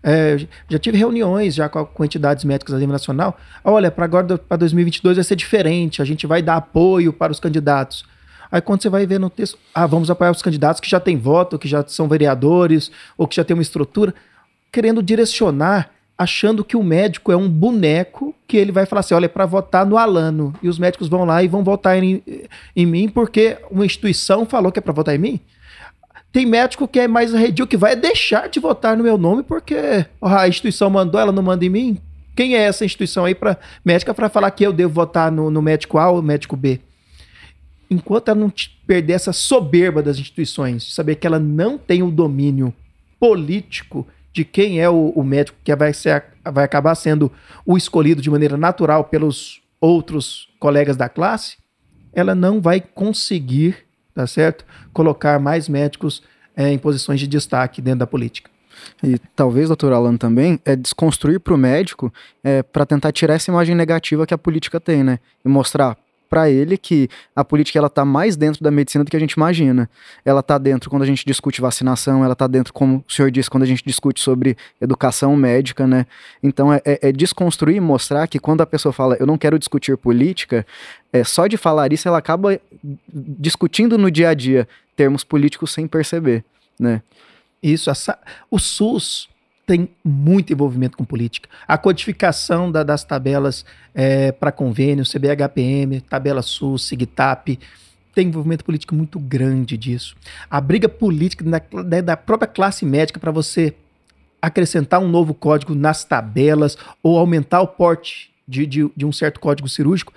É, 0.03 0.47
já 0.69 0.79
tive 0.79 0.99
reuniões 0.99 1.55
já 1.55 1.69
com, 1.69 1.85
com, 1.85 2.05
entidades 2.05 2.45
médicas 2.45 2.75
a 2.75 2.79
nível 2.79 2.93
nacional. 2.93 3.39
Olha, 3.65 3.91
para 3.91 4.05
agora, 4.05 4.39
para 4.39 4.57
2022 4.57 5.17
vai 5.17 5.25
ser 5.25 5.37
diferente, 5.37 6.03
a 6.03 6.05
gente 6.05 6.27
vai 6.27 6.43
dar 6.43 6.57
apoio 6.57 7.13
para 7.13 7.33
os 7.33 7.41
candidatos. 7.41 8.05
Aí 8.51 8.61
quando 8.61 8.83
você 8.83 8.89
vai 8.89 9.07
ver 9.07 9.19
no 9.19 9.31
texto, 9.31 9.59
ah, 9.75 9.87
vamos 9.87 10.11
apoiar 10.11 10.31
os 10.31 10.43
candidatos 10.43 10.81
que 10.81 10.89
já 10.89 11.01
têm 11.01 11.17
voto, 11.17 11.59
que 11.59 11.67
já 11.67 11.85
são 11.87 12.09
vereadores, 12.09 12.91
ou 13.17 13.27
que 13.27 13.37
já 13.37 13.45
têm 13.45 13.55
uma 13.55 13.63
estrutura, 13.63 14.15
querendo 14.71 15.03
direcionar 15.03 15.91
achando 16.19 16.65
que 16.65 16.77
o 16.77 16.83
médico 16.83 17.31
é 17.31 17.37
um 17.37 17.49
boneco 17.49 18.35
que 18.47 18.57
ele 18.57 18.73
vai 18.73 18.87
falar 18.87 19.01
assim: 19.01 19.15
olha, 19.15 19.27
é 19.27 19.29
para 19.29 19.47
votar 19.47 19.85
no 19.85 19.99
Alano. 19.99 20.55
E 20.63 20.69
os 20.69 20.79
médicos 20.79 21.09
vão 21.09 21.25
lá 21.25 21.43
e 21.43 21.49
vão 21.49 21.63
votar 21.63 22.03
em, 22.03 22.23
em 22.75 22.87
mim 22.87 23.09
porque 23.09 23.59
uma 23.71 23.85
instituição 23.85 24.47
falou 24.47 24.73
que 24.73 24.79
é 24.79 24.83
para 24.83 24.93
votar 24.93 25.15
em 25.15 25.19
mim. 25.19 25.41
Tem 26.33 26.45
médico 26.45 26.87
que 26.87 27.01
é 27.01 27.09
mais 27.09 27.35
arredio 27.35 27.67
que 27.67 27.77
vai 27.77 27.97
deixar 27.97 28.49
de 28.49 28.61
votar 28.61 28.97
no 28.97 29.03
meu 29.03 29.17
nome 29.17 29.43
porque 29.43 30.07
a 30.21 30.49
instituição 30.49 30.91
mandou, 30.91 31.21
ela 31.21 31.33
não 31.33 31.43
manda 31.43 31.65
em 31.65 31.71
mim. 31.71 31.99
Quem 32.35 32.55
é 32.55 32.61
essa 32.61 32.85
instituição 32.85 33.25
aí 33.25 33.35
para 33.35 33.57
médica 33.83 34.13
para 34.13 34.29
falar 34.29 34.51
que 34.51 34.65
eu 34.65 34.73
devo 34.73 34.93
votar 34.93 35.33
no, 35.33 35.51
no 35.51 35.63
médico 35.63 35.97
A 35.99 36.11
ou 36.11 36.21
médico 36.21 36.55
B? 36.55 36.81
Enquanto 37.91 38.29
ela 38.29 38.41
não 38.41 38.53
perder 38.87 39.15
essa 39.15 39.33
soberba 39.33 40.03
das 40.03 40.19
instituições, 40.19 40.93
saber 40.93 41.15
que 41.15 41.27
ela 41.27 41.39
não 41.39 41.79
tem 41.79 42.03
o 42.03 42.11
domínio 42.11 42.75
político 43.19 44.07
de 44.37 44.45
quem 44.45 44.83
é 44.83 44.91
o, 44.91 45.15
o 45.17 45.25
médico 45.25 45.57
que 45.65 45.75
vai, 45.75 45.95
ser, 45.95 46.23
vai 46.45 46.63
acabar 46.63 46.95
sendo 46.95 47.33
o 47.65 47.75
escolhido 47.75 48.21
de 48.21 48.29
maneira 48.29 48.55
natural 48.55 49.05
pelos 49.05 49.63
outros 49.81 50.51
colegas 50.61 50.95
da 50.95 51.09
classe, 51.09 51.57
ela 52.13 52.35
não 52.35 52.61
vai 52.61 52.79
conseguir, 52.79 53.79
tá 54.15 54.27
certo? 54.27 54.67
Colocar 54.93 55.41
mais 55.41 55.71
médicos 55.71 56.23
é, 56.55 56.71
em 56.71 56.77
posições 56.77 57.19
de 57.19 57.27
destaque 57.27 57.81
dentro 57.81 58.01
da 58.01 58.07
política. 58.07 58.51
E 59.03 59.19
talvez, 59.35 59.69
doutor 59.69 59.95
Alan, 59.95 60.19
também 60.19 60.61
é 60.67 60.77
desconstruir 60.77 61.41
para 61.41 61.55
o 61.55 61.57
médico 61.57 62.13
é, 62.45 62.63
para 62.63 62.85
tentar 62.85 63.13
tirar 63.13 63.37
essa 63.37 63.51
imagem 63.51 63.75
negativa 63.75 64.27
que 64.27 64.35
a 64.35 64.39
política 64.39 64.79
tem, 64.79 65.03
né? 65.03 65.19
E 65.43 65.49
mostrar 65.49 65.97
para 66.29 66.51
ele 66.51 66.77
que 66.77 67.09
a 67.35 67.45
política 67.45 67.79
ela 67.79 67.89
tá 67.89 68.05
mais 68.05 68.37
dentro 68.37 68.63
da 68.63 68.71
medicina 68.71 69.05
do 69.05 69.11
que 69.11 69.17
a 69.17 69.21
gente 69.21 69.33
imagina. 69.33 69.89
Ela 70.25 70.43
tá 70.43 70.59
dentro 70.59 70.91
quando 70.91 71.03
a 71.03 71.07
gente 71.07 71.25
discute 71.25 71.61
vacinação, 71.61 72.25
ela 72.25 72.35
tá 72.35 72.47
dentro, 72.47 72.73
como 72.73 73.05
o 73.09 73.13
senhor 73.13 73.31
disse, 73.31 73.51
quando 73.51 73.63
a 73.63 73.67
gente 73.67 73.83
discute 73.85 74.21
sobre 74.21 74.57
educação 74.81 75.35
médica, 75.37 75.87
né? 75.87 76.07
Então 76.43 76.73
é, 76.73 76.81
é, 76.85 77.09
é 77.09 77.13
desconstruir 77.13 77.77
e 77.77 77.81
mostrar 77.81 78.27
que 78.27 78.39
quando 78.39 78.61
a 78.61 78.67
pessoa 78.67 78.93
fala 78.93 79.17
eu 79.19 79.27
não 79.27 79.39
quero 79.39 79.59
discutir 79.59 79.97
política, 79.97 80.67
é, 81.13 81.25
só 81.25 81.47
de 81.47 81.57
falar 81.57 81.93
isso 81.93 82.09
ela 82.09 82.19
acaba 82.19 82.61
discutindo 83.13 83.97
no 83.97 84.11
dia 84.11 84.31
a 84.31 84.35
dia 84.35 84.69
termos 84.95 85.25
políticos 85.25 85.73
sem 85.73 85.87
perceber, 85.87 86.45
né? 86.79 87.03
Isso, 87.63 87.91
essa, 87.91 88.19
o 88.51 88.59
SUS 88.59 89.29
tem 89.67 89.89
muito 90.05 90.53
envolvimento 90.53 90.97
com 90.97 91.05
política. 91.05 91.49
A 91.67 91.77
codificação 91.77 92.71
da, 92.71 92.85
das 92.85 93.03
tabelas 93.03 93.65
é, 93.93 94.31
para 94.31 94.53
convênio, 94.53 95.05
CBHPM, 95.05 96.01
tabela 96.03 96.41
SUS, 96.41 96.83
SIGTAP, 96.85 97.59
tem 98.15 98.29
envolvimento 98.29 98.65
político 98.65 98.95
muito 98.95 99.19
grande 99.19 99.77
disso. 99.77 100.17
A 100.49 100.61
briga 100.61 100.89
política 100.89 101.45
da, 101.45 102.01
da 102.01 102.17
própria 102.17 102.49
classe 102.49 102.87
médica 102.87 103.19
para 103.19 103.33
você 103.33 103.75
acrescentar 104.41 105.01
um 105.01 105.09
novo 105.09 105.35
código 105.35 105.75
nas 105.75 106.05
tabelas 106.05 106.79
ou 107.03 107.19
aumentar 107.19 107.61
o 107.61 107.67
porte 107.67 108.31
de, 108.47 108.65
de, 108.65 108.89
de 108.97 109.05
um 109.05 109.13
certo 109.13 109.41
código 109.41 109.69
cirúrgico 109.69 110.13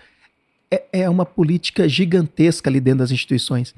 é, 0.72 0.84
é, 0.94 1.10
uma 1.10 1.26
política 1.26 1.90
gigantesca 1.90 2.70
ali 2.70 2.80
dentro 2.80 3.00
das 3.00 3.12
instituições. 3.12 3.74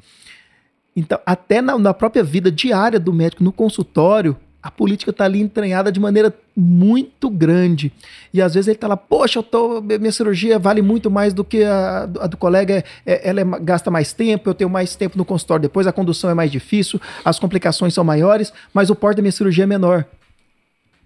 Então, 0.94 1.18
até 1.26 1.62
na, 1.62 1.78
na 1.80 1.94
própria 1.94 2.24
vida 2.24 2.52
diária 2.52 3.00
do 3.00 3.14
médico, 3.14 3.44
no 3.44 3.54
consultório, 3.54 4.38
a 4.64 4.70
política 4.70 5.10
está 5.10 5.26
ali 5.26 5.42
entranhada 5.42 5.92
de 5.92 6.00
maneira 6.00 6.34
muito 6.56 7.30
grande. 7.30 7.92
E 8.32 8.42
às 8.42 8.54
vezes 8.54 8.68
ele 8.68 8.76
está 8.76 8.88
lá, 8.88 8.96
poxa, 8.96 9.40
eu 9.40 9.44
tô, 9.44 9.82
minha 9.82 10.12
cirurgia 10.12 10.60
vale 10.60 10.82
muito 10.82 11.10
mais 11.10 11.34
do 11.34 11.44
que 11.44 11.64
a, 11.64 12.04
a 12.04 12.28
do 12.28 12.38
colega, 12.38 12.84
é, 13.06 13.28
ela 13.28 13.42
é, 13.42 13.44
gasta 13.62 13.90
mais 13.90 14.14
tempo, 14.14 14.50
eu 14.50 14.54
tenho 14.54 14.70
mais 14.70 14.96
tempo 14.96 15.18
no 15.18 15.26
consultório 15.26 15.64
depois, 15.64 15.88
a 15.88 15.92
condução 15.92 16.30
é 16.30 16.34
mais 16.34 16.52
difícil, 16.52 17.02
as 17.26 17.40
complicações 17.40 17.94
são 17.94 18.04
maiores, 18.04 18.54
mas 18.74 18.90
o 18.90 18.96
porte 18.96 19.18
da 19.18 19.24
minha 19.24 19.32
cirurgia 19.32 19.64
é 19.64 19.68
menor. 19.68 20.06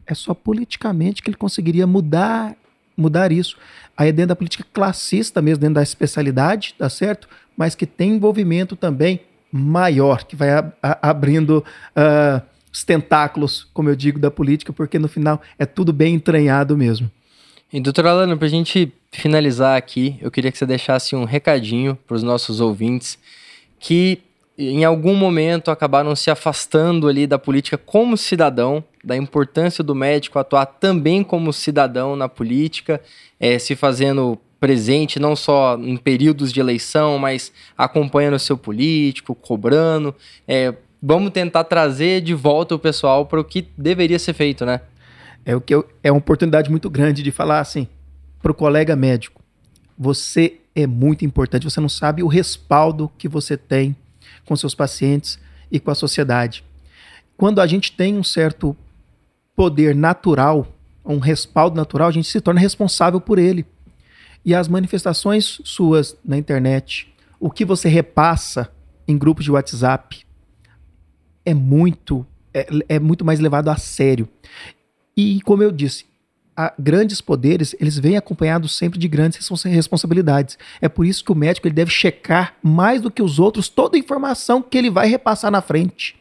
É 0.05 0.13
só 0.13 0.33
politicamente 0.33 1.23
que 1.23 1.29
ele 1.29 1.37
conseguiria 1.37 1.87
mudar, 1.87 2.55
mudar 2.95 3.31
isso. 3.31 3.57
Aí 3.97 4.09
é 4.09 4.11
dentro 4.11 4.29
da 4.29 4.35
política 4.35 4.65
classista 4.73 5.41
mesmo, 5.41 5.61
dentro 5.61 5.75
da 5.75 5.83
especialidade, 5.83 6.75
tá 6.77 6.89
certo? 6.89 7.27
Mas 7.55 7.73
que 7.73 7.85
tem 7.85 8.15
envolvimento 8.15 8.75
também 8.75 9.21
maior, 9.51 10.25
que 10.25 10.35
vai 10.35 10.51
a, 10.51 10.71
a, 10.83 11.09
abrindo... 11.09 11.63
Uh, 11.95 12.54
os 12.75 12.83
tentáculos, 12.83 13.65
como 13.73 13.89
eu 13.89 13.95
digo, 13.95 14.19
da 14.19 14.29
política, 14.29 14.73
porque 14.73 14.99
no 14.99 15.07
final 15.07 15.41
é 15.57 15.65
tudo 15.65 15.93
bem 15.93 16.15
entranhado 16.15 16.77
mesmo. 16.77 17.09
E 17.71 17.79
doutor 17.79 18.05
Alano, 18.05 18.38
para 18.38 18.47
a 18.47 18.49
gente 18.49 18.91
finalizar 19.13 19.77
aqui, 19.77 20.17
eu 20.21 20.29
queria 20.29 20.51
que 20.51 20.57
você 20.57 20.65
deixasse 20.65 21.15
um 21.15 21.23
recadinho 21.23 21.97
para 22.05 22.15
os 22.15 22.21
nossos 22.21 22.59
ouvintes 22.59 23.17
que 23.79 24.19
em 24.57 24.83
algum 24.83 25.15
momento 25.15 25.71
acabaram 25.71 26.13
se 26.17 26.29
afastando 26.29 27.07
ali 27.07 27.25
da 27.25 27.39
política 27.39 27.77
como 27.77 28.17
cidadão, 28.17 28.83
da 29.01 29.15
importância 29.15 29.81
do 29.83 29.95
médico 29.95 30.38
atuar 30.38 30.65
também 30.65 31.23
como 31.23 31.53
cidadão 31.53 32.15
na 32.15 32.27
política, 32.27 33.01
é, 33.39 33.57
se 33.57 33.75
fazendo 33.75 34.38
presente 34.59 35.19
não 35.19 35.35
só 35.35 35.77
em 35.77 35.95
períodos 35.95 36.51
de 36.51 36.59
eleição, 36.59 37.17
mas 37.19 37.53
acompanhando 37.77 38.35
o 38.35 38.39
seu 38.39 38.57
político, 38.57 39.33
cobrando. 39.33 40.13
É, 40.47 40.73
vamos 41.07 41.31
tentar 41.31 41.65
trazer 41.65 42.19
de 42.21 42.33
volta 42.33 42.73
o 42.73 42.79
pessoal 42.79 43.27
para 43.27 43.39
o 43.39 43.43
que 43.43 43.67
deveria 43.77 44.17
ser 44.17 44.33
feito, 44.33 44.65
né? 44.65 44.81
É 45.45 45.55
o 45.55 45.61
que 45.61 45.75
eu, 45.75 45.87
é 46.03 46.11
uma 46.11 46.17
oportunidade 46.17 46.71
muito 46.71 46.89
grande 46.89 47.21
de 47.21 47.29
falar 47.31 47.59
assim 47.59 47.87
para 48.41 48.51
o 48.51 48.55
colega 48.55 48.95
médico. 48.95 49.43
Você 49.95 50.61
é 50.73 50.87
muito 50.87 51.23
importante. 51.23 51.63
Você 51.63 51.79
não 51.79 51.87
sabe 51.87 52.23
o 52.23 52.27
respaldo 52.27 53.11
que 53.19 53.27
você 53.27 53.55
tem 53.55 53.95
com 54.45 54.55
seus 54.55 54.73
pacientes 54.73 55.37
e 55.71 55.79
com 55.79 55.91
a 55.91 55.95
sociedade. 55.95 56.63
Quando 57.37 57.61
a 57.61 57.67
gente 57.67 57.91
tem 57.91 58.17
um 58.17 58.23
certo 58.23 58.75
poder 59.55 59.93
natural, 59.93 60.67
um 61.05 61.19
respaldo 61.19 61.75
natural, 61.75 62.07
a 62.07 62.11
gente 62.11 62.27
se 62.27 62.41
torna 62.41 62.59
responsável 62.59 63.21
por 63.21 63.37
ele. 63.37 63.63
E 64.43 64.55
as 64.55 64.67
manifestações 64.67 65.61
suas 65.63 66.17
na 66.25 66.35
internet, 66.35 67.13
o 67.39 67.51
que 67.51 67.63
você 67.63 67.87
repassa 67.87 68.71
em 69.07 69.15
grupos 69.15 69.45
de 69.45 69.51
WhatsApp, 69.51 70.24
é 71.45 71.53
muito 71.53 72.25
é, 72.53 72.67
é 72.88 72.99
muito 72.99 73.25
mais 73.25 73.39
levado 73.39 73.69
a 73.69 73.75
sério. 73.75 74.27
E 75.15 75.41
como 75.41 75.62
eu 75.62 75.71
disse, 75.71 76.05
grandes 76.79 77.19
poderes, 77.19 77.75
eles 77.79 77.99
vêm 77.99 78.15
acompanhados 78.15 78.75
sempre 78.77 78.97
de 78.97 79.08
grandes 79.08 79.49
responsabilidades. 79.65 80.58
É 80.79 80.88
por 80.88 81.05
isso 81.05 81.23
que 81.23 81.31
o 81.31 81.36
médico 81.36 81.67
ele 81.67 81.75
deve 81.75 81.91
checar 81.91 82.55
mais 82.63 83.01
do 83.01 83.12
que 83.12 83.21
os 83.21 83.39
outros 83.39 83.67
toda 83.67 83.97
a 83.97 83.99
informação 83.99 84.62
que 84.62 84.77
ele 84.77 84.89
vai 84.89 85.08
repassar 85.08 85.51
na 85.51 85.62
frente. 85.62 86.15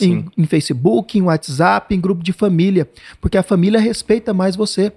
Em, 0.00 0.24
em, 0.36 0.46
Facebook, 0.46 1.18
em 1.18 1.22
WhatsApp, 1.22 1.94
em 1.94 2.00
grupo 2.00 2.22
de 2.22 2.32
família. 2.32 2.88
Porque 3.20 3.36
a 3.36 3.42
família 3.42 3.78
respeita 3.78 4.32
mais 4.32 4.56
você. 4.56 4.90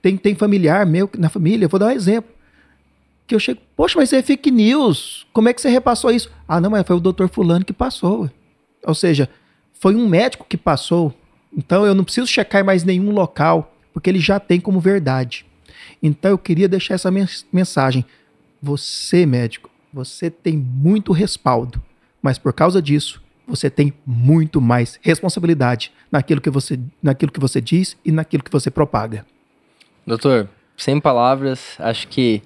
Tem, 0.00 0.16
tem 0.16 0.34
familiar 0.36 0.86
meu 0.86 1.10
na 1.18 1.28
família, 1.28 1.66
vou 1.66 1.80
dar 1.80 1.86
um 1.86 1.90
exemplo. 1.90 2.30
Que 3.26 3.34
eu 3.34 3.40
chego, 3.40 3.60
poxa, 3.76 3.98
mas 3.98 4.10
isso 4.10 4.16
é 4.16 4.22
fake 4.22 4.52
news. 4.52 5.26
Como 5.32 5.48
é 5.48 5.52
que 5.52 5.60
você 5.60 5.68
repassou 5.68 6.10
isso? 6.10 6.30
Ah, 6.46 6.60
não, 6.60 6.70
mas 6.70 6.86
foi 6.86 6.94
o 6.94 7.00
doutor 7.00 7.28
Fulano 7.28 7.64
que 7.64 7.72
passou. 7.72 8.30
Ou 8.84 8.94
seja, 8.94 9.28
foi 9.72 9.94
um 9.94 10.08
médico 10.08 10.46
que 10.48 10.56
passou. 10.56 11.12
Então 11.56 11.84
eu 11.84 11.94
não 11.94 12.04
preciso 12.04 12.26
checar 12.26 12.60
em 12.60 12.64
mais 12.64 12.84
nenhum 12.84 13.10
local, 13.10 13.74
porque 13.92 14.10
ele 14.10 14.20
já 14.20 14.40
tem 14.40 14.60
como 14.60 14.80
verdade. 14.80 15.46
Então 16.02 16.30
eu 16.30 16.38
queria 16.38 16.68
deixar 16.68 16.94
essa 16.94 17.10
mensagem. 17.10 18.04
Você, 18.62 19.26
médico, 19.26 19.70
você 19.92 20.30
tem 20.30 20.56
muito 20.56 21.12
respaldo, 21.12 21.80
mas 22.20 22.38
por 22.38 22.52
causa 22.52 22.80
disso, 22.80 23.22
você 23.46 23.68
tem 23.68 23.92
muito 24.06 24.60
mais 24.60 24.98
responsabilidade 25.02 25.92
naquilo 26.10 26.40
que 26.40 26.50
você, 26.50 26.78
naquilo 27.02 27.30
que 27.30 27.40
você 27.40 27.60
diz 27.60 27.96
e 28.04 28.10
naquilo 28.10 28.42
que 28.42 28.50
você 28.50 28.70
propaga. 28.70 29.24
Doutor, 30.06 30.48
sem 30.76 31.00
palavras, 31.00 31.76
acho 31.78 32.08
que 32.08 32.42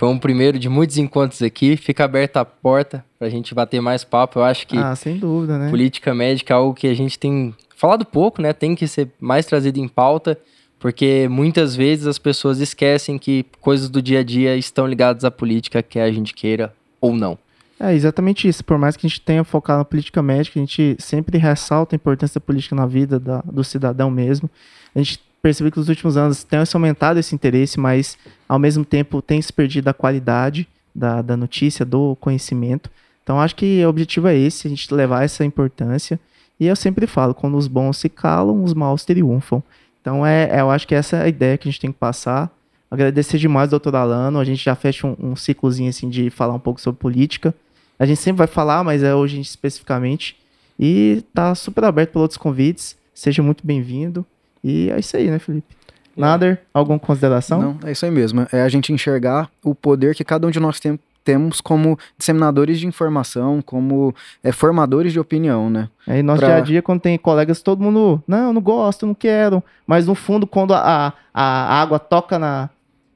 foi 0.00 0.08
um 0.08 0.18
primeiro 0.18 0.58
de 0.58 0.66
muitos 0.66 0.96
encontros 0.96 1.42
aqui. 1.42 1.76
Fica 1.76 2.04
aberta 2.04 2.40
a 2.40 2.44
porta 2.46 3.04
para 3.18 3.28
a 3.28 3.30
gente 3.30 3.54
bater 3.54 3.82
mais 3.82 4.02
papo. 4.02 4.38
Eu 4.38 4.44
acho 4.44 4.66
que 4.66 4.78
ah, 4.78 4.96
sem 4.96 5.18
dúvida, 5.18 5.58
né? 5.58 5.68
política 5.68 6.14
médica 6.14 6.54
é 6.54 6.56
algo 6.56 6.72
que 6.72 6.86
a 6.86 6.94
gente 6.94 7.18
tem 7.18 7.54
falado 7.76 8.06
pouco, 8.06 8.40
né? 8.40 8.54
Tem 8.54 8.74
que 8.74 8.88
ser 8.88 9.10
mais 9.20 9.44
trazido 9.44 9.78
em 9.78 9.86
pauta, 9.86 10.38
porque 10.78 11.28
muitas 11.28 11.76
vezes 11.76 12.06
as 12.06 12.18
pessoas 12.18 12.60
esquecem 12.60 13.18
que 13.18 13.44
coisas 13.60 13.90
do 13.90 14.00
dia 14.00 14.20
a 14.20 14.22
dia 14.22 14.56
estão 14.56 14.86
ligadas 14.86 15.22
à 15.22 15.30
política, 15.30 15.82
quer 15.82 16.04
a 16.04 16.10
gente 16.10 16.32
queira 16.32 16.72
ou 16.98 17.14
não. 17.14 17.36
É 17.78 17.92
exatamente 17.92 18.48
isso. 18.48 18.64
Por 18.64 18.78
mais 18.78 18.96
que 18.96 19.06
a 19.06 19.08
gente 19.08 19.20
tenha 19.20 19.44
focado 19.44 19.80
na 19.80 19.84
política 19.84 20.22
médica, 20.22 20.58
a 20.58 20.62
gente 20.62 20.96
sempre 20.98 21.36
ressalta 21.36 21.94
a 21.94 21.98
importância 21.98 22.40
da 22.40 22.46
política 22.46 22.74
na 22.74 22.86
vida 22.86 23.20
da, 23.20 23.42
do 23.42 23.62
cidadão 23.62 24.10
mesmo. 24.10 24.48
A 24.94 24.98
gente 24.98 25.20
percebi 25.42 25.70
que 25.70 25.78
nos 25.78 25.88
últimos 25.88 26.16
anos 26.16 26.44
tem 26.44 26.64
se 26.64 26.76
aumentado 26.76 27.18
esse 27.18 27.34
interesse, 27.34 27.78
mas 27.78 28.18
ao 28.48 28.58
mesmo 28.58 28.84
tempo 28.84 29.22
tem 29.22 29.40
se 29.40 29.52
perdido 29.52 29.88
a 29.88 29.94
qualidade 29.94 30.68
da, 30.94 31.22
da 31.22 31.36
notícia, 31.36 31.84
do 31.84 32.16
conhecimento. 32.16 32.90
Então 33.22 33.40
acho 33.40 33.56
que 33.56 33.84
o 33.84 33.88
objetivo 33.88 34.28
é 34.28 34.36
esse, 34.36 34.66
a 34.66 34.70
gente 34.70 34.92
levar 34.92 35.24
essa 35.24 35.44
importância. 35.44 36.18
E 36.58 36.66
eu 36.66 36.76
sempre 36.76 37.06
falo, 37.06 37.34
quando 37.34 37.56
os 37.56 37.66
bons 37.66 37.96
se 37.96 38.08
calam, 38.08 38.62
os 38.62 38.74
maus 38.74 39.04
triunfam. 39.04 39.62
Então 40.00 40.26
é, 40.26 40.48
é 40.50 40.60
eu 40.60 40.70
acho 40.70 40.86
que 40.86 40.94
essa 40.94 41.16
é 41.16 41.22
a 41.22 41.28
ideia 41.28 41.56
que 41.56 41.68
a 41.68 41.70
gente 41.70 41.80
tem 41.80 41.92
que 41.92 41.98
passar. 41.98 42.50
Agradecer 42.90 43.38
demais, 43.38 43.70
doutor 43.70 43.94
Alano. 43.94 44.38
A 44.38 44.44
gente 44.44 44.62
já 44.62 44.74
fecha 44.74 45.06
um, 45.06 45.16
um 45.18 45.36
ciclozinho 45.36 45.88
assim 45.88 46.08
de 46.08 46.28
falar 46.28 46.54
um 46.54 46.58
pouco 46.58 46.80
sobre 46.80 47.00
política. 47.00 47.54
A 47.98 48.04
gente 48.04 48.20
sempre 48.20 48.38
vai 48.38 48.46
falar, 48.46 48.82
mas 48.82 49.02
é 49.02 49.14
hoje 49.14 49.40
especificamente. 49.40 50.36
E 50.78 51.22
tá 51.32 51.54
super 51.54 51.84
aberto 51.84 52.12
para 52.12 52.22
outros 52.22 52.38
convites. 52.38 52.96
Seja 53.14 53.42
muito 53.42 53.66
bem-vindo. 53.66 54.26
E 54.62 54.90
é 54.90 54.98
isso 54.98 55.16
aí, 55.16 55.30
né, 55.30 55.38
Felipe? 55.38 55.74
É. 56.16 56.20
Nader, 56.20 56.60
alguma 56.72 56.98
consideração? 56.98 57.60
Não, 57.60 57.88
é 57.88 57.92
isso 57.92 58.04
aí 58.04 58.10
mesmo. 58.10 58.46
É 58.52 58.62
a 58.62 58.68
gente 58.68 58.92
enxergar 58.92 59.50
o 59.64 59.74
poder 59.74 60.14
que 60.14 60.24
cada 60.24 60.46
um 60.46 60.50
de 60.50 60.60
nós 60.60 60.78
tem, 60.78 60.98
temos 61.24 61.60
como 61.60 61.98
disseminadores 62.18 62.78
de 62.78 62.86
informação, 62.86 63.62
como 63.62 64.14
é, 64.42 64.52
formadores 64.52 65.12
de 65.12 65.20
opinião, 65.20 65.70
né? 65.70 65.88
É, 66.06 66.18
e 66.18 66.22
nosso 66.22 66.40
pra... 66.40 66.48
dia 66.48 66.56
a 66.56 66.60
dia, 66.60 66.82
quando 66.82 67.00
tem 67.00 67.16
colegas, 67.18 67.62
todo 67.62 67.82
mundo, 67.82 68.22
não, 68.26 68.52
não 68.52 68.60
gosto, 68.60 69.06
não 69.06 69.14
quero. 69.14 69.62
Mas 69.86 70.06
no 70.06 70.14
fundo, 70.14 70.46
quando 70.46 70.74
a, 70.74 71.12
a 71.32 71.80
água 71.80 71.98
toca 71.98 72.38
na, 72.38 72.68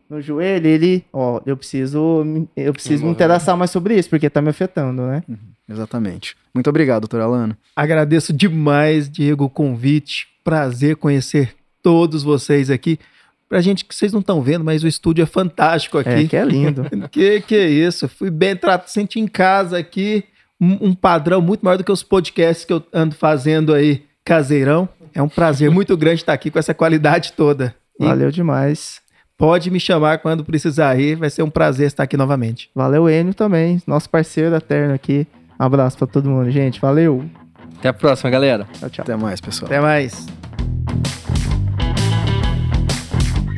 no 0.09 0.20
joelho, 0.20 0.66
ele, 0.66 1.05
ó, 1.12 1.40
eu 1.45 1.57
preciso, 1.57 2.47
eu 2.57 2.72
preciso 2.72 3.05
me 3.05 3.11
interessar 3.11 3.57
mais 3.57 3.70
sobre 3.70 3.97
isso, 3.99 4.09
porque 4.09 4.30
tá 4.30 4.40
me 4.40 4.51
afetando, 4.51 5.03
né? 5.03 5.22
Uhum, 5.28 5.36
exatamente. 5.68 6.36
Muito 6.55 6.70
obrigado, 6.70 7.03
doutor 7.03 7.20
Alano. 7.20 7.57
Agradeço 7.74 8.32
demais, 8.32 9.11
Diego, 9.11 9.45
o 9.45 9.51
convite 9.51 10.34
prazer 10.45 10.97
conhecer 10.97 11.55
todos 11.82 12.22
vocês 12.22 12.70
aqui. 12.70 12.99
Pra 13.49 13.61
gente 13.61 13.84
que 13.84 13.95
vocês 13.95 14.12
não 14.12 14.20
estão 14.20 14.42
vendo, 14.42 14.64
mas 14.64 14.84
o 14.84 14.88
estúdio 14.88 15.22
é 15.22 15.26
fantástico 15.26 15.99
aqui. 15.99 16.11
É, 16.11 16.26
que 16.26 16.36
é 16.36 16.45
lindo. 16.45 16.84
que 17.11 17.40
que 17.40 17.55
é 17.57 17.68
isso? 17.68 18.09
Fui 18.09 18.30
bem 18.30 18.55
tratado, 18.55 18.90
senti 18.90 19.18
em 19.18 19.26
casa 19.26 19.78
aqui 19.78 20.24
um, 20.61 20.88
um 20.88 20.95
padrão 20.95 21.40
muito 21.40 21.64
maior 21.64 21.76
do 21.76 21.84
que 21.84 21.92
os 21.92 22.03
podcasts 22.03 22.64
que 22.64 22.72
eu 22.72 22.82
ando 22.92 23.14
fazendo 23.14 23.74
aí 23.74 24.05
caseirão. 24.24 24.88
É 25.14 25.22
um 25.22 25.28
prazer 25.28 25.70
muito 25.70 25.97
grande 25.97 26.22
estar 26.22 26.32
aqui 26.32 26.51
com 26.51 26.59
essa 26.59 26.74
qualidade 26.74 27.32
toda. 27.32 27.74
E 28.01 28.05
Valeu 28.05 28.30
demais. 28.30 29.01
pode 29.38 29.70
me 29.70 29.78
chamar 29.78 30.18
quando 30.18 30.45
precisar 30.45 30.90
aí. 30.90 31.14
Vai 31.14 31.30
ser 31.30 31.42
um 31.42 31.51
prazer 31.51 31.86
estar 31.86 32.03
aqui 32.03 32.16
novamente. 32.16 32.70
Valeu, 32.74 33.09
Enio 33.09 33.34
também, 33.34 33.80
nosso 33.86 34.11
parceiro 34.11 34.55
eterno 34.55 34.95
aqui. 34.95 35.26
Um 35.61 35.64
abraço 35.64 35.97
pra 35.97 36.07
todo 36.07 36.28
mundo, 36.28 36.51
gente. 36.51 36.80
Valeu. 36.80 37.24
Até 37.79 37.89
a 37.89 37.93
próxima, 37.93 38.31
galera. 38.31 38.67
Tchau, 38.79 38.91
tchau. 38.91 39.03
Até 39.03 39.17
mais, 39.17 39.41
pessoal. 39.41 39.67
Até 39.67 39.81
mais. 39.81 40.27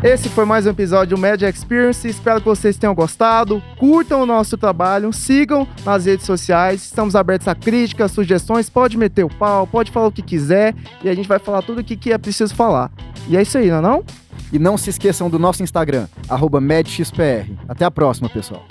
Esse 0.02 0.28
foi 0.28 0.44
mais 0.44 0.66
um 0.66 0.70
episódio 0.70 1.16
do 1.16 1.20
Media 1.20 1.48
Experience. 1.48 2.06
Espero 2.06 2.40
que 2.40 2.46
vocês 2.46 2.76
tenham 2.76 2.94
gostado. 2.94 3.62
Curtam 3.78 4.22
o 4.22 4.26
nosso 4.26 4.56
trabalho, 4.56 5.12
sigam 5.12 5.66
nas 5.84 6.04
redes 6.04 6.26
sociais. 6.26 6.84
Estamos 6.84 7.16
abertos 7.16 7.48
a 7.48 7.54
críticas, 7.54 8.12
sugestões. 8.12 8.70
Pode 8.70 8.96
meter 8.96 9.24
o 9.24 9.28
pau, 9.28 9.66
pode 9.66 9.90
falar 9.90 10.06
o 10.06 10.12
que 10.12 10.22
quiser 10.22 10.74
e 11.02 11.08
a 11.08 11.14
gente 11.14 11.26
vai 11.26 11.38
falar 11.38 11.62
tudo 11.62 11.80
o 11.80 11.84
que, 11.84 11.96
que 11.96 12.12
é 12.12 12.18
preciso 12.18 12.54
falar. 12.54 12.90
E 13.28 13.36
é 13.36 13.42
isso 13.42 13.58
aí, 13.58 13.68
não 13.68 13.78
é 13.78 13.80
não? 13.80 14.04
E 14.52 14.58
não 14.58 14.78
se 14.78 14.90
esqueçam 14.90 15.28
do 15.28 15.38
nosso 15.38 15.62
Instagram, 15.62 16.06
arroba 16.28 16.60
MedXPR. 16.60 17.50
Até 17.68 17.84
a 17.84 17.90
próxima, 17.90 18.28
pessoal. 18.28 18.64